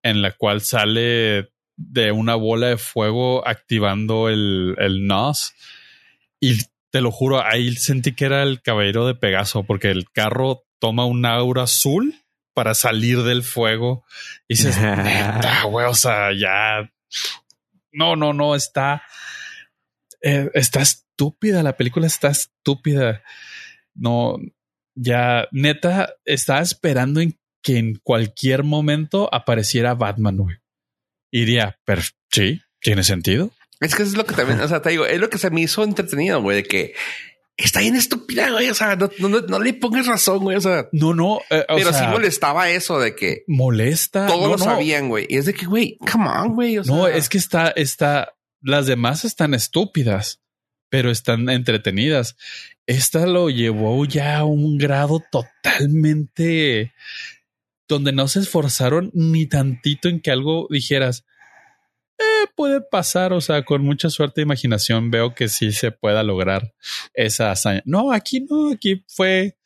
en 0.02 0.22
la 0.22 0.32
cual 0.32 0.60
sale 0.60 1.52
de 1.76 2.10
una 2.10 2.34
bola 2.34 2.68
de 2.68 2.78
fuego 2.78 3.46
activando 3.46 4.28
el, 4.28 4.74
el 4.78 5.06
NOS. 5.06 5.54
Y 6.40 6.56
te 6.90 7.00
lo 7.00 7.12
juro, 7.12 7.44
ahí 7.44 7.72
sentí 7.76 8.12
que 8.12 8.24
era 8.24 8.42
el 8.42 8.60
caballero 8.60 9.06
de 9.06 9.14
Pegaso, 9.14 9.62
porque 9.62 9.90
el 9.90 10.10
carro 10.10 10.64
toma 10.80 11.04
un 11.04 11.24
aura 11.26 11.62
azul 11.62 12.25
para 12.56 12.74
salir 12.74 13.22
del 13.22 13.42
fuego. 13.42 14.06
Y 14.48 14.54
dices, 14.54 14.78
neta, 14.80 15.64
güey, 15.64 15.86
o 15.86 15.94
sea, 15.94 16.30
ya. 16.32 16.90
No, 17.92 18.16
no, 18.16 18.32
no, 18.32 18.54
está. 18.54 19.02
eh, 20.22 20.50
está 20.54 20.80
estúpida, 20.80 21.62
la 21.62 21.76
película 21.76 22.06
está 22.06 22.28
estúpida. 22.28 23.22
No, 23.94 24.38
ya, 24.94 25.46
neta, 25.52 26.14
estaba 26.24 26.62
esperando 26.62 27.20
en 27.20 27.38
que 27.62 27.76
en 27.76 27.96
cualquier 27.96 28.62
momento 28.62 29.28
apareciera 29.34 29.94
Batman, 29.94 30.38
güey. 30.38 30.56
Y 31.30 31.40
diría, 31.40 31.78
pero 31.84 32.00
sí, 32.30 32.62
tiene 32.80 33.04
sentido. 33.04 33.50
Es 33.80 33.94
que 33.94 34.02
eso 34.04 34.12
es 34.12 34.16
lo 34.16 34.24
que 34.24 34.34
también, 34.34 34.60
o 34.60 34.68
sea, 34.68 34.80
te 34.80 34.88
digo, 34.90 35.04
es 35.04 35.20
lo 35.20 35.28
que 35.28 35.36
se 35.36 35.50
me 35.50 35.60
hizo 35.60 35.84
entretenido, 35.84 36.40
güey, 36.40 36.56
de 36.56 36.64
que 36.64 36.94
está 37.56 37.80
bien 37.80 37.96
estúpida, 37.96 38.50
güey. 38.50 38.68
O 38.68 38.74
sea, 38.74 38.96
no, 38.96 39.10
no, 39.18 39.40
no 39.40 39.58
le 39.58 39.74
pongas 39.74 40.06
razón, 40.06 40.40
güey. 40.40 40.56
O 40.56 40.60
sea, 40.60 40.88
No, 40.92 41.14
no, 41.14 41.40
eh, 41.50 41.64
o 41.68 41.76
pero 41.76 41.92
sí 41.92 41.98
sea, 41.98 42.10
molestaba 42.10 42.70
eso 42.70 42.98
de 42.98 43.14
que 43.14 43.44
molesta. 43.46 44.26
todos 44.26 44.42
No, 44.42 44.48
lo 44.48 44.58
sabían, 44.58 45.08
güey. 45.08 45.26
Y 45.28 45.36
es 45.38 45.46
de 45.46 45.54
que, 45.54 45.66
güey, 45.66 45.98
come 46.10 46.28
on, 46.28 46.54
güey. 46.54 46.78
O 46.78 46.84
sea, 46.84 46.94
No, 46.94 47.08
es 47.08 47.28
que 47.28 47.38
está, 47.38 47.68
está, 47.70 48.34
las 48.60 48.86
demás 48.86 49.24
están 49.24 49.54
estúpidas, 49.54 50.40
pero 50.88 51.10
están 51.10 51.48
entretenidas. 51.48 52.36
Esta 52.86 53.26
lo 53.26 53.50
llevó 53.50 54.04
ya 54.04 54.38
a 54.38 54.44
un 54.44 54.78
grado 54.78 55.22
totalmente 55.30 56.92
donde 57.88 58.12
no 58.12 58.28
se 58.28 58.40
esforzaron 58.40 59.10
ni 59.14 59.46
tantito 59.46 60.08
en 60.08 60.20
que 60.20 60.30
algo 60.30 60.66
dijeras. 60.70 61.24
Eh, 62.18 62.46
puede 62.54 62.80
pasar, 62.80 63.32
o 63.32 63.40
sea, 63.40 63.64
con 63.64 63.82
mucha 63.82 64.08
suerte 64.10 64.40
e 64.40 64.44
imaginación 64.44 65.10
veo 65.10 65.34
que 65.34 65.48
sí 65.48 65.72
se 65.72 65.92
pueda 65.92 66.22
lograr 66.22 66.74
esa 67.14 67.50
hazaña. 67.50 67.82
No, 67.84 68.12
aquí 68.12 68.40
no, 68.40 68.72
aquí 68.72 69.04
fue. 69.06 69.56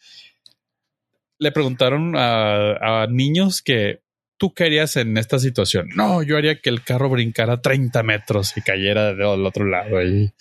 Le 1.38 1.52
preguntaron 1.52 2.16
a, 2.16 3.02
a 3.02 3.06
niños 3.06 3.62
que 3.62 4.02
tú 4.40 4.54
qué 4.54 4.64
harías 4.64 4.96
en 4.96 5.16
esta 5.18 5.38
situación. 5.38 5.88
No, 5.94 6.22
yo 6.22 6.38
haría 6.38 6.60
que 6.60 6.70
el 6.70 6.82
carro 6.82 7.10
brincara 7.10 7.60
30 7.60 8.02
metros 8.02 8.56
y 8.56 8.62
cayera 8.62 9.14
del 9.14 9.46
otro 9.46 9.66
lado. 9.66 10.02
Y, 10.02 10.32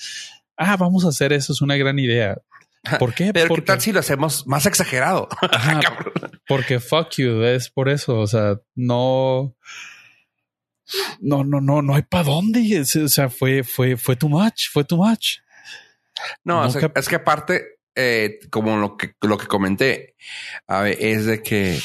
ah, 0.57 0.77
vamos 0.77 1.05
a 1.05 1.09
hacer 1.09 1.33
eso, 1.33 1.51
es 1.53 1.61
una 1.61 1.75
gran 1.75 1.99
idea. 1.99 2.37
¿Por 2.97 3.13
qué? 3.13 3.33
Pero 3.33 3.45
qué 3.45 3.49
Porque, 3.49 3.61
tal 3.65 3.81
si 3.81 3.91
lo 3.91 3.99
hacemos 3.99 4.47
más 4.47 4.65
exagerado? 4.65 5.27
Ajá, 5.51 5.81
porque 6.47 6.79
fuck 6.79 7.11
you, 7.17 7.43
es 7.43 7.69
por 7.69 7.89
eso. 7.89 8.19
O 8.19 8.27
sea, 8.27 8.59
no. 8.73 9.55
No, 11.19 11.43
no, 11.43 11.61
no, 11.61 11.81
no 11.81 11.95
hay 11.95 12.03
para 12.03 12.23
dónde. 12.25 12.81
O 12.81 13.07
sea, 13.07 13.29
fue, 13.29 13.63
fue, 13.63 13.97
fue 13.97 14.15
too 14.15 14.29
much, 14.29 14.69
fue 14.71 14.83
too 14.83 14.97
much. 14.97 15.37
No, 16.43 16.61
o 16.61 16.69
sea, 16.69 16.81
Nunca- 16.81 16.99
es 16.99 17.07
que 17.07 17.15
aparte, 17.15 17.65
eh, 17.95 18.39
como 18.49 18.77
lo 18.77 18.97
que, 18.97 19.13
lo 19.21 19.37
que 19.37 19.47
comenté, 19.47 20.15
a 20.67 20.81
ver, 20.81 20.97
es 20.99 21.25
de 21.25 21.41
que 21.41 21.79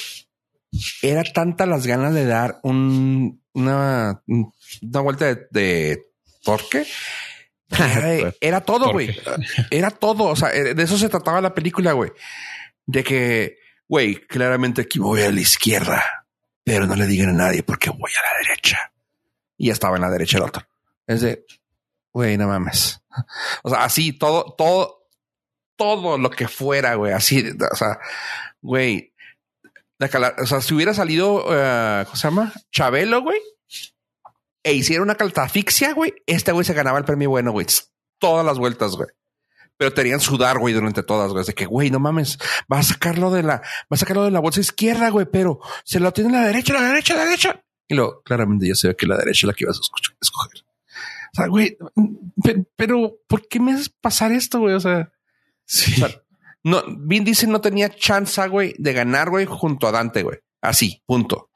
era 1.02 1.22
tanta 1.24 1.66
las 1.66 1.86
ganas 1.86 2.14
de 2.14 2.26
dar 2.26 2.58
un, 2.62 3.42
una, 3.52 4.22
una 4.26 5.00
vuelta 5.00 5.26
de, 5.26 5.46
de 5.50 6.02
torque. 6.42 6.84
que 7.68 7.82
Era, 8.20 8.34
era 8.40 8.60
todo, 8.60 8.90
güey. 8.92 9.16
Era 9.70 9.90
todo. 9.90 10.24
O 10.24 10.36
sea, 10.36 10.50
eh, 10.52 10.74
de 10.74 10.82
eso 10.82 10.98
se 10.98 11.08
trataba 11.08 11.40
la 11.40 11.54
película, 11.54 11.92
güey. 11.92 12.10
De 12.86 13.02
que, 13.04 13.58
güey, 13.88 14.16
claramente 14.26 14.82
aquí 14.82 14.98
voy 14.98 15.22
a 15.22 15.30
la 15.32 15.40
izquierda, 15.40 16.04
pero 16.64 16.86
no 16.86 16.94
le 16.96 17.06
digan 17.06 17.30
a 17.30 17.32
nadie 17.32 17.62
porque 17.62 17.90
voy 17.90 18.10
a 18.10 18.22
la 18.22 18.48
derecha. 18.48 18.92
Y 19.56 19.70
estaba 19.70 19.96
en 19.96 20.02
la 20.02 20.10
derecha 20.10 20.38
el 20.38 20.44
otro. 20.44 20.66
Es 21.06 21.20
de, 21.20 21.44
güey, 22.12 22.36
no 22.36 22.48
mames. 22.48 23.00
O 23.62 23.70
sea, 23.70 23.84
así 23.84 24.12
todo, 24.12 24.54
todo, 24.58 25.06
todo 25.76 26.18
lo 26.18 26.30
que 26.30 26.48
fuera, 26.48 26.96
güey. 26.96 27.12
Así, 27.12 27.44
o 27.70 27.76
sea, 27.76 27.98
güey. 28.60 29.12
O 30.40 30.46
sea, 30.46 30.60
si 30.60 30.74
hubiera 30.74 30.92
salido, 30.92 31.44
eh, 31.48 32.02
¿cómo 32.04 32.16
se 32.16 32.26
llama? 32.26 32.52
Chabelo, 32.72 33.22
güey. 33.22 33.40
E 34.64 34.72
hiciera 34.72 35.02
una 35.02 35.14
catafixia, 35.14 35.92
güey. 35.92 36.14
Este 36.26 36.50
güey 36.52 36.64
se 36.64 36.74
ganaba 36.74 36.98
el 36.98 37.04
premio 37.04 37.30
bueno, 37.30 37.52
güey. 37.52 37.66
Todas 38.18 38.44
las 38.44 38.58
vueltas, 38.58 38.96
güey. 38.96 39.08
Pero 39.76 39.92
tenían 39.92 40.20
sudar, 40.20 40.58
güey, 40.58 40.72
durante 40.72 41.02
todas, 41.02 41.32
güey. 41.32 41.44
De 41.44 41.54
que, 41.54 41.66
güey, 41.66 41.90
no 41.90 41.98
mames, 41.98 42.38
va 42.72 42.78
a 42.78 42.82
sacarlo 42.82 43.30
de 43.30 43.42
la, 43.42 43.56
va 43.56 43.90
a 43.90 43.96
sacarlo 43.96 44.24
de 44.24 44.30
la 44.30 44.40
bolsa 44.40 44.60
izquierda, 44.60 45.10
güey, 45.10 45.26
pero 45.26 45.60
se 45.84 46.00
lo 46.00 46.12
tiene 46.12 46.36
a 46.36 46.40
la 46.42 46.46
derecha, 46.46 46.72
la 46.72 46.82
derecha, 46.82 47.14
la 47.14 47.24
derecha. 47.24 47.63
Y 47.88 47.94
luego, 47.94 48.22
claramente 48.22 48.66
yo 48.68 48.74
sé 48.74 48.94
que 48.96 49.06
la 49.06 49.16
derecha 49.16 49.40
es 49.40 49.48
la 49.48 49.52
que 49.54 49.64
ibas 49.64 49.78
a 49.78 49.80
escoger. 50.20 50.64
O 51.32 51.36
sea, 51.36 51.46
güey, 51.48 51.76
pe- 52.42 52.64
pero 52.76 53.18
¿por 53.26 53.46
qué 53.48 53.58
me 53.60 53.72
haces 53.72 53.88
pasar 53.88 54.32
esto, 54.32 54.60
güey? 54.60 54.74
O 54.74 54.80
sea, 54.80 55.12
Sí. 55.66 55.92
o 56.02 56.06
sea, 56.06 56.22
no, 56.62 56.82
Vin 56.98 57.24
Diesel 57.24 57.50
no 57.50 57.60
tenía 57.60 57.88
chance, 57.94 58.46
güey, 58.48 58.74
de 58.78 58.92
ganar, 58.92 59.30
güey, 59.30 59.44
junto 59.46 59.86
a 59.86 59.92
Dante, 59.92 60.22
güey. 60.22 60.38
Así, 60.62 61.02
punto. 61.06 61.50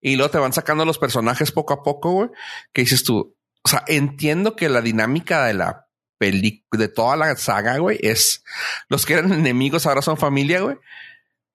Y 0.00 0.16
luego 0.16 0.30
te 0.30 0.38
van 0.38 0.52
sacando 0.52 0.84
los 0.84 0.98
personajes 0.98 1.52
poco 1.52 1.72
a 1.74 1.82
poco, 1.82 2.12
güey. 2.12 2.28
Que 2.72 2.82
dices 2.82 3.04
tú, 3.04 3.36
o 3.62 3.68
sea, 3.68 3.84
entiendo 3.86 4.56
que 4.56 4.68
la 4.68 4.80
dinámica 4.80 5.44
de 5.46 5.54
la 5.54 5.86
película, 6.18 6.80
de 6.80 6.88
toda 6.88 7.16
la 7.16 7.34
saga, 7.36 7.78
güey, 7.78 7.98
es 8.02 8.44
los 8.88 9.06
que 9.06 9.14
eran 9.14 9.32
enemigos 9.32 9.86
ahora 9.86 10.02
son 10.02 10.16
familia, 10.16 10.60
güey. 10.60 10.76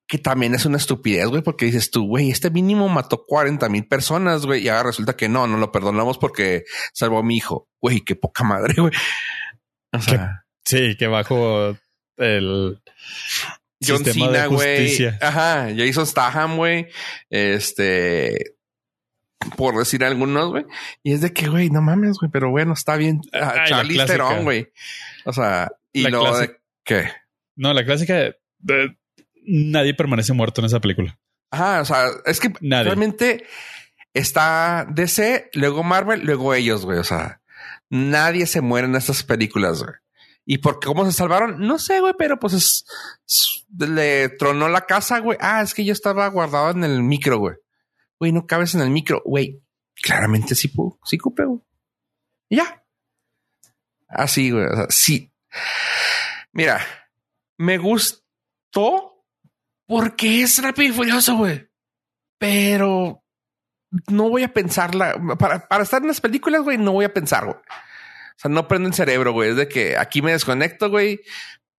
Que 0.08 0.18
también 0.18 0.56
es 0.56 0.66
una 0.66 0.78
estupidez, 0.78 1.28
güey, 1.28 1.42
porque 1.42 1.66
dices 1.66 1.92
tú, 1.92 2.08
güey, 2.08 2.32
este 2.32 2.50
mínimo 2.50 2.88
mató 2.88 3.26
40 3.28 3.68
mil 3.68 3.86
personas, 3.88 4.46
güey, 4.46 4.64
y 4.64 4.70
ahora 4.70 4.84
resulta 4.84 5.18
que 5.18 5.28
no, 5.28 5.48
no 5.48 5.58
lo 5.58 5.72
perdonamos 5.72 6.18
porque 6.18 6.64
salvó 6.94 7.20
a 7.20 7.24
mi 7.24 7.36
hijo. 7.38 7.68
Güey, 7.82 8.02
qué 8.02 8.16
poca 8.16 8.44
madre, 8.46 8.76
güey. 8.78 8.94
O 9.94 10.00
sea, 10.02 10.46
Sí, 10.66 10.96
que 10.98 11.08
bajo 11.08 11.78
el 12.18 12.80
John 13.86 14.04
sistema 14.04 14.28
de 14.28 14.34
Cena, 14.34 14.46
güey. 14.48 14.78
justicia. 14.80 15.18
Ajá, 15.22 15.68
Jason 15.76 16.06
Statham, 16.08 16.56
güey. 16.58 16.88
Este, 17.30 18.56
por 19.56 19.78
decir 19.78 20.04
algunos, 20.04 20.50
güey. 20.50 20.66
Y 21.04 21.14
es 21.14 21.22
de 21.22 21.32
que, 21.34 21.48
güey, 21.48 21.70
no 21.70 21.82
mames, 21.82 22.18
güey, 22.20 22.32
pero 22.32 22.50
bueno, 22.50 22.74
está 22.74 22.96
bien. 22.98 23.22
Ah, 23.34 23.66
Charlize. 23.68 24.06
Theron, 24.06 24.44
güey. 24.44 24.72
O 25.26 25.34
sea, 25.34 25.70
y 25.94 26.04
La 26.04 26.10
lo 26.10 26.22
clásica. 26.22 26.54
de 26.54 26.60
qué. 26.84 27.12
No, 27.56 27.74
la 27.74 27.86
clásica 27.86 28.14
de, 28.16 28.36
de- 28.60 28.98
nadie 29.48 29.94
permanece 29.94 30.34
muerto 30.34 30.62
en 30.62 30.66
esa 30.66 30.80
película. 30.80 31.18
Ajá, 31.50 31.82
o 31.82 31.86
sea, 31.86 32.08
es 32.26 32.40
que 32.40 32.54
Nadie. 32.62 32.84
realmente 32.86 33.46
está 34.14 34.86
DC, 34.90 35.50
luego 35.54 35.84
Marvel, 35.84 36.22
luego 36.26 36.54
ellos, 36.54 36.86
güey. 36.86 37.00
O 37.00 37.04
sea, 37.04 37.42
nadie 37.90 38.46
se 38.46 38.62
muere 38.62 38.88
en 38.88 38.96
estas 38.96 39.24
películas, 39.24 39.82
güey. 39.82 39.96
¿Y 40.46 40.60
por 40.60 40.80
cómo 40.80 41.06
se 41.06 41.12
salvaron? 41.12 41.60
No 41.60 41.78
sé, 41.80 42.00
güey, 42.00 42.14
pero 42.18 42.40
pues 42.40 42.54
es, 42.54 42.86
es- 43.28 43.66
le 43.80 44.30
tronó 44.30 44.70
la 44.70 44.82
casa, 44.86 45.20
güey. 45.20 45.38
Ah, 45.42 45.62
es 45.62 45.74
que 45.74 45.84
yo 45.86 45.92
estaba 45.94 46.28
guardado 46.30 46.72
en 46.72 46.84
el 46.84 47.04
micro, 47.04 47.38
güey. 47.38 47.56
Güey, 48.20 48.32
no 48.32 48.48
cabes 48.48 48.74
en 48.76 48.82
el 48.82 48.90
micro, 48.90 49.22
güey. 49.26 49.62
Claramente 50.02 50.56
sí, 50.56 50.70
pu- 50.70 50.98
sí 51.04 51.18
cupe, 51.18 51.44
güey. 51.46 51.60
Y 52.50 52.58
ya. 52.58 52.84
Así, 54.08 54.52
güey. 54.52 54.66
O 54.66 54.76
sea, 54.76 54.86
sí. 54.90 55.32
Mira, 56.54 56.80
me 57.58 57.78
gustó 57.78 59.17
porque 59.88 60.44
es 60.44 60.62
rápido 60.62 60.90
y 60.90 60.96
furioso, 60.96 61.36
güey. 61.38 61.68
Pero 62.38 63.24
no 64.10 64.30
voy 64.30 64.44
a 64.44 64.54
pensarla. 64.54 65.16
Para, 65.40 65.68
para 65.68 65.84
estar 65.84 66.02
en 66.02 66.08
las 66.10 66.22
películas, 66.22 66.62
güey, 66.62 66.78
no 66.78 66.92
voy 66.92 67.06
a 67.06 67.14
pensar, 67.14 67.46
güey. 67.46 67.56
O 67.58 68.40
sea, 68.40 68.52
no 68.52 68.68
prende 68.68 68.90
el 68.90 68.94
cerebro, 68.94 69.32
güey. 69.34 69.52
Es 69.52 69.56
de 69.56 69.68
que 69.68 69.98
aquí 69.98 70.22
me 70.22 70.32
desconecto, 70.34 70.90
güey. 70.90 71.22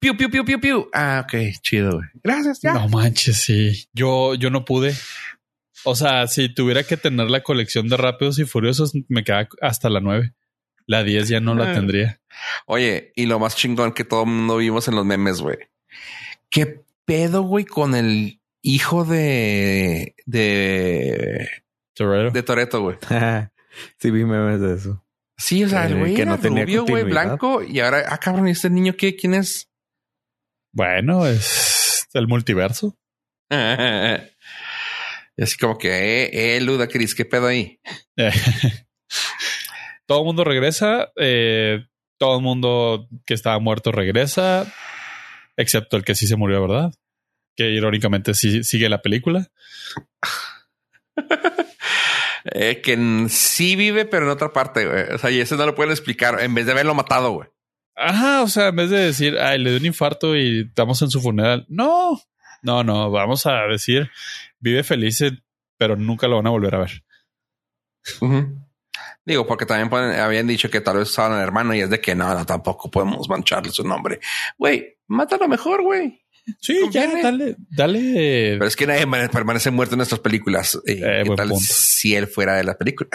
Piu, 0.00 0.16
piu, 0.16 0.30
piu, 0.30 0.44
piu, 0.44 0.60
piu. 0.60 0.88
Ah, 0.92 1.24
ok, 1.24 1.38
chido, 1.62 1.92
güey. 1.98 2.08
Gracias, 2.24 2.60
ya. 2.62 2.72
No 2.74 2.88
manches, 2.88 3.36
sí. 3.40 3.88
Yo, 3.92 4.34
yo 4.34 4.50
no 4.50 4.64
pude. 4.64 4.94
O 5.84 5.94
sea, 5.94 6.26
si 6.26 6.52
tuviera 6.52 6.82
que 6.82 6.96
tener 6.96 7.30
la 7.30 7.42
colección 7.42 7.88
de 7.88 7.96
Rápidos 7.96 8.38
y 8.40 8.44
Furiosos, 8.44 8.92
me 9.08 9.22
queda 9.22 9.48
hasta 9.60 9.88
la 9.88 10.00
9. 10.00 10.34
La 10.86 11.04
10 11.04 11.28
ya 11.28 11.40
no 11.40 11.54
la 11.54 11.70
Ah. 11.70 11.74
tendría. 11.74 12.20
Oye, 12.66 13.12
y 13.14 13.26
lo 13.26 13.38
más 13.38 13.54
chingón 13.54 13.92
que 13.92 14.04
todo 14.04 14.22
el 14.22 14.28
mundo 14.30 14.56
vimos 14.56 14.88
en 14.88 14.96
los 14.96 15.04
memes, 15.04 15.40
güey. 15.40 15.58
¿Qué 16.50 16.80
pedo, 17.08 17.40
güey, 17.42 17.64
con 17.64 17.94
el 17.94 18.42
hijo 18.62 19.04
de 19.04 20.14
de 20.26 21.48
Torero. 21.94 22.30
de 22.30 22.42
Toreto, 22.42 22.82
güey? 22.82 22.98
sí, 23.98 24.10
vi 24.10 24.24
memes 24.26 24.60
de 24.60 24.74
eso. 24.74 25.04
Sí, 25.38 25.64
o 25.64 25.68
sea, 25.70 25.86
el 25.86 25.94
Eh, 25.94 25.98
güey 26.00 26.14
que 26.14 26.22
era 26.22 26.32
no 26.32 26.38
tenía 26.38 26.64
rubio, 26.64 26.84
güey, 26.84 27.04
blanco 27.04 27.62
y 27.62 27.80
ahora, 27.80 28.04
ah, 28.08 28.18
cabrón, 28.18 28.48
¿y 28.48 28.50
este 28.50 28.68
niño 28.68 28.94
qué? 28.94 29.16
¿Quién 29.16 29.32
es? 29.34 29.70
Bueno, 30.72 31.26
es 31.26 32.06
el 32.12 32.28
multiverso. 32.28 32.94
Y 35.40 35.42
así 35.44 35.56
como 35.56 35.78
que, 35.78 36.24
eh, 36.24 36.56
eh, 36.56 36.60
Luda 36.60 36.88
Cris, 36.88 37.14
¿qué 37.14 37.24
pedo 37.24 37.46
ahí? 37.46 37.80
Todo 40.06 40.18
el 40.18 40.24
mundo 40.24 40.42
regresa. 40.42 41.12
eh, 41.16 41.84
todo 42.18 42.38
el 42.38 42.42
mundo 42.42 43.08
que 43.24 43.34
estaba 43.34 43.60
muerto 43.60 43.92
regresa, 43.92 44.66
excepto 45.58 45.98
el 45.98 46.04
que 46.04 46.14
sí 46.14 46.26
se 46.26 46.36
murió, 46.36 46.62
¿verdad? 46.62 46.94
Que 47.54 47.70
irónicamente 47.70 48.32
sí 48.32 48.64
sigue 48.64 48.88
la 48.88 49.02
película. 49.02 49.48
Eh, 52.52 52.80
que 52.80 53.26
sí 53.28 53.76
vive, 53.76 54.06
pero 54.06 54.24
en 54.24 54.30
otra 54.30 54.52
parte, 54.54 54.86
güey. 54.86 55.02
O 55.12 55.18
sea, 55.18 55.30
y 55.30 55.38
eso 55.38 55.56
no 55.56 55.66
lo 55.66 55.74
pueden 55.74 55.90
explicar 55.90 56.40
en 56.40 56.54
vez 56.54 56.64
de 56.64 56.72
haberlo 56.72 56.94
matado, 56.94 57.32
güey. 57.32 57.48
Ajá, 57.94 58.42
o 58.42 58.48
sea, 58.48 58.68
en 58.68 58.76
vez 58.76 58.88
de 58.88 58.98
decir, 58.98 59.36
ay, 59.38 59.58
le 59.58 59.70
dio 59.70 59.80
un 59.80 59.86
infarto 59.86 60.34
y 60.34 60.60
estamos 60.60 61.02
en 61.02 61.10
su 61.10 61.20
funeral. 61.20 61.66
No, 61.68 62.18
no, 62.62 62.84
no, 62.84 63.10
vamos 63.10 63.44
a 63.44 63.66
decir, 63.66 64.10
vive 64.60 64.82
feliz, 64.82 65.22
pero 65.76 65.96
nunca 65.96 66.26
lo 66.26 66.36
van 66.36 66.46
a 66.46 66.50
volver 66.50 66.74
a 66.76 66.78
ver. 66.78 67.04
Digo, 69.28 69.46
porque 69.46 69.66
también 69.66 69.92
habían 70.18 70.46
dicho 70.46 70.70
que 70.70 70.80
tal 70.80 70.96
vez 70.96 71.10
usaban 71.10 71.32
al 71.32 71.42
hermano 71.42 71.74
y 71.74 71.80
es 71.80 71.90
de 71.90 72.00
que 72.00 72.14
no, 72.14 72.32
no, 72.32 72.46
tampoco 72.46 72.90
podemos 72.90 73.28
mancharle 73.28 73.70
su 73.70 73.84
nombre. 73.84 74.20
Güey, 74.56 74.96
mátalo 75.06 75.46
mejor, 75.46 75.82
güey. 75.82 76.18
Sí, 76.62 76.80
ya, 76.90 77.06
dale, 77.22 77.56
dale. 77.58 78.54
Pero 78.54 78.64
es 78.64 78.74
que 78.74 78.86
nadie 78.86 79.06
permanece 79.28 79.70
muerto 79.70 79.96
en 79.96 79.98
nuestras 79.98 80.20
películas. 80.20 80.80
Eh, 80.86 81.24
tal 81.36 81.54
si 81.58 82.14
él 82.14 82.26
fuera 82.26 82.56
de 82.56 82.64
la 82.64 82.78
película? 82.78 83.10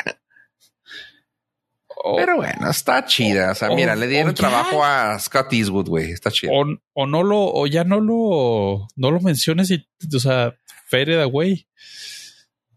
Pero 2.16 2.36
bueno, 2.36 2.70
está 2.70 3.04
chida. 3.06 3.54
O 3.54 3.56
sea, 3.56 3.70
mira, 3.70 3.96
le 3.96 4.06
dieron 4.06 4.36
trabajo 4.36 4.86
a 4.86 5.18
Scott 5.18 5.52
Eastwood, 5.52 5.88
güey. 5.88 6.12
Está 6.12 6.30
chido. 6.30 6.54
O, 6.94 7.08
no 7.08 7.24
lo, 7.24 7.40
o 7.40 7.66
ya 7.66 7.84
no 7.86 8.00
lo, 8.00 8.88
no 8.96 9.10
lo 9.10 9.20
menciones 9.20 9.72
y, 9.72 9.84
o 10.16 10.20
sea, 10.20 10.54
fade 10.86 11.24
away. 11.24 11.66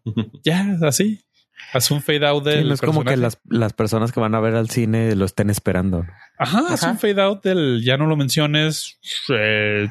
ya, 0.43 0.75
así. 0.81 1.23
Haz 1.73 1.91
un 1.91 2.01
fade 2.01 2.25
out 2.25 2.43
del. 2.43 2.67
no 2.67 2.73
es 2.73 2.81
como 2.81 3.03
que 3.03 3.17
las, 3.17 3.39
las, 3.49 3.73
personas 3.73 4.11
que 4.11 4.19
van 4.19 4.35
a 4.35 4.39
ver 4.39 4.55
al 4.55 4.69
cine 4.69 5.15
lo 5.15 5.25
estén 5.25 5.49
esperando. 5.49 6.05
Ajá, 6.37 6.63
haz 6.69 6.83
un 6.83 6.97
fade 6.97 7.21
out 7.21 7.43
del 7.43 7.83
ya 7.83 7.97
no 7.97 8.05
lo 8.05 8.15
menciones. 8.15 8.99
Eh, 9.29 9.89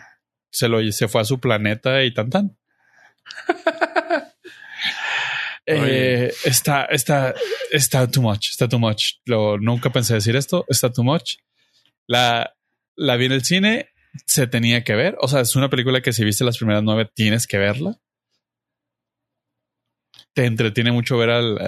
se 0.50 0.68
lo 0.68 0.80
se 0.90 1.08
fue 1.08 1.20
a 1.20 1.24
su 1.24 1.38
planeta 1.38 2.02
y 2.04 2.14
tan 2.14 2.30
tan. 2.30 2.58
eh, 5.66 6.32
está, 6.44 6.86
está, 6.86 7.34
está 7.70 8.10
too 8.10 8.22
much, 8.22 8.48
está 8.50 8.68
too 8.68 8.78
much. 8.78 9.16
Lo, 9.26 9.58
nunca 9.58 9.90
pensé 9.90 10.14
decir 10.14 10.34
esto, 10.34 10.64
está 10.68 10.90
too 10.90 11.04
much. 11.04 11.34
La, 12.06 12.54
la 12.94 13.16
vi 13.16 13.26
en 13.26 13.32
el 13.32 13.44
cine, 13.44 13.90
se 14.26 14.46
tenía 14.46 14.82
que 14.82 14.94
ver. 14.94 15.16
O 15.20 15.28
sea, 15.28 15.40
es 15.40 15.56
una 15.56 15.68
película 15.68 16.00
que 16.00 16.14
si 16.14 16.24
viste 16.24 16.44
las 16.44 16.56
primeras 16.56 16.82
nueve, 16.82 17.10
tienes 17.12 17.46
que 17.46 17.58
verla 17.58 18.00
te 20.36 20.44
entretiene 20.44 20.92
mucho 20.92 21.16
ver 21.16 21.30
al. 21.30 21.58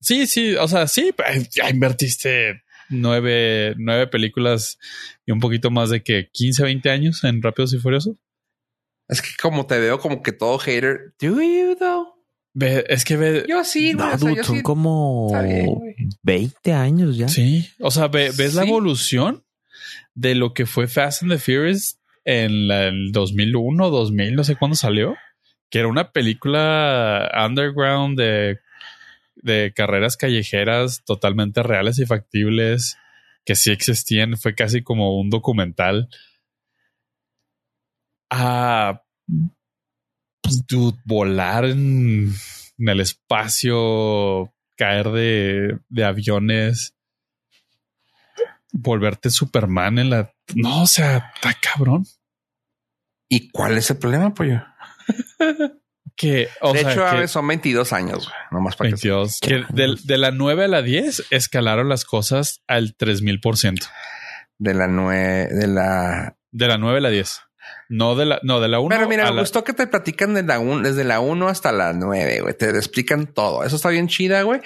Sí, 0.00 0.26
sí, 0.26 0.56
o 0.56 0.66
sea, 0.66 0.88
sí, 0.88 1.12
pues, 1.14 1.50
ya 1.50 1.68
invertiste 1.68 2.62
nueve, 2.88 3.74
nueve 3.76 4.06
películas 4.06 4.78
y 5.26 5.30
un 5.30 5.40
poquito 5.40 5.70
más 5.70 5.90
de 5.90 6.02
que 6.02 6.30
15, 6.32 6.64
20 6.64 6.90
años 6.90 7.22
en 7.22 7.42
Rápidos 7.42 7.74
y 7.74 7.78
Furiosos. 7.78 8.16
Es 9.08 9.20
que 9.20 9.28
como 9.40 9.66
te 9.66 9.78
veo 9.78 9.98
como 9.98 10.22
que 10.22 10.32
todo 10.32 10.58
hater. 10.58 11.12
Do 11.20 11.40
you 11.40 11.76
though? 11.78 12.14
es 12.88 13.04
que 13.04 13.16
ve. 13.16 13.44
Yo 13.46 13.62
sí, 13.62 13.92
no, 13.92 14.18
son 14.18 14.62
como 14.62 15.30
20 16.22 16.72
años 16.72 17.18
ya. 17.18 17.28
Sí, 17.28 17.68
o 17.78 17.90
sea, 17.90 18.08
ves 18.08 18.54
la 18.54 18.62
evolución 18.62 19.44
de 20.14 20.34
lo 20.34 20.54
que 20.54 20.66
fue 20.66 20.88
Fast 20.88 21.22
and 21.22 21.32
the 21.32 21.38
Furious 21.38 21.98
en 22.24 22.70
el 22.70 23.12
2001, 23.12 23.90
2000, 23.90 24.34
no 24.34 24.44
sé 24.44 24.56
cuándo 24.56 24.76
salió 24.76 25.14
que 25.70 25.78
era 25.78 25.88
una 25.88 26.12
película 26.12 27.30
underground 27.46 28.18
de, 28.18 28.60
de 29.36 29.72
carreras 29.74 30.16
callejeras 30.16 31.02
totalmente 31.04 31.62
reales 31.62 31.98
y 31.98 32.06
factibles 32.06 32.96
que 33.44 33.54
sí 33.54 33.70
existían. 33.70 34.36
Fue 34.36 34.54
casi 34.54 34.82
como 34.82 35.18
un 35.18 35.30
documental. 35.30 36.08
A 38.30 39.02
pues, 40.40 40.64
volar 41.04 41.64
en, 41.64 42.32
el 42.78 43.00
espacio, 43.00 44.52
caer 44.76 45.10
de, 45.10 45.78
de 45.88 46.04
aviones, 46.04 46.94
volverte 48.72 49.30
Superman 49.30 49.98
en 49.98 50.10
la. 50.10 50.32
No, 50.54 50.82
o 50.82 50.86
sea, 50.86 51.32
está 51.34 51.54
cabrón. 51.60 52.06
¿Y 53.28 53.50
cuál 53.50 53.78
es 53.78 53.90
el 53.90 53.98
problema, 53.98 54.34
pollo? 54.34 54.62
Que, 56.16 56.48
de 56.72 56.80
hecho, 56.80 57.28
son 57.28 57.48
22 57.48 57.92
años, 57.92 58.30
nomás 58.50 58.76
para 58.76 58.90
22. 58.90 59.38
Que, 59.40 59.64
de, 59.70 60.18
la 60.18 60.30
9 60.30 60.64
a 60.64 60.68
la 60.68 60.82
10 60.82 61.26
escalaron 61.30 61.88
las 61.88 62.04
cosas 62.04 62.62
al 62.66 62.96
3000%. 62.96 63.88
De 64.58 64.74
la 64.74 64.86
9, 64.86 65.48
de 65.52 65.66
la... 65.66 66.36
De 66.52 66.66
la 66.66 66.78
9 66.78 66.98
a 66.98 67.00
la 67.00 67.10
10. 67.10 67.40
No 67.88 68.14
de 68.14 68.24
la, 68.26 68.40
no, 68.42 68.60
de 68.60 68.68
la 68.68 68.80
1. 68.80 68.94
Pero 68.94 69.08
mira, 69.08 69.32
me 69.32 69.40
gustó 69.40 69.64
que 69.64 69.72
te 69.72 69.86
platican 69.86 70.34
de 70.34 70.42
la 70.42 70.58
desde 70.58 71.04
la 71.04 71.20
1 71.20 71.48
hasta 71.48 71.72
la 71.72 71.92
9, 71.92 72.40
güey. 72.40 72.54
Te 72.54 72.70
explican 72.70 73.26
todo. 73.32 73.64
Eso 73.64 73.76
está 73.76 73.88
bien 73.88 74.08
chida, 74.08 74.42
güey. 74.42 74.60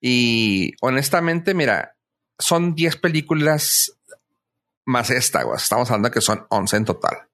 Y 0.00 0.72
honestamente, 0.80 1.54
mira, 1.54 1.96
son 2.38 2.74
10 2.74 2.96
películas 2.96 3.98
más 4.84 5.10
esta, 5.10 5.42
güey. 5.42 5.56
Estamos 5.56 5.90
hablando 5.90 6.10
que 6.10 6.20
son 6.20 6.46
11 6.48 6.76
en 6.76 6.84
total. 6.84 7.29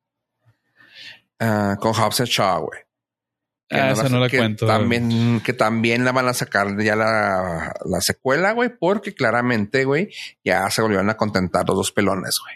Ah, 1.39 1.77
con 1.81 1.93
Hobbs 1.93 2.23
Shaw, 2.25 2.67
güey. 2.67 2.81
Ah, 3.71 3.91
esa 3.91 4.09
no 4.09 4.21
la 4.21 4.29
cuento. 4.29 4.67
También, 4.67 5.41
que 5.41 5.53
también 5.53 6.05
la 6.05 6.13
van 6.13 6.29
a 6.29 6.35
sacar 6.35 6.81
ya 6.81 6.95
la, 6.95 7.75
la 7.85 8.01
secuela, 8.01 8.53
güey, 8.53 8.71
porque 8.79 9.13
claramente, 9.13 9.85
güey, 9.85 10.13
ya 10.45 10.71
se 10.71 10.83
volvieron 10.83 11.11
a 11.11 11.17
contentar 11.17 11.67
los 11.67 11.77
dos 11.77 11.93
pelones, 11.93 12.39
güey. 12.41 12.55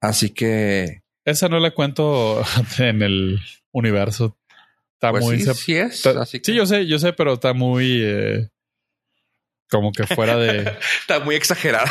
Así 0.00 0.30
que. 0.30 1.02
Esa 1.24 1.48
no 1.48 1.58
la 1.58 1.72
cuento 1.72 2.42
en 2.78 3.02
el 3.02 3.40
universo. 3.72 4.36
Está 4.94 5.10
pues 5.10 5.24
muy. 5.24 5.40
Sí, 5.40 5.54
sí 5.54 5.76
es. 5.76 6.02
Sí, 6.42 6.54
yo 6.54 6.66
sé, 6.66 6.86
yo 6.86 6.98
sé, 6.98 7.12
pero 7.12 7.34
está 7.34 7.54
muy. 7.54 8.02
Eh, 8.02 8.48
como 9.70 9.92
que 9.92 10.06
fuera 10.06 10.36
de. 10.36 10.76
está 11.00 11.20
muy 11.20 11.34
exagerada. 11.34 11.90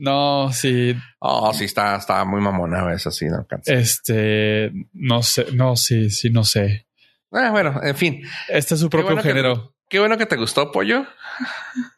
No, 0.00 0.50
sí. 0.50 0.96
Oh, 1.18 1.52
sí, 1.52 1.64
está, 1.64 1.94
está 1.96 2.24
muy 2.24 2.40
mamona 2.40 2.90
eso, 2.94 3.10
sí, 3.10 3.26
no 3.26 3.46
Este, 3.66 4.72
no 4.94 5.22
sé, 5.22 5.48
no, 5.52 5.76
sí, 5.76 6.08
sí, 6.08 6.30
no 6.30 6.42
sé. 6.42 6.86
Ah, 7.30 7.50
bueno, 7.50 7.78
en 7.82 7.94
fin. 7.94 8.22
Este 8.48 8.74
es 8.74 8.80
su 8.80 8.88
propio 8.88 9.18
género. 9.18 9.74
qué 9.90 9.98
bueno 9.98 10.16
que 10.16 10.24
te 10.24 10.36
gustó, 10.36 10.72
pollo. 10.72 11.06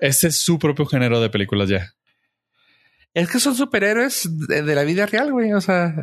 Este 0.01 0.27
es 0.27 0.43
su 0.43 0.59
propio 0.59 0.85
género 0.85 1.21
de 1.21 1.31
películas 1.31 1.69
ya. 1.69 1.95
Es 3.15 3.31
que 3.31 3.39
son 3.39 3.55
superhéroes 3.55 4.29
de, 4.49 4.75
la 4.75 4.83
vida 4.83 5.07
real, 5.07 5.31
güey. 5.31 5.53
O 5.53 5.61
sea, 5.61 5.95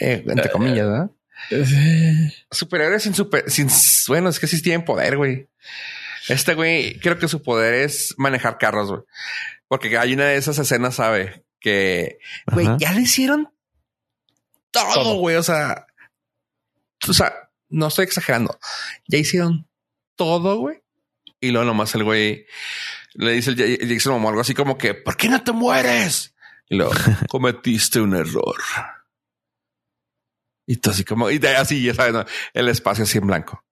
eh, 0.00 0.24
entre 0.26 0.50
comillas, 0.50 0.88
¿no? 0.88 1.16
Eh, 1.52 2.32
superhéroes 2.50 3.04
sin 3.04 3.14
super, 3.14 3.48
sin, 3.48 3.68
bueno, 4.08 4.30
es 4.30 4.40
que 4.40 4.48
sí 4.48 4.60
tienen 4.60 4.84
poder, 4.84 5.16
güey. 5.16 5.48
Este 6.28 6.54
güey, 6.54 6.98
creo 6.98 7.18
que 7.18 7.28
su 7.28 7.40
poder 7.40 7.74
es 7.74 8.16
manejar 8.18 8.58
carros, 8.58 8.90
güey. 8.90 9.02
Porque 9.68 9.96
hay 9.98 10.14
una 10.14 10.26
de 10.26 10.36
esas 10.36 10.58
escenas, 10.58 10.94
sabe, 10.96 11.44
que, 11.60 12.18
güey, 12.52 12.68
ya 12.78 12.92
le 12.92 13.02
hicieron 13.02 13.52
todo, 14.70 15.16
güey. 15.16 15.36
O 15.36 15.42
sea, 15.42 15.86
o 17.08 17.12
sea, 17.12 17.50
no 17.68 17.88
estoy 17.88 18.04
exagerando. 18.04 18.58
Ya 19.08 19.18
hicieron 19.18 19.68
todo, 20.14 20.58
güey. 20.58 20.82
Y 21.40 21.50
luego 21.50 21.66
nomás 21.66 21.94
el 21.94 22.04
güey 22.04 22.46
le 23.14 23.32
dice 23.32 23.50
el 23.50 23.88
Jason 23.88 24.24
algo 24.24 24.40
así 24.40 24.54
como 24.54 24.76
que, 24.76 24.94
¿por 24.94 25.16
qué 25.16 25.28
no 25.28 25.42
te 25.42 25.52
mueres? 25.52 26.34
Y 26.68 26.76
luego, 26.76 26.92
cometiste 27.28 28.00
un 28.00 28.14
error. 28.14 28.56
Y 30.66 30.76
tú 30.76 30.90
así 30.90 31.04
como, 31.04 31.30
y 31.30 31.38
así, 31.46 31.82
ya 31.82 31.94
sabes, 31.94 32.26
el 32.52 32.68
espacio 32.68 33.04
así 33.04 33.18
en 33.18 33.26
blanco. 33.26 33.64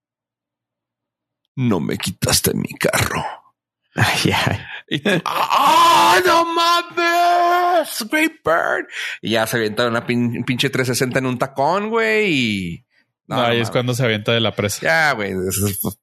No 1.56 1.80
me 1.80 1.98
quitaste 1.98 2.54
mi 2.54 2.72
carro. 2.74 3.24
Ay, 3.96 4.32
ay. 4.32 4.58
Y 4.94 5.02
¡Ah, 5.24 6.20
no 6.24 6.44
mames! 6.44 8.06
Great 8.10 8.32
Bird. 8.44 8.86
Y 9.20 9.30
ya 9.30 9.46
se 9.46 9.56
avienta 9.56 9.88
una 9.88 10.06
pinche 10.06 10.70
360 10.70 11.18
en 11.18 11.26
un 11.26 11.38
tacón, 11.38 11.90
güey. 11.90 12.32
Y. 12.32 12.84
No, 13.26 13.42
ahí 13.42 13.58
es 13.58 13.70
cuando 13.70 13.94
se 13.94 14.04
avienta 14.04 14.32
de 14.32 14.40
la 14.40 14.54
presa. 14.54 14.80
Ya, 14.82 15.12
güey. 15.12 15.32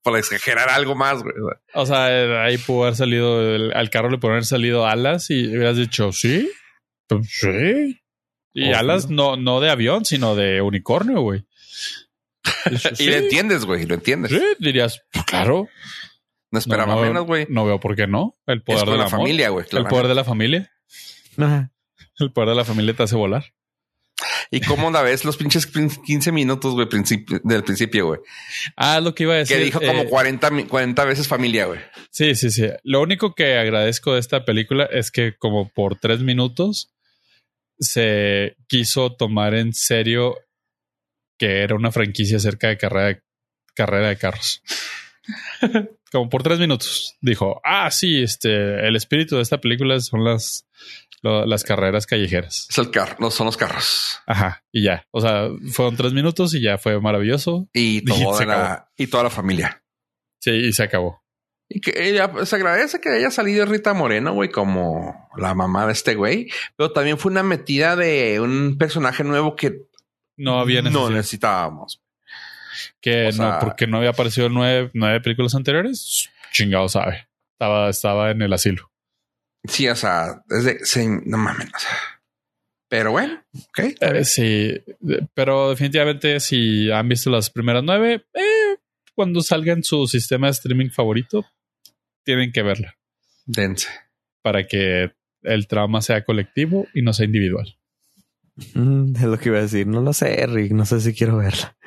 Por 0.02 0.18
exagerar 0.18 0.70
algo 0.70 0.96
más, 0.96 1.22
güey. 1.22 1.36
O 1.74 1.86
sea, 1.86 2.44
ahí 2.44 2.58
pudo 2.58 2.84
haber 2.84 2.96
salido, 2.96 3.40
al 3.76 3.90
carro 3.92 4.10
le 4.10 4.18
pudo 4.18 4.32
haber 4.32 4.46
salido 4.46 4.88
alas 4.88 5.30
y 5.30 5.48
hubieras 5.48 5.78
dicho, 5.78 6.12
sí. 6.12 6.52
Pues, 7.08 7.28
sí. 7.30 8.02
Y 8.54 8.74
alas 8.74 9.10
no, 9.10 9.38
no 9.38 9.62
de 9.62 9.70
avión, 9.70 10.04
sino 10.04 10.36
de 10.36 10.62
unicornio, 10.62 11.22
güey. 11.22 11.46
y 13.00 13.06
lo 13.06 13.16
entiendes, 13.16 13.66
güey. 13.66 13.86
Lo 13.86 13.96
entiendes. 13.96 14.32
Sí, 14.32 14.42
dirías, 14.60 15.02
pues, 15.12 15.26
claro. 15.26 15.70
No 16.52 16.60
esperaba 16.60 17.02
menos, 17.02 17.26
güey. 17.26 17.48
No 17.50 17.66
veo 17.66 17.80
por 17.80 17.96
qué 17.96 18.08
no. 18.08 18.38
El 18.46 18.62
poder 18.62 18.90
de 18.90 18.98
la 18.98 19.10
familia, 19.10 19.50
güey. 19.50 19.66
El 19.72 19.86
poder 19.86 20.08
de 20.08 20.16
la 20.16 20.24
familia. 20.24 20.72
El 21.38 22.32
poder 22.34 22.50
de 22.50 22.56
la 22.56 22.66
familia 22.66 22.94
te 22.94 23.04
hace 23.04 23.16
volar. 23.16 23.54
¿Y 24.52 24.60
cómo 24.62 24.92
la 24.92 25.02
ves 25.02 25.24
los 25.24 25.38
pinches 25.38 25.66
15 25.66 26.32
minutos, 26.32 26.74
güey, 26.74 26.88
del 27.44 27.64
principio, 27.64 28.06
güey? 28.06 28.20
Ah, 28.76 29.00
lo 29.00 29.16
que 29.16 29.24
iba 29.24 29.34
a 29.34 29.38
decir. 29.38 29.58
Que 29.58 29.64
dijo 29.64 29.80
como 29.80 30.06
40, 30.06 30.48
eh, 30.50 30.68
40 30.68 31.06
veces 31.06 31.28
familia, 31.28 31.66
güey. 31.66 31.80
Sí, 32.12 32.36
sí, 32.36 32.52
sí. 32.52 32.68
Lo 32.84 33.02
único 33.02 33.34
que 33.34 33.58
agradezco 33.58 34.14
de 34.14 34.20
esta 34.20 34.44
película 34.44 34.86
es 34.92 35.10
que 35.10 35.38
como 35.38 35.70
por 35.70 35.98
tres 35.98 36.20
minutos 36.20 36.94
se 37.80 38.58
quiso 38.68 39.14
tomar 39.14 39.56
en 39.56 39.74
serio 39.74 40.38
que 41.40 41.62
era 41.64 41.76
una 41.76 41.92
franquicia 41.92 42.38
acerca 42.38 42.68
de 42.68 42.78
carrera 42.78 43.24
carrera 43.74 44.10
de 44.10 44.18
carros. 44.18 44.62
Como 46.12 46.30
por 46.30 46.44
tres 46.44 46.60
minutos. 46.60 47.16
Dijo, 47.22 47.62
ah, 47.64 47.90
sí, 47.90 48.22
este, 48.22 48.88
el 48.88 48.96
espíritu 48.96 49.38
de 49.38 49.42
esta 49.42 49.62
película 49.62 50.00
son 50.02 50.26
las, 50.26 50.68
las 51.22 51.64
carreras 51.64 52.06
callejeras. 52.06 52.68
Es 52.70 52.78
el 52.78 52.92
carro, 52.92 53.16
no 53.20 53.32
son 53.32 53.46
los 53.46 53.58
carros. 53.58 54.20
Ajá. 54.26 54.64
Y 54.72 54.84
ya. 54.84 55.08
O 55.12 55.22
sea, 55.22 55.50
fueron 55.72 55.96
tres 55.96 56.14
minutos 56.14 56.54
y 56.54 56.62
ya 56.62 56.78
fue 56.78 57.00
maravilloso. 57.00 57.70
Y, 57.74 58.02
toda, 58.06 58.46
la, 58.46 58.92
y 58.98 59.08
toda 59.08 59.24
la 59.24 59.30
familia. 59.30 59.84
Sí, 60.40 60.52
y 60.52 60.74
se 60.74 60.84
acabó. 60.84 61.22
Y 61.74 61.80
que 61.80 62.10
ella 62.10 62.30
se 62.46 62.56
agradece 62.58 63.00
que 63.00 63.10
haya 63.10 63.32
salido 63.32 63.66
Rita 63.66 63.94
Moreno, 63.94 64.34
güey, 64.34 64.50
como 64.50 65.30
la 65.38 65.54
mamá 65.54 65.86
de 65.86 65.94
este 65.94 66.16
güey, 66.16 66.50
pero 66.76 66.92
también 66.92 67.18
fue 67.18 67.32
una 67.32 67.44
metida 67.44 67.96
de 67.96 68.42
un 68.42 68.78
personaje 68.78 69.24
nuevo 69.24 69.56
que 69.56 69.86
no 70.36 70.60
había 70.60 70.82
no 70.82 71.10
necesitábamos. 71.10 72.01
Que 73.02 73.32
no, 73.38 73.58
porque 73.60 73.88
no 73.88 73.98
había 73.98 74.10
aparecido 74.10 74.48
en 74.48 74.54
nueve, 74.54 74.92
nueve 74.94 75.22
películas 75.22 75.56
anteriores. 75.56 76.30
Chingado 76.52 76.90
sabe. 76.90 77.28
Estaba, 77.54 77.90
estaba 77.90 78.32
en 78.32 78.42
el 78.42 78.54
asilo. 78.54 78.92
Sí, 79.64 79.88
o 79.88 79.96
sea, 79.96 80.42
desde 80.48 80.84
sí, 80.84 81.06
no 81.26 81.38
mames. 81.38 81.70
pero 82.90 83.12
bueno, 83.12 83.44
ok. 83.54 83.80
Eh, 84.00 84.26
sí, 84.26 84.82
pero 85.36 85.70
definitivamente 85.70 86.40
si 86.40 86.92
han 86.92 87.08
visto 87.08 87.30
las 87.30 87.52
primeras 87.52 87.84
nueve, 87.84 88.26
eh, 88.34 88.78
cuando 89.14 89.42
salga 89.42 89.74
en 89.74 89.84
su 89.84 90.08
sistema 90.08 90.48
de 90.48 90.52
streaming 90.52 90.90
favorito, 90.90 91.46
tienen 92.24 92.52
que 92.52 92.64
verla. 92.64 92.98
Dense. 93.46 93.88
Para 94.42 94.66
que 94.66 95.12
el 95.44 95.68
trauma 95.68 96.02
sea 96.02 96.24
colectivo 96.24 96.88
y 96.94 97.02
no 97.02 97.14
sea 97.14 97.26
individual. 97.26 97.78
Mm, 98.74 99.16
es 99.16 99.24
lo 99.24 99.38
que 99.38 99.50
iba 99.50 99.60
a 99.60 99.64
decir. 99.64 99.88
No 99.88 100.02
lo 100.02 100.14
sé, 100.14 100.46
Rick. 100.48 100.72
No 100.72 100.86
sé 100.86 101.02
si 101.02 101.14
quiero 101.14 101.38
verla. 101.38 101.78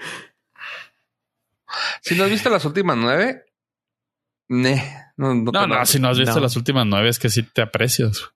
Si 2.02 2.14
no 2.14 2.24
has 2.24 2.30
visto 2.30 2.50
las 2.50 2.64
últimas 2.64 2.96
nueve, 2.96 3.44
no, 4.48 4.74
no, 5.16 5.34
no, 5.34 5.86
si 5.86 5.98
no 5.98 6.08
has 6.08 6.18
visto 6.18 6.40
las 6.40 6.56
últimas 6.56 6.86
nueve 6.86 7.08
es 7.08 7.18
que 7.18 7.30
sí 7.30 7.42
te 7.42 7.62
aprecias. 7.62 8.30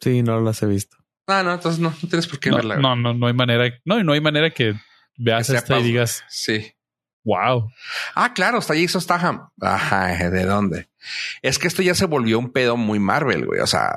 Sí, 0.00 0.22
no 0.22 0.40
las 0.40 0.62
he 0.62 0.66
visto. 0.66 0.96
Ah, 1.26 1.42
no, 1.42 1.54
entonces 1.54 1.80
no, 1.80 1.90
no 1.90 2.08
tienes 2.08 2.26
por 2.26 2.38
qué 2.38 2.50
verla. 2.50 2.76
No, 2.76 2.94
no, 2.94 3.14
no 3.14 3.26
hay 3.26 3.34
manera. 3.34 3.68
No, 3.84 4.02
no 4.04 4.12
hay 4.12 4.20
manera 4.20 4.50
que 4.50 4.74
veas 5.16 5.50
esta 5.50 5.78
y 5.78 5.82
digas. 5.82 6.24
Sí. 6.28 6.72
Wow. 7.24 7.72
Ah, 8.14 8.32
claro, 8.34 8.58
está 8.58 8.74
Jason 8.74 9.00
Statham. 9.00 9.48
Ajá, 9.60 10.30
¿de 10.30 10.44
dónde? 10.44 10.88
Es 11.42 11.58
que 11.58 11.66
esto 11.66 11.82
ya 11.82 11.94
se 11.94 12.06
volvió 12.06 12.38
un 12.38 12.52
pedo 12.52 12.76
muy 12.76 13.00
Marvel, 13.00 13.46
güey. 13.46 13.60
O 13.60 13.66
sea, 13.66 13.96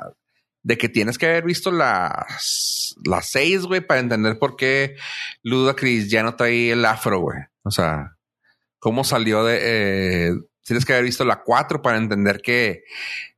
de 0.62 0.76
que 0.76 0.88
tienes 0.88 1.16
que 1.16 1.26
haber 1.26 1.44
visto 1.44 1.70
las, 1.70 2.96
las 3.04 3.30
seis, 3.30 3.62
güey, 3.62 3.80
para 3.80 4.00
entender 4.00 4.38
por 4.38 4.56
qué 4.56 4.96
Ludacris 5.44 6.10
ya 6.10 6.24
no 6.24 6.34
trae 6.34 6.72
el 6.72 6.84
afro, 6.84 7.20
güey. 7.20 7.38
O 7.62 7.70
sea, 7.70 8.16
cómo 8.80 9.04
salió 9.04 9.44
de... 9.44 9.58
Eh, 9.60 10.32
tienes 10.64 10.84
que 10.84 10.92
haber 10.92 11.04
visto 11.04 11.24
la 11.24 11.42
cuatro 11.42 11.80
para 11.82 11.98
entender 11.98 12.42
que 12.42 12.82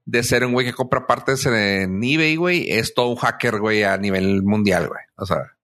de 0.04 0.22
ser 0.22 0.46
un 0.46 0.52
güey 0.52 0.66
que 0.66 0.72
compra 0.72 1.06
partes 1.06 1.44
en 1.46 2.02
eBay, 2.02 2.36
güey, 2.36 2.70
es 2.70 2.94
todo 2.94 3.08
un 3.08 3.16
hacker, 3.16 3.58
güey, 3.60 3.82
a 3.82 3.98
nivel 3.98 4.42
mundial, 4.42 4.88
güey. 4.88 5.02
O 5.16 5.26
sea... 5.26 5.56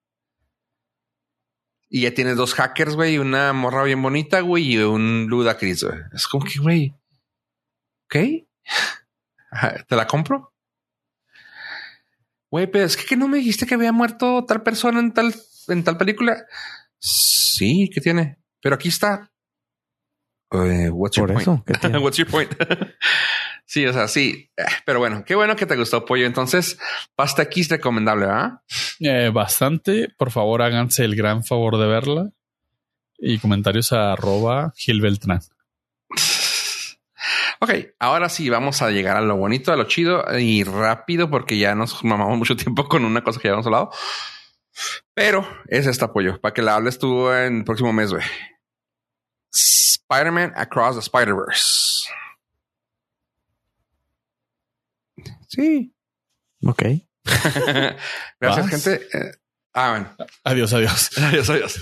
Y 1.90 2.02
ya 2.02 2.12
tienes 2.12 2.36
dos 2.36 2.52
hackers, 2.52 2.96
güey, 2.96 3.16
una 3.16 3.54
morra 3.54 3.82
bien 3.84 4.02
bonita, 4.02 4.40
güey, 4.42 4.74
y 4.74 4.76
un 4.76 5.26
Ludacris, 5.30 5.84
güey. 5.84 5.98
Es 6.12 6.28
como 6.28 6.44
que, 6.44 6.58
güey, 6.58 6.94
¿ok? 8.04 8.16
¿Te 9.88 9.96
la 9.96 10.06
compro? 10.06 10.52
Güey, 12.50 12.66
pero 12.66 12.84
es 12.84 12.96
que, 12.96 13.16
no 13.16 13.28
me 13.28 13.38
dijiste 13.38 13.66
que 13.66 13.74
había 13.74 13.92
muerto 13.92 14.44
tal 14.44 14.62
persona 14.62 15.00
en 15.00 15.12
tal, 15.12 15.34
en 15.68 15.84
tal 15.84 15.96
película. 15.96 16.46
Sí, 16.98 17.90
¿qué 17.92 18.00
tiene? 18.00 18.38
Pero 18.60 18.74
aquí 18.74 18.88
está. 18.88 19.30
Uh, 20.50 20.88
what's 20.92 21.16
your 21.16 21.32
point? 21.32 21.46
what's 22.00 22.18
your 22.18 22.28
point? 22.28 22.50
sí, 23.66 23.86
o 23.86 23.92
sea, 23.92 24.08
sí. 24.08 24.50
Pero 24.84 24.98
bueno, 24.98 25.24
qué 25.24 25.34
bueno 25.34 25.56
que 25.56 25.66
te 25.66 25.76
gustó, 25.76 26.04
Pollo. 26.04 26.26
Entonces, 26.26 26.78
Pasta 27.14 27.42
aquí 27.42 27.60
es 27.60 27.68
recomendable, 27.68 28.26
¿ah? 28.26 28.62
Eh, 29.00 29.30
bastante. 29.32 30.08
Por 30.16 30.30
favor, 30.30 30.62
háganse 30.62 31.04
el 31.04 31.16
gran 31.16 31.44
favor 31.44 31.78
de 31.78 31.86
verla. 31.86 32.30
Y 33.18 33.38
comentarios 33.38 33.92
a 33.92 34.12
arroba 34.12 34.72
Gil 34.76 35.00
Beltrán. 35.00 35.40
Ok, 37.60 37.70
ahora 37.98 38.28
sí, 38.28 38.48
vamos 38.48 38.82
a 38.82 38.90
llegar 38.90 39.16
a 39.16 39.20
lo 39.20 39.36
bonito, 39.36 39.72
a 39.72 39.76
lo 39.76 39.84
chido 39.84 40.24
y 40.38 40.62
rápido 40.62 41.28
porque 41.28 41.58
ya 41.58 41.74
nos 41.74 42.04
mamamos 42.04 42.38
mucho 42.38 42.54
tiempo 42.56 42.88
con 42.88 43.04
una 43.04 43.24
cosa 43.24 43.40
que 43.40 43.48
ya 43.48 43.50
habíamos 43.50 43.66
hablado. 43.66 43.90
Pero 45.12 45.44
es 45.66 45.86
este 45.88 46.04
apoyo 46.04 46.40
para 46.40 46.54
que 46.54 46.62
la 46.62 46.76
hables 46.76 47.00
tú 47.00 47.30
en 47.32 47.58
el 47.58 47.64
próximo 47.64 47.92
mes, 47.92 48.12
güey. 48.12 48.22
Spider-Man 49.52 50.52
Across 50.56 50.96
the 50.96 51.02
Spider-Verse. 51.02 52.08
Sí. 55.48 55.92
Ok. 56.64 56.82
Gracias, 58.40 58.70
gente. 58.70 59.08
Eh, 59.12 59.32
ah, 59.74 59.90
bueno. 59.90 60.16
Adiós, 60.44 60.72
adiós. 60.72 61.10
Adiós, 61.18 61.50
adiós. 61.50 61.78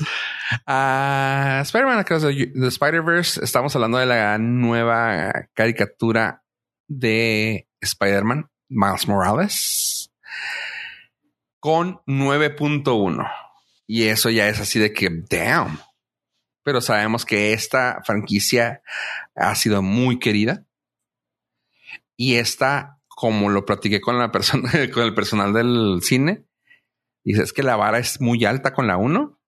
Uh, 0.67 1.63
Spider-Man 1.65 1.99
Across 1.99 2.23
the, 2.23 2.71
Spider-Verse. 2.71 3.41
Estamos 3.43 3.75
hablando 3.75 3.99
de 3.99 4.07
la 4.07 4.39
nueva 4.39 5.49
caricatura 5.55 6.43
de 6.89 7.69
Spider-Man, 7.81 8.49
Miles 8.69 9.09
Morales, 9.09 10.11
con 11.61 12.01
9.1. 12.07 13.29
Y 13.89 14.05
eso 14.05 14.31
ya 14.31 14.49
es 14.49 14.61
así 14.61 14.79
de 14.79 14.93
que, 14.93 15.09
damn. 15.29 15.81
Pero 16.67 16.81
sabemos 16.81 17.25
que 17.25 17.53
esta 17.53 18.03
franquicia 18.05 18.83
ha 19.37 19.55
sido 19.55 19.83
muy 19.83 20.19
querida. 20.19 20.67
Y 22.17 22.35
esta, 22.39 22.99
como 23.07 23.51
lo 23.51 23.65
platiqué 23.65 24.01
con 24.01 24.19
la 24.19 24.33
persona, 24.33 24.69
con 24.93 25.05
el 25.05 25.15
personal 25.15 25.53
del 25.53 26.01
cine, 26.03 26.45
dices 27.23 27.53
que 27.53 27.63
la 27.63 27.77
vara 27.77 28.01
es 28.01 28.21
muy 28.21 28.45
alta 28.45 28.73
con 28.73 28.89
la 28.89 28.97
1 28.97 29.39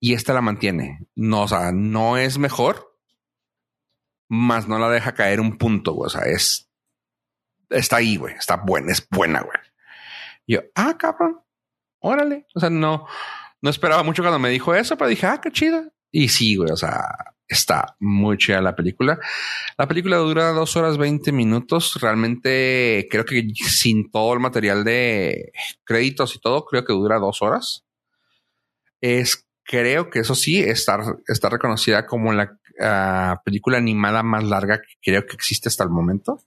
y 0.00 0.14
esta 0.14 0.32
la 0.32 0.40
mantiene. 0.40 1.06
No, 1.14 1.42
o 1.42 1.48
sea, 1.48 1.70
no 1.70 2.16
es 2.16 2.38
mejor, 2.38 2.98
más 4.26 4.68
no 4.68 4.78
la 4.78 4.88
deja 4.88 5.12
caer 5.12 5.38
un 5.38 5.58
punto. 5.58 5.94
O 5.94 6.08
sea, 6.08 6.22
es 6.22 6.72
está 7.68 7.96
ahí, 7.96 8.16
güey. 8.16 8.36
Está 8.36 8.56
buena, 8.56 8.90
es 8.90 9.06
buena, 9.10 9.42
güey. 9.42 9.58
Yo, 10.46 10.60
ah, 10.76 10.96
cabrón, 10.96 11.42
órale. 11.98 12.46
O 12.54 12.60
sea, 12.60 12.70
no, 12.70 13.06
no 13.60 13.68
esperaba 13.68 14.02
mucho 14.02 14.22
cuando 14.22 14.38
me 14.38 14.48
dijo 14.48 14.74
eso, 14.74 14.96
pero 14.96 15.10
dije, 15.10 15.26
ah, 15.26 15.42
qué 15.42 15.50
chida. 15.50 15.92
Y 16.12 16.28
sí, 16.28 16.56
güey, 16.56 16.70
o 16.70 16.76
sea, 16.76 17.32
está 17.48 17.96
muy 18.00 18.36
chida 18.38 18.60
la 18.60 18.76
película. 18.76 19.18
La 19.78 19.88
película 19.88 20.18
dura 20.18 20.52
dos 20.52 20.76
horas 20.76 20.98
20 20.98 21.32
minutos. 21.32 21.98
Realmente 22.00 23.08
creo 23.10 23.24
que 23.24 23.48
sin 23.54 24.10
todo 24.10 24.34
el 24.34 24.40
material 24.40 24.84
de 24.84 25.52
créditos 25.84 26.36
y 26.36 26.40
todo, 26.40 26.64
creo 26.66 26.84
que 26.84 26.92
dura 26.92 27.18
dos 27.18 27.42
horas. 27.42 27.84
Es 29.00 29.48
creo 29.64 30.10
que 30.10 30.20
eso 30.20 30.34
sí 30.34 30.60
está, 30.60 30.98
está 31.26 31.48
reconocida 31.48 32.06
como 32.06 32.32
la 32.32 32.58
ah, 32.80 33.40
película 33.44 33.78
animada 33.78 34.22
más 34.22 34.44
larga 34.44 34.80
que 34.80 34.94
creo 35.00 35.26
que 35.26 35.34
existe 35.34 35.68
hasta 35.68 35.84
el 35.84 35.90
momento. 35.90 36.40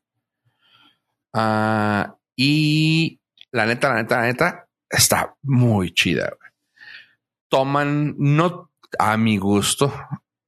Ah, 1.34 2.16
y 2.36 3.20
la 3.52 3.66
neta, 3.66 3.90
la 3.90 3.96
neta, 3.96 4.18
la 4.18 4.28
neta, 4.28 4.68
está 4.90 5.36
muy 5.42 5.94
chida. 5.94 6.38
Toman, 7.50 8.16
no 8.18 8.72
a 9.00 9.18
mi 9.18 9.38
gusto, 9.38 9.94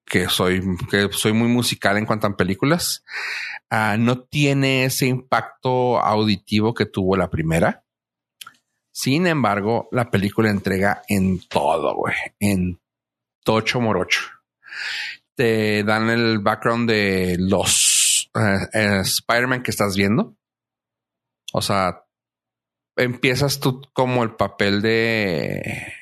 que 0.06 0.30
soy, 0.30 0.62
que 0.90 1.10
soy 1.12 1.34
muy 1.34 1.50
musical 1.50 1.98
en 1.98 2.06
cuanto 2.06 2.28
a 2.28 2.38
películas, 2.38 3.04
ah, 3.70 3.98
no 4.00 4.20
tiene 4.22 4.86
ese 4.86 5.08
impacto 5.08 6.00
auditivo 6.00 6.74
que 6.74 6.86
tuvo 6.86 7.16
la 7.18 7.30
primera. 7.30 7.84
Sin 8.92 9.28
embargo, 9.28 9.90
la 9.92 10.10
película 10.10 10.50
entrega 10.50 11.04
en 11.08 11.40
todo, 11.48 11.94
güey, 11.96 12.16
en 12.40 12.80
tocho 13.44 13.80
morocho. 13.80 14.22
Te 15.36 15.84
dan 15.84 16.10
el 16.10 16.40
background 16.40 16.90
de 16.90 17.36
los 17.40 18.32
eh, 18.74 19.02
Spider-Man 19.02 19.62
que 19.62 19.72
estás 19.72 19.96
viendo. 19.96 20.36
O 21.54 21.62
sea, 21.62 22.04
empiezas 22.96 23.60
tú 23.60 23.82
como 23.94 24.24
el 24.24 24.36
papel 24.36 24.82
de 24.82 25.94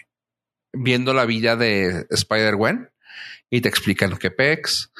viendo 0.77 1.13
la 1.13 1.25
vida 1.25 1.55
de 1.55 2.05
Spider-Gwen 2.09 2.89
y 3.49 3.61
te 3.61 3.69
explican 3.69 4.17
qué 4.17 4.31
pex. 4.31 4.91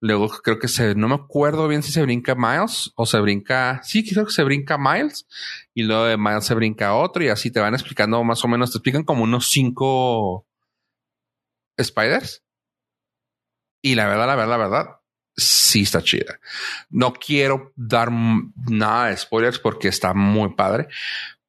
Luego 0.00 0.28
creo 0.28 0.58
que 0.58 0.68
se, 0.68 0.94
no 0.94 1.08
me 1.08 1.14
acuerdo 1.14 1.66
bien 1.66 1.82
si 1.82 1.90
se 1.90 2.02
brinca 2.02 2.34
Miles 2.34 2.92
o 2.94 3.06
se 3.06 3.18
brinca, 3.20 3.80
sí, 3.82 4.08
creo 4.08 4.26
que 4.26 4.32
se 4.32 4.44
brinca 4.44 4.76
Miles 4.76 5.26
y 5.72 5.84
luego 5.84 6.04
de 6.04 6.18
Miles 6.18 6.44
se 6.44 6.54
brinca 6.54 6.94
otro 6.94 7.24
y 7.24 7.28
así 7.28 7.50
te 7.50 7.60
van 7.60 7.74
explicando 7.74 8.22
más 8.22 8.44
o 8.44 8.48
menos, 8.48 8.70
te 8.70 8.78
explican 8.78 9.04
como 9.04 9.24
unos 9.24 9.48
cinco 9.48 10.46
Spiders. 11.80 12.42
Y 13.82 13.94
la 13.94 14.06
verdad, 14.06 14.26
la 14.26 14.36
verdad, 14.36 14.50
la 14.50 14.56
verdad, 14.56 14.86
sí 15.36 15.82
está 15.82 16.02
chida. 16.02 16.40
No 16.90 17.12
quiero 17.12 17.72
dar 17.76 18.10
nada 18.10 19.08
de 19.08 19.16
spoilers 19.16 19.58
porque 19.58 19.88
está 19.88 20.14
muy 20.14 20.54
padre, 20.54 20.88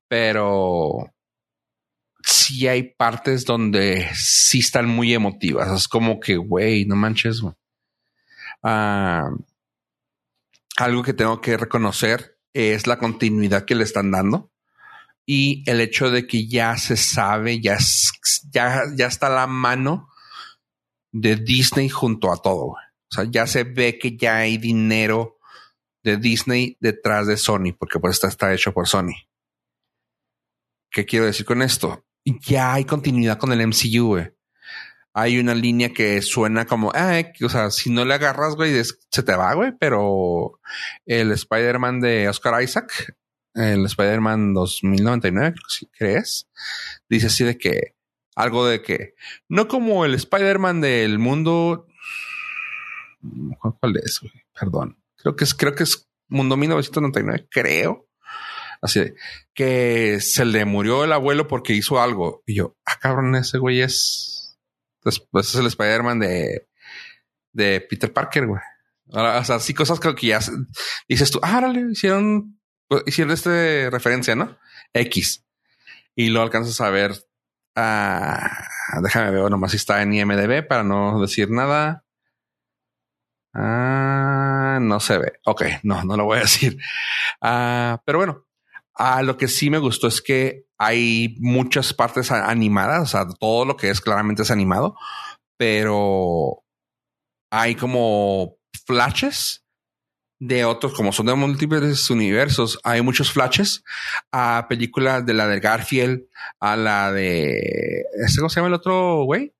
pero 0.07 1.13
sí 2.25 2.67
hay 2.67 2.83
partes 2.83 3.45
donde 3.45 4.09
sí 4.13 4.59
están 4.59 4.87
muy 4.87 5.13
emotivas. 5.13 5.71
Es 5.71 5.87
como 5.87 6.19
que, 6.19 6.37
güey, 6.37 6.85
no 6.85 6.95
manches, 6.95 7.41
güey. 7.41 7.53
Ah, 8.63 9.29
algo 10.77 11.03
que 11.03 11.13
tengo 11.13 11.39
que 11.39 11.55
reconocer 11.55 12.39
es 12.53 12.87
la 12.87 12.97
continuidad 12.97 13.65
que 13.65 13.75
le 13.75 13.83
están 13.83 14.11
dando 14.11 14.51
y 15.25 15.63
el 15.69 15.81
hecho 15.81 16.09
de 16.09 16.25
que 16.25 16.47
ya 16.47 16.77
se 16.77 16.97
sabe, 16.97 17.61
ya, 17.61 17.77
ya, 18.51 18.83
ya 18.95 19.07
está 19.07 19.29
la 19.29 19.47
mano 19.47 20.09
de 21.11 21.35
Disney 21.35 21.89
junto 21.89 22.31
a 22.31 22.41
todo. 22.41 22.65
O 22.65 22.77
sea, 23.09 23.25
ya 23.25 23.45
se 23.45 23.63
ve 23.63 23.99
que 23.99 24.17
ya 24.17 24.37
hay 24.37 24.57
dinero 24.57 25.37
de 26.03 26.17
Disney 26.17 26.77
detrás 26.79 27.27
de 27.27 27.37
Sony, 27.37 27.73
porque 27.77 27.99
pues 27.99 28.23
está 28.23 28.53
hecho 28.53 28.73
por 28.73 28.87
Sony. 28.87 29.13
¿Qué 30.91 31.05
quiero 31.05 31.25
decir 31.25 31.45
con 31.45 31.61
esto? 31.61 32.05
Ya 32.25 32.73
hay 32.73 32.85
continuidad 32.85 33.37
con 33.37 33.51
el 33.51 33.67
MCU, 33.67 34.07
güey. 34.07 34.31
Hay 35.13 35.39
una 35.39 35.55
línea 35.55 35.93
que 35.93 36.21
suena 36.21 36.65
como, 36.65 36.91
ah, 36.93 37.21
o 37.41 37.49
sea, 37.49 37.71
si 37.71 37.89
no 37.89 38.03
le 38.03 38.15
agarras, 38.15 38.55
güey, 38.55 38.73
se 38.83 39.23
te 39.23 39.35
va, 39.35 39.53
güey, 39.53 39.71
pero 39.79 40.59
el 41.05 41.31
Spider-Man 41.31 42.01
de 42.01 42.27
Oscar 42.27 42.61
Isaac 42.61 43.15
el 43.55 43.85
Spider-Man 43.85 44.53
2099, 44.53 45.55
si 45.69 45.87
crees, 45.87 46.47
dice 47.09 47.27
así 47.27 47.43
de 47.43 47.57
que 47.57 47.95
algo 48.35 48.65
de 48.67 48.81
que 48.81 49.15
no 49.47 49.67
como 49.67 50.05
el 50.05 50.13
Spider-Man 50.13 50.81
del 50.81 51.19
mundo. 51.19 51.87
¿Cuál 53.59 53.97
es? 54.03 54.19
Perdón. 54.59 54.97
Creo 55.15 55.35
que 55.35 55.45
es, 55.45 55.53
creo 55.53 55.73
que 55.73 55.83
es 55.83 56.07
Mundo 56.27 56.57
1999, 56.57 57.47
creo. 57.49 58.04
Así 58.81 59.13
que 59.53 60.19
se 60.21 60.45
le 60.45 60.65
murió 60.65 61.03
el 61.03 61.13
abuelo 61.13 61.47
porque 61.47 61.73
hizo 61.73 62.01
algo. 62.01 62.43
Y 62.45 62.55
yo, 62.55 62.77
ah, 62.85 62.97
cabrón, 62.99 63.35
ese 63.35 63.57
güey 63.57 63.81
es. 63.81 64.57
Después 65.03 65.49
es 65.49 65.55
el 65.55 65.67
Spider-Man 65.67 66.19
de, 66.19 66.67
de 67.53 67.81
Peter 67.81 68.11
Parker, 68.11 68.47
güey. 68.47 68.61
o 69.07 69.43
sea, 69.43 69.59
sí, 69.59 69.73
cosas 69.73 69.99
que 69.99 70.27
ya 70.27 70.39
dices 71.07 71.29
tú, 71.31 71.39
ah, 71.43 71.61
le 71.61 71.91
hicieron 71.91 72.55
pues, 72.87 73.03
hicieron 73.07 73.33
este 73.33 73.89
referencia, 73.89 74.35
¿no? 74.35 74.57
X. 74.93 75.45
Y 76.15 76.29
lo 76.29 76.41
alcanzas 76.41 76.79
a 76.81 76.89
ver. 76.89 77.13
Ah, 77.75 78.67
déjame 79.01 79.31
ver 79.31 79.51
nomás 79.51 79.71
si 79.71 79.77
está 79.77 80.01
en 80.01 80.13
IMDB 80.13 80.65
para 80.67 80.83
no 80.83 81.19
decir 81.21 81.49
nada. 81.49 82.05
Ah, 83.53 84.79
no 84.81 84.99
se 84.99 85.17
ve. 85.17 85.33
Ok, 85.45 85.63
no, 85.83 86.03
no 86.03 86.17
lo 86.17 86.25
voy 86.25 86.37
a 86.39 86.41
decir. 86.41 86.77
Ah, 87.41 88.01
pero 88.05 88.19
bueno, 88.19 88.44
a 88.95 89.21
lo 89.21 89.37
que 89.37 89.47
sí 89.47 89.69
me 89.69 89.77
gustó 89.77 90.07
es 90.07 90.21
que 90.21 90.65
hay 90.77 91.35
muchas 91.39 91.93
partes 91.93 92.31
animadas, 92.31 93.01
o 93.01 93.05
sea, 93.05 93.27
todo 93.39 93.65
lo 93.65 93.77
que 93.77 93.89
es 93.89 94.01
claramente 94.01 94.43
es 94.43 94.51
animado, 94.51 94.97
pero 95.57 96.63
hay 97.51 97.75
como 97.75 98.57
flashes 98.85 99.65
de 100.39 100.65
otros, 100.65 100.93
como 100.93 101.11
son 101.11 101.27
de 101.27 101.35
múltiples 101.35 102.09
universos, 102.09 102.79
hay 102.83 103.01
muchos 103.01 103.31
flashes 103.31 103.83
a 104.31 104.65
películas 104.69 105.25
de 105.25 105.33
la 105.33 105.47
de 105.47 105.59
Garfield, 105.59 106.27
a 106.59 106.75
la 106.75 107.11
de. 107.11 108.05
¿Este 108.25 108.39
cómo 108.39 108.49
se 108.49 108.57
llama 108.57 108.67
el 108.67 108.73
otro 108.73 109.23
güey? 109.23 109.53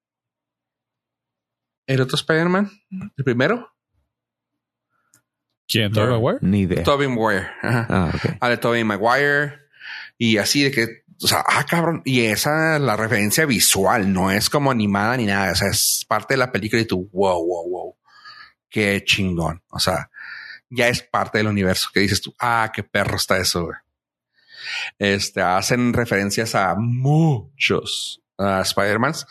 ¿El 1.87 2.01
otro 2.01 2.15
Spider-Man? 2.15 2.71
¿El 3.15 3.23
primero? 3.23 3.74
¿Quién? 5.67 5.91
¿Tobey 5.91 6.09
Maguire? 6.09 6.39
Ni 6.41 6.61
idea. 6.61 6.83
Tobey 6.83 7.07
Maguire. 7.07 7.47
Ajá. 7.61 7.87
Ah, 7.89 8.11
ok. 8.13 8.37
A 8.39 8.49
de 8.49 8.57
Tobey 8.57 8.83
Maguire. 8.83 9.59
Y 10.17 10.37
así 10.37 10.63
de 10.63 10.71
que, 10.71 11.03
o 11.21 11.27
sea, 11.27 11.43
ah, 11.47 11.65
cabrón. 11.65 12.01
Y 12.05 12.21
esa, 12.21 12.79
la 12.79 12.95
referencia 12.95 13.45
visual, 13.45 14.11
no 14.11 14.31
es 14.31 14.49
como 14.49 14.71
animada 14.71 15.17
ni 15.17 15.25
nada. 15.25 15.51
O 15.51 15.55
sea, 15.55 15.69
es 15.69 16.05
parte 16.07 16.35
de 16.35 16.37
la 16.37 16.51
película 16.51 16.81
y 16.81 16.85
tú, 16.85 17.09
wow, 17.11 17.45
wow, 17.45 17.69
wow. 17.69 17.95
Qué 18.69 19.03
chingón. 19.05 19.61
O 19.69 19.79
sea, 19.79 20.09
ya 20.69 20.87
es 20.87 21.01
parte 21.01 21.39
del 21.39 21.47
universo 21.47 21.89
que 21.93 22.01
dices 22.01 22.21
tú, 22.21 22.33
ah, 22.39 22.71
qué 22.73 22.83
perro 22.83 23.15
está 23.15 23.37
eso. 23.37 23.69
Este 24.99 25.41
hacen 25.41 25.93
referencias 25.93 26.55
a 26.55 26.75
muchos 26.75 28.21
uh, 28.37 28.61
Spider-Mans 28.61 29.27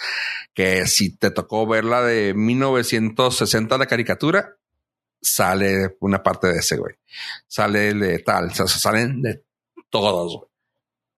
que 0.54 0.86
si 0.86 1.16
te 1.16 1.30
tocó 1.30 1.66
ver 1.66 1.84
la 1.84 2.02
de 2.02 2.34
1960, 2.34 3.76
la 3.76 3.86
caricatura, 3.86 4.56
sale 5.24 5.96
una 6.00 6.22
parte 6.22 6.48
de 6.48 6.58
ese 6.58 6.76
güey, 6.76 6.94
sale 7.48 7.94
de 7.94 8.18
tal, 8.20 8.46
o 8.46 8.54
sea, 8.54 8.66
salen 8.66 9.22
de 9.22 9.42
todos. 9.90 10.48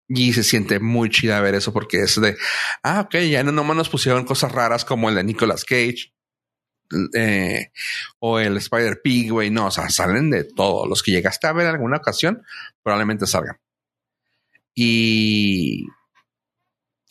Y 0.09 0.33
se 0.33 0.45
siente 0.45 0.79
muy 0.79 1.11
chida 1.11 1.41
ver 1.41 1.57
eso 1.57 1.73
porque 1.73 2.03
es 2.03 2.21
de, 2.21 2.37
ah, 2.85 3.01
ok, 3.01 3.17
ya 3.29 3.43
no 3.43 3.51
nomás 3.51 3.77
nos 3.77 3.89
pusieron 3.89 4.25
cosas 4.25 4.53
raras 4.53 4.85
como 4.85 5.09
el 5.09 5.17
de 5.17 5.25
Nicolas 5.25 5.65
Cage, 5.65 6.13
eh, 7.15 7.73
o 8.19 8.39
el 8.39 8.57
Spider 8.59 9.01
Pig, 9.03 9.31
güey. 9.31 9.51
No, 9.51 9.67
o 9.67 9.71
sea, 9.71 9.89
salen 9.91 10.31
de 10.31 10.45
todo. 10.45 10.87
Los 10.87 11.03
que 11.03 11.13
llegaste 11.13 11.47
a 11.47 11.53
ver 11.53 11.67
en 11.67 11.75
alguna 11.75 11.99
ocasión 11.99 12.43
probablemente 12.83 13.27
salgan. 13.27 13.59
Y 14.75 15.87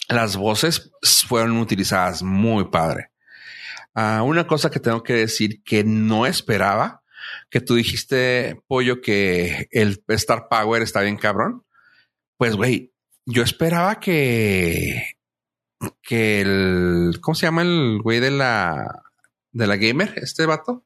las 0.07 0.37
voces 0.37 0.91
fueron 1.27 1.57
utilizadas 1.57 2.23
muy 2.23 2.65
padre. 2.65 3.11
Ah, 3.95 4.23
una 4.23 4.45
cosa 4.45 4.69
que 4.69 4.79
tengo 4.79 5.03
que 5.03 5.13
decir 5.13 5.63
que 5.63 5.83
no 5.83 6.25
esperaba, 6.25 7.01
que 7.49 7.61
tú 7.61 7.75
dijiste, 7.75 8.61
pollo, 8.67 9.01
que 9.01 9.67
el 9.71 10.03
Star 10.09 10.47
Power 10.49 10.81
está 10.81 11.01
bien 11.01 11.17
cabrón. 11.17 11.63
Pues, 12.37 12.55
güey, 12.55 12.93
yo 13.25 13.41
esperaba 13.41 13.99
que, 13.99 15.15
que 16.03 16.41
el, 16.41 17.19
¿cómo 17.21 17.35
se 17.35 17.45
llama 17.45 17.61
el 17.61 17.99
güey 18.03 18.19
de 18.19 18.31
la, 18.31 19.03
de 19.55 19.67
la 19.67 19.77
gamer, 19.77 20.13
este 20.17 20.45
vato. 20.45 20.85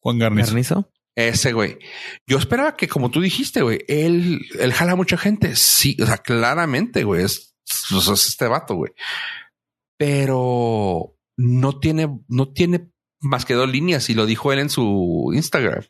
Juan 0.00 0.18
Garnizo. 0.18 0.90
Ese 1.14 1.52
güey. 1.52 1.78
Yo 2.26 2.38
esperaba 2.38 2.76
que, 2.76 2.88
como 2.88 3.10
tú 3.10 3.20
dijiste, 3.20 3.60
güey, 3.60 3.84
él, 3.86 4.40
él 4.58 4.72
jala 4.72 4.92
a 4.92 4.96
mucha 4.96 5.18
gente. 5.18 5.54
Sí, 5.56 5.96
o 6.00 6.06
sea, 6.06 6.16
claramente, 6.16 7.04
güey, 7.04 7.24
es, 7.24 7.54
este 8.14 8.48
vato, 8.48 8.74
güey. 8.76 8.92
Pero 9.98 11.11
no 11.36 11.78
tiene, 11.78 12.20
no 12.28 12.48
tiene 12.52 12.90
más 13.20 13.44
que 13.44 13.54
dos 13.54 13.68
líneas 13.68 14.10
y 14.10 14.14
lo 14.14 14.26
dijo 14.26 14.52
él 14.52 14.58
en 14.58 14.70
su 14.70 15.30
Instagram. 15.34 15.84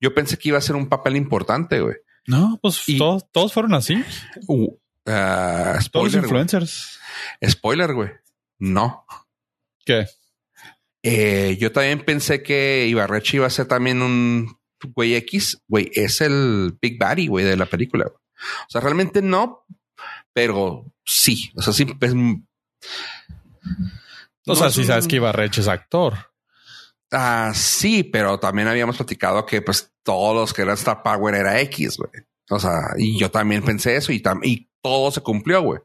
Yo 0.00 0.14
pensé 0.14 0.38
que 0.38 0.48
iba 0.48 0.58
a 0.58 0.62
ser 0.62 0.76
un 0.76 0.88
papel 0.88 1.16
importante, 1.16 1.80
güey. 1.80 1.96
No, 2.26 2.58
pues 2.60 2.82
todos, 2.98 3.30
todos 3.30 3.52
fueron 3.52 3.74
así. 3.74 4.02
Uh, 4.46 4.64
uh 4.64 5.80
spoiler, 5.80 5.90
todos 5.90 6.14
influencers. 6.14 6.98
Spoiler, 7.46 7.92
güey. 7.92 8.10
No. 8.58 9.04
¿Qué? 9.84 10.06
Eh, 11.02 11.58
yo 11.60 11.70
también 11.70 12.02
pensé 12.04 12.42
que 12.42 12.86
Ibarreche 12.88 13.36
iba 13.36 13.46
a 13.46 13.50
ser 13.50 13.66
también 13.66 14.00
un 14.00 14.56
güey 14.94 15.14
X. 15.16 15.62
Güey, 15.68 15.90
es 15.92 16.22
el 16.22 16.78
Big 16.80 16.98
Baddy, 16.98 17.26
güey, 17.26 17.44
de 17.44 17.56
la 17.56 17.66
película. 17.66 18.06
O 18.06 18.70
sea, 18.70 18.80
realmente 18.80 19.20
no, 19.20 19.66
pero 20.32 20.90
sí. 21.04 21.52
O 21.56 21.62
sea, 21.62 21.74
sí. 21.74 21.86
Pues, 24.44 24.58
o 24.58 24.62
sea, 24.62 24.70
sí 24.70 24.84
sabes 24.84 25.08
que 25.08 25.16
Ibarreche 25.16 25.60
es 25.60 25.68
actor. 25.68 26.14
Ah, 27.10 27.52
sí, 27.54 28.02
pero 28.02 28.38
también 28.38 28.68
habíamos 28.68 28.96
platicado 28.96 29.46
que 29.46 29.62
pues 29.62 29.92
todos 30.02 30.34
los 30.34 30.52
que 30.52 30.62
eran 30.62 30.74
Star 30.74 31.02
Power 31.02 31.34
era 31.34 31.60
X, 31.60 31.96
güey. 31.96 32.10
O 32.50 32.58
sea, 32.58 32.80
y 32.98 33.18
yo 33.18 33.30
también 33.30 33.62
pensé 33.62 33.96
eso 33.96 34.12
y, 34.12 34.22
y 34.42 34.68
todo 34.82 35.10
se 35.10 35.22
cumplió, 35.22 35.62
güey. 35.62 35.80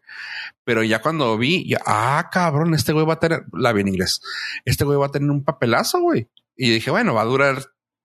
Pero 0.66 0.84
ya 0.84 1.02
cuando 1.02 1.38
vi, 1.38 1.70
ya, 1.70 1.80
ah, 1.86 2.30
cabrón, 2.32 2.74
este 2.74 2.92
güey 2.92 3.06
va 3.06 3.14
a 3.14 3.20
tener, 3.20 3.46
la 3.54 3.72
vi 3.72 3.82
en 3.82 3.88
inglés, 3.88 4.22
este 4.66 4.84
güey 4.84 4.98
va 4.98 5.06
a 5.06 5.12
tener 5.12 5.30
un 5.30 5.44
papelazo, 5.44 6.02
güey. 6.02 6.30
Y 6.58 6.70
dije, 6.72 6.92
bueno, 6.92 7.14
va 7.14 7.22
a 7.22 7.26
durar 7.26 7.64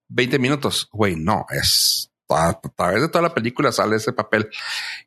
20 0.09 0.39
minutos. 0.39 0.89
Güey, 0.93 1.17
no, 1.17 1.47
es 1.51 2.14
a, 2.29 2.61
través 2.61 3.03
de 3.03 3.09
toda 3.09 3.23
la 3.23 3.35
película 3.35 3.73
sale 3.73 3.97
ese 3.97 4.13
papel 4.13 4.51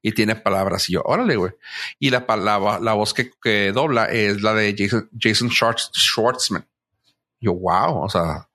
y 0.01 0.11
tiene 0.11 0.35
palabras. 0.35 0.89
Y 0.89 0.93
yo, 0.93 1.01
órale, 1.03 1.35
güey. 1.35 1.53
Y 1.99 2.09
la, 2.09 2.25
la, 2.27 2.79
la 2.79 2.93
voz 2.93 3.13
que, 3.13 3.31
que, 3.41 3.71
dobla 3.71 4.05
es 4.05 4.41
la 4.41 4.53
de 4.53 4.75
Jason, 4.77 5.09
Jason 5.17 5.49
Schwartzman. 5.49 6.67
Yo, 7.39 7.53
wow, 7.53 8.03
o 8.03 8.09
sea, 8.09 8.47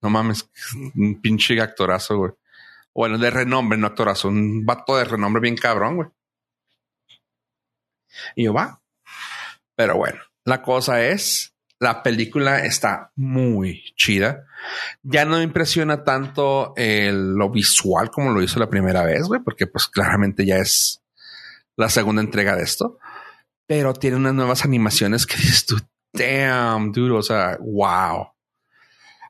no 0.00 0.10
mames, 0.10 0.48
un 0.94 1.20
pinche 1.20 1.60
actorazo, 1.60 2.18
güey. 2.18 2.32
Bueno, 2.94 3.18
de 3.18 3.30
renombre, 3.30 3.76
no 3.76 3.86
actorazo, 3.88 4.28
un 4.28 4.64
vato 4.64 4.96
de 4.96 5.04
renombre 5.04 5.40
bien 5.40 5.56
cabrón, 5.56 5.96
güey. 5.96 6.08
Y 8.36 8.44
yo 8.44 8.54
va. 8.54 8.80
Pero 9.74 9.96
bueno, 9.96 10.20
la 10.44 10.62
cosa 10.62 11.04
es, 11.04 11.53
la 11.80 12.02
película 12.02 12.64
está 12.64 13.10
muy 13.16 13.92
chida. 13.96 14.46
Ya 15.02 15.24
no 15.24 15.38
me 15.38 15.42
impresiona 15.42 16.04
tanto 16.04 16.74
lo 16.76 17.50
visual 17.50 18.10
como 18.10 18.32
lo 18.32 18.42
hizo 18.42 18.58
la 18.58 18.70
primera 18.70 19.02
vez, 19.02 19.24
güey, 19.26 19.40
porque 19.40 19.66
pues 19.66 19.86
claramente 19.86 20.46
ya 20.46 20.56
es 20.58 21.02
la 21.76 21.88
segunda 21.88 22.22
entrega 22.22 22.56
de 22.56 22.62
esto. 22.62 22.98
Pero 23.66 23.94
tiene 23.94 24.16
unas 24.16 24.34
nuevas 24.34 24.64
animaciones 24.64 25.26
que 25.26 25.36
dices 25.36 25.66
tú, 25.66 25.80
damn, 26.12 26.92
dude, 26.92 27.14
o 27.14 27.22
sea, 27.22 27.58
wow. 27.60 28.28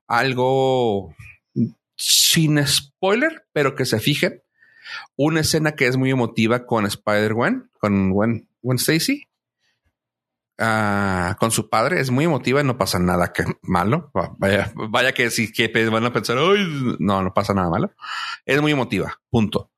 Algo 0.06 1.14
sin 1.96 2.66
spoiler, 2.66 3.46
pero 3.52 3.74
que 3.74 3.86
se 3.86 4.00
fijen. 4.00 4.42
Una 5.16 5.40
escena 5.40 5.72
que 5.76 5.86
es 5.86 5.96
muy 5.96 6.10
emotiva 6.10 6.66
con 6.66 6.84
Spider-Gwen, 6.84 7.70
con 7.78 8.10
Gwen, 8.10 8.48
Gwen 8.60 8.78
Stacy. 8.78 9.26
Ah, 10.58 11.36
con 11.38 11.50
su 11.50 11.68
padre. 11.68 12.00
Es 12.00 12.10
muy 12.10 12.24
emotiva 12.24 12.60
y 12.60 12.64
no 12.64 12.78
pasa 12.78 12.98
nada 12.98 13.32
que 13.32 13.44
malo. 13.62 14.10
Vaya, 14.38 15.12
que 15.12 15.30
si 15.30 15.52
que 15.52 15.68
van 15.88 16.04
a 16.04 16.12
pensar, 16.12 16.38
Ay, 16.38 16.96
no, 16.98 17.22
no 17.22 17.34
pasa 17.34 17.54
nada 17.54 17.70
malo. 17.70 17.92
Es 18.44 18.60
muy 18.60 18.72
emotiva. 18.72 19.20
Punto. 19.30 19.70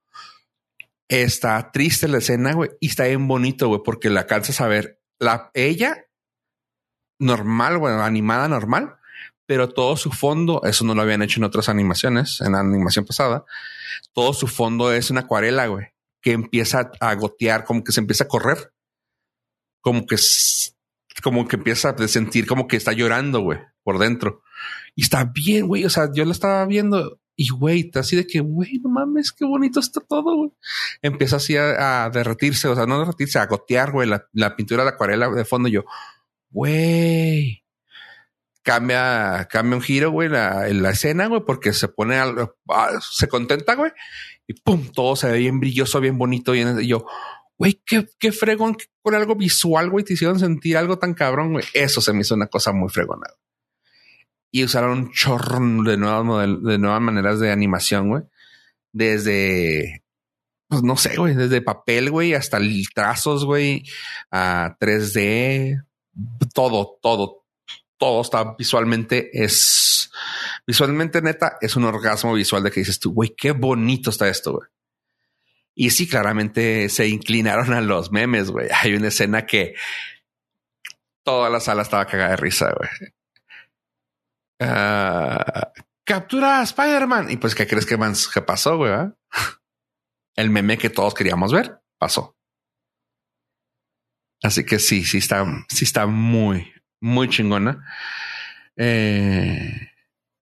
Está 1.08 1.70
triste 1.70 2.08
la 2.08 2.18
escena, 2.18 2.52
güey, 2.52 2.70
y 2.80 2.88
está 2.88 3.04
bien 3.04 3.28
bonito, 3.28 3.68
güey, 3.68 3.80
porque 3.84 4.10
la 4.10 4.20
alcanzas 4.20 4.60
a 4.60 4.66
ver 4.66 5.00
la 5.20 5.50
ella 5.54 6.06
normal, 7.18 7.78
bueno, 7.78 8.02
animada 8.02 8.48
normal, 8.48 8.96
pero 9.46 9.68
todo 9.68 9.96
su 9.96 10.10
fondo, 10.10 10.62
eso 10.64 10.84
no 10.84 10.94
lo 10.94 11.02
habían 11.02 11.22
hecho 11.22 11.40
en 11.40 11.44
otras 11.44 11.68
animaciones, 11.68 12.40
en 12.40 12.52
la 12.52 12.60
animación 12.60 13.04
pasada, 13.04 13.44
todo 14.12 14.32
su 14.32 14.48
fondo 14.48 14.92
es 14.92 15.10
una 15.10 15.20
acuarela, 15.22 15.66
güey, 15.68 15.86
que 16.20 16.32
empieza 16.32 16.90
a 17.00 17.14
gotear, 17.14 17.64
como 17.64 17.84
que 17.84 17.92
se 17.92 18.00
empieza 18.00 18.24
a 18.24 18.28
correr, 18.28 18.72
como 19.86 20.04
que, 20.04 20.16
como 21.22 21.46
que 21.46 21.54
empieza 21.54 21.90
a 21.90 22.08
sentir 22.08 22.44
como 22.48 22.66
que 22.66 22.76
está 22.76 22.90
llorando, 22.92 23.38
güey, 23.38 23.60
por 23.84 24.00
dentro. 24.00 24.42
Y 24.96 25.02
está 25.02 25.22
bien, 25.32 25.68
güey, 25.68 25.84
o 25.84 25.90
sea, 25.90 26.10
yo 26.12 26.24
lo 26.24 26.32
estaba 26.32 26.66
viendo 26.66 27.20
y, 27.36 27.50
güey, 27.50 27.92
así 27.94 28.16
de 28.16 28.26
que, 28.26 28.40
güey, 28.40 28.80
no 28.82 28.90
mames, 28.90 29.30
qué 29.30 29.44
bonito 29.44 29.78
está 29.78 30.00
todo, 30.00 30.34
güey. 30.34 30.50
Empieza 31.02 31.36
así 31.36 31.56
a, 31.56 32.10
derretirse, 32.12 32.66
o 32.66 32.74
sea, 32.74 32.86
no 32.86 32.98
derretirse, 32.98 33.38
a 33.38 33.46
gotear, 33.46 33.92
güey, 33.92 34.08
la, 34.08 34.26
la 34.32 34.56
pintura 34.56 34.82
de 34.82 34.88
acuarela 34.88 35.30
de 35.30 35.44
fondo. 35.44 35.68
Yo, 35.68 35.84
güey, 36.50 37.62
cambia, 38.62 39.46
cambia 39.48 39.76
un 39.76 39.82
giro, 39.82 40.10
güey, 40.10 40.28
la, 40.28 40.66
la 40.68 40.90
escena, 40.90 41.28
güey, 41.28 41.42
porque 41.46 41.72
se 41.72 41.86
pone 41.86 42.16
ah, 42.16 42.90
se 43.00 43.28
contenta, 43.28 43.76
güey, 43.76 43.92
y 44.48 44.54
pum, 44.54 44.90
todo 44.92 45.14
se 45.14 45.30
ve 45.30 45.38
bien 45.38 45.60
brilloso, 45.60 46.00
bien 46.00 46.18
bonito. 46.18 46.56
y 46.56 46.88
yo, 46.88 47.06
güey, 47.58 47.80
qué, 47.84 48.08
qué 48.18 48.32
fregón 48.32 48.76
con 49.02 49.14
algo 49.14 49.34
visual, 49.34 49.90
güey, 49.90 50.04
te 50.04 50.14
hicieron 50.14 50.38
sentir 50.38 50.76
algo 50.76 50.98
tan 50.98 51.14
cabrón, 51.14 51.52
güey. 51.52 51.64
Eso 51.72 52.00
se 52.00 52.12
me 52.12 52.20
hizo 52.20 52.34
una 52.34 52.48
cosa 52.48 52.72
muy 52.72 52.88
fregona. 52.88 53.26
Y 54.50 54.64
usaron 54.64 54.98
un 54.98 55.12
chorro 55.12 55.58
de 55.84 55.96
nuevas, 55.96 56.48
de 56.62 56.78
nuevas 56.78 57.00
maneras 57.00 57.40
de 57.40 57.50
animación, 57.50 58.08
güey. 58.08 58.22
Desde, 58.92 60.04
pues 60.68 60.82
no 60.82 60.96
sé, 60.96 61.16
güey, 61.16 61.34
desde 61.34 61.60
papel, 61.60 62.10
güey, 62.10 62.34
hasta 62.34 62.58
trazos, 62.94 63.44
güey, 63.44 63.84
a 64.30 64.76
3D, 64.80 65.84
todo, 66.54 66.98
todo, 67.02 67.44
todo 67.98 68.20
está 68.22 68.54
visualmente 68.58 69.30
es 69.32 70.10
visualmente 70.66 71.22
neta, 71.22 71.58
es 71.60 71.76
un 71.76 71.84
orgasmo 71.84 72.32
visual 72.34 72.62
de 72.62 72.70
que 72.70 72.80
dices 72.80 72.98
tú, 72.98 73.12
güey, 73.12 73.34
qué 73.36 73.52
bonito 73.52 74.10
está 74.10 74.28
esto, 74.28 74.54
güey. 74.54 74.68
Y 75.78 75.90
sí, 75.90 76.08
claramente 76.08 76.88
se 76.88 77.06
inclinaron 77.06 77.74
a 77.74 77.82
los 77.82 78.10
memes, 78.10 78.50
güey. 78.50 78.68
Hay 78.72 78.94
una 78.94 79.08
escena 79.08 79.44
que 79.44 79.74
toda 81.22 81.50
la 81.50 81.60
sala 81.60 81.82
estaba 81.82 82.06
cagada 82.06 82.30
de 82.30 82.36
risa, 82.36 82.72
güey. 82.72 83.12
Ah, 84.58 85.72
captura 86.02 86.60
a 86.60 86.62
Spider-Man. 86.62 87.30
Y 87.30 87.36
pues, 87.36 87.54
¿qué 87.54 87.66
crees 87.66 87.84
que, 87.84 87.98
pasó, 88.42 88.78
güey? 88.78 88.92
El 90.36 90.48
meme 90.48 90.78
que 90.78 90.88
todos 90.88 91.12
queríamos 91.12 91.52
ver 91.52 91.78
pasó. 91.98 92.34
Así 94.42 94.64
que 94.64 94.78
sí, 94.78 95.04
sí 95.04 95.18
está, 95.18 95.44
sí 95.68 95.84
está 95.84 96.06
muy, 96.06 96.72
muy 97.02 97.28
chingona. 97.28 97.84
Eh, 98.76 99.90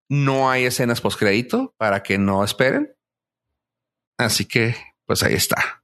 no 0.08 0.48
hay 0.48 0.66
escenas 0.66 1.00
post 1.00 1.18
crédito 1.18 1.74
para 1.76 2.04
que 2.04 2.18
no 2.18 2.44
esperen. 2.44 2.94
Así 4.16 4.44
que, 4.44 4.76
pues 5.06 5.22
ahí 5.22 5.34
está. 5.34 5.82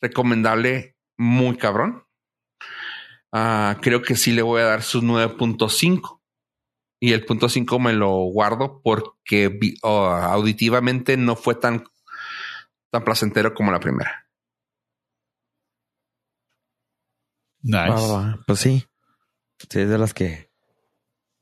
Recomendable, 0.00 0.96
muy 1.16 1.56
cabrón. 1.56 2.04
Ah, 3.32 3.78
creo 3.82 4.02
que 4.02 4.16
sí 4.16 4.32
le 4.32 4.42
voy 4.42 4.62
a 4.62 4.66
dar 4.66 4.82
su 4.82 5.02
9.5 5.02 6.20
y 7.00 7.12
el 7.12 7.24
punto 7.24 7.48
5 7.48 7.78
me 7.78 7.92
lo 7.92 8.10
guardo 8.30 8.80
porque 8.82 9.58
oh, 9.82 10.06
auditivamente 10.06 11.16
no 11.16 11.36
fue 11.36 11.54
tan, 11.54 11.84
tan 12.90 13.04
placentero 13.04 13.54
como 13.54 13.72
la 13.72 13.80
primera. 13.80 14.28
Nice. 17.62 18.38
pues 18.46 18.60
sí. 18.60 18.86
Sí, 19.70 19.80
es 19.80 19.88
de 19.88 19.98
las 19.98 20.14
que 20.14 20.50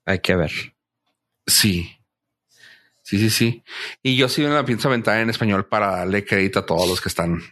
hay 0.05 0.20
que 0.20 0.36
ver. 0.36 0.52
Sí. 1.47 1.97
Sí, 3.12 3.18
sí, 3.18 3.28
sí. 3.28 3.64
Y 4.02 4.16
yo 4.16 4.26
sí 4.26 4.40
me 4.40 4.48
la 4.48 4.64
pienso 4.64 4.89
aventar 4.89 5.18
en 5.18 5.28
español 5.28 5.66
para 5.66 5.90
darle 5.90 6.24
crédito 6.24 6.60
a 6.60 6.64
todos 6.64 6.89
los 6.89 6.98
que 6.98 7.10
están, 7.10 7.43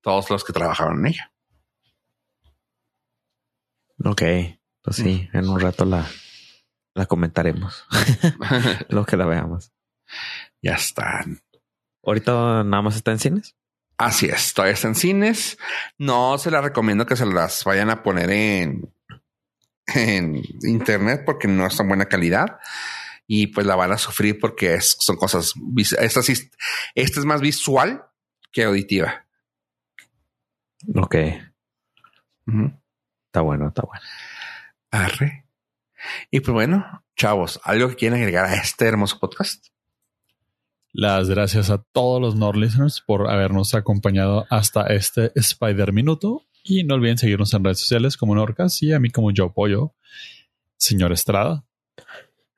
todos 0.00 0.28
los 0.28 0.42
que 0.42 0.52
trabajaron 0.52 0.98
en 0.98 1.06
ella. 1.06 1.32
Ok. 4.04 4.22
Pues 4.82 4.96
sí, 4.96 5.28
en 5.32 5.48
un 5.48 5.60
rato 5.60 5.84
la, 5.84 6.04
la 6.94 7.06
comentaremos. 7.06 7.86
Lo 8.88 9.06
que 9.06 9.16
la 9.16 9.26
veamos. 9.26 9.70
Ya 10.60 10.74
están. 10.74 11.40
Ahorita 12.02 12.64
nada 12.64 12.82
más 12.82 12.96
está 12.96 13.12
en 13.12 13.20
cines. 13.20 13.54
Así 13.96 14.26
es, 14.26 14.52
todavía 14.52 14.74
está 14.74 14.88
en 14.88 14.96
cines. 14.96 15.58
No 15.96 16.38
se 16.38 16.50
las 16.50 16.64
recomiendo 16.64 17.06
que 17.06 17.14
se 17.14 17.24
las 17.24 17.62
vayan 17.62 17.88
a 17.88 18.02
poner 18.02 18.32
en, 18.32 18.92
en 19.94 20.42
internet 20.62 21.22
porque 21.24 21.46
no 21.46 21.68
es 21.68 21.76
tan 21.76 21.86
buena 21.86 22.06
calidad 22.06 22.58
y 23.26 23.48
pues 23.48 23.66
la 23.66 23.76
van 23.76 23.92
a 23.92 23.98
sufrir 23.98 24.38
porque 24.38 24.80
son 24.80 25.16
cosas. 25.16 25.54
Esta, 25.98 26.20
esta 26.94 27.20
es 27.20 27.24
más 27.24 27.40
visual 27.40 28.04
que 28.52 28.64
auditiva. 28.64 29.26
Ok. 30.94 31.16
Está 33.26 33.40
bueno, 33.40 33.68
está 33.68 33.82
bueno. 33.82 34.04
Arre. 34.90 35.46
Y 36.30 36.40
pues 36.40 36.52
bueno, 36.52 37.02
chavos, 37.16 37.60
algo 37.64 37.88
que 37.88 37.96
quieren 37.96 38.18
agregar 38.18 38.44
a 38.44 38.54
este 38.54 38.86
hermoso 38.86 39.18
podcast. 39.18 39.68
Las 40.92 41.28
gracias 41.28 41.70
a 41.70 41.78
todos 41.78 42.20
los 42.20 42.36
Nord 42.36 42.56
listeners 42.56 43.02
por 43.04 43.28
habernos 43.28 43.74
acompañado 43.74 44.46
hasta 44.50 44.86
este 44.86 45.32
Spider 45.34 45.92
Minuto. 45.92 46.46
Y 46.62 46.84
no 46.84 46.94
olviden 46.94 47.18
seguirnos 47.18 47.52
en 47.52 47.64
redes 47.64 47.80
sociales 47.80 48.16
como 48.16 48.34
Norcas 48.34 48.80
y 48.82 48.92
a 48.92 49.00
mí 49.00 49.10
como 49.10 49.32
Yo 49.32 49.52
Pollo, 49.52 49.94
señor 50.76 51.12
Estrada. 51.12 51.64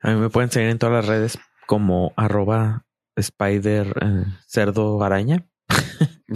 A 0.01 0.11
mí 0.11 0.19
me 0.19 0.29
pueden 0.29 0.51
seguir 0.51 0.69
en 0.69 0.77
todas 0.77 0.95
las 0.95 1.05
redes 1.05 1.39
como 1.65 2.13
arroba 2.15 2.85
Spider 3.15 3.93
eh, 4.01 4.25
Cerdo 4.47 5.03
Araña. 5.03 5.45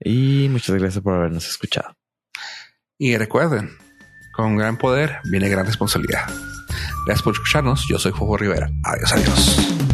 y 0.00 0.48
muchas 0.50 0.76
gracias 0.76 1.02
por 1.02 1.14
habernos 1.14 1.46
escuchado. 1.48 1.96
Y 2.98 3.16
recuerden, 3.16 3.70
con 4.34 4.56
gran 4.56 4.78
poder 4.78 5.18
viene 5.30 5.48
gran 5.48 5.66
responsabilidad. 5.66 6.26
Gracias 7.06 7.22
por 7.22 7.34
escucharnos. 7.34 7.86
Yo 7.88 7.98
soy 7.98 8.12
Juego 8.12 8.36
Rivera. 8.36 8.70
Adiós, 8.84 9.12
adiós. 9.12 9.93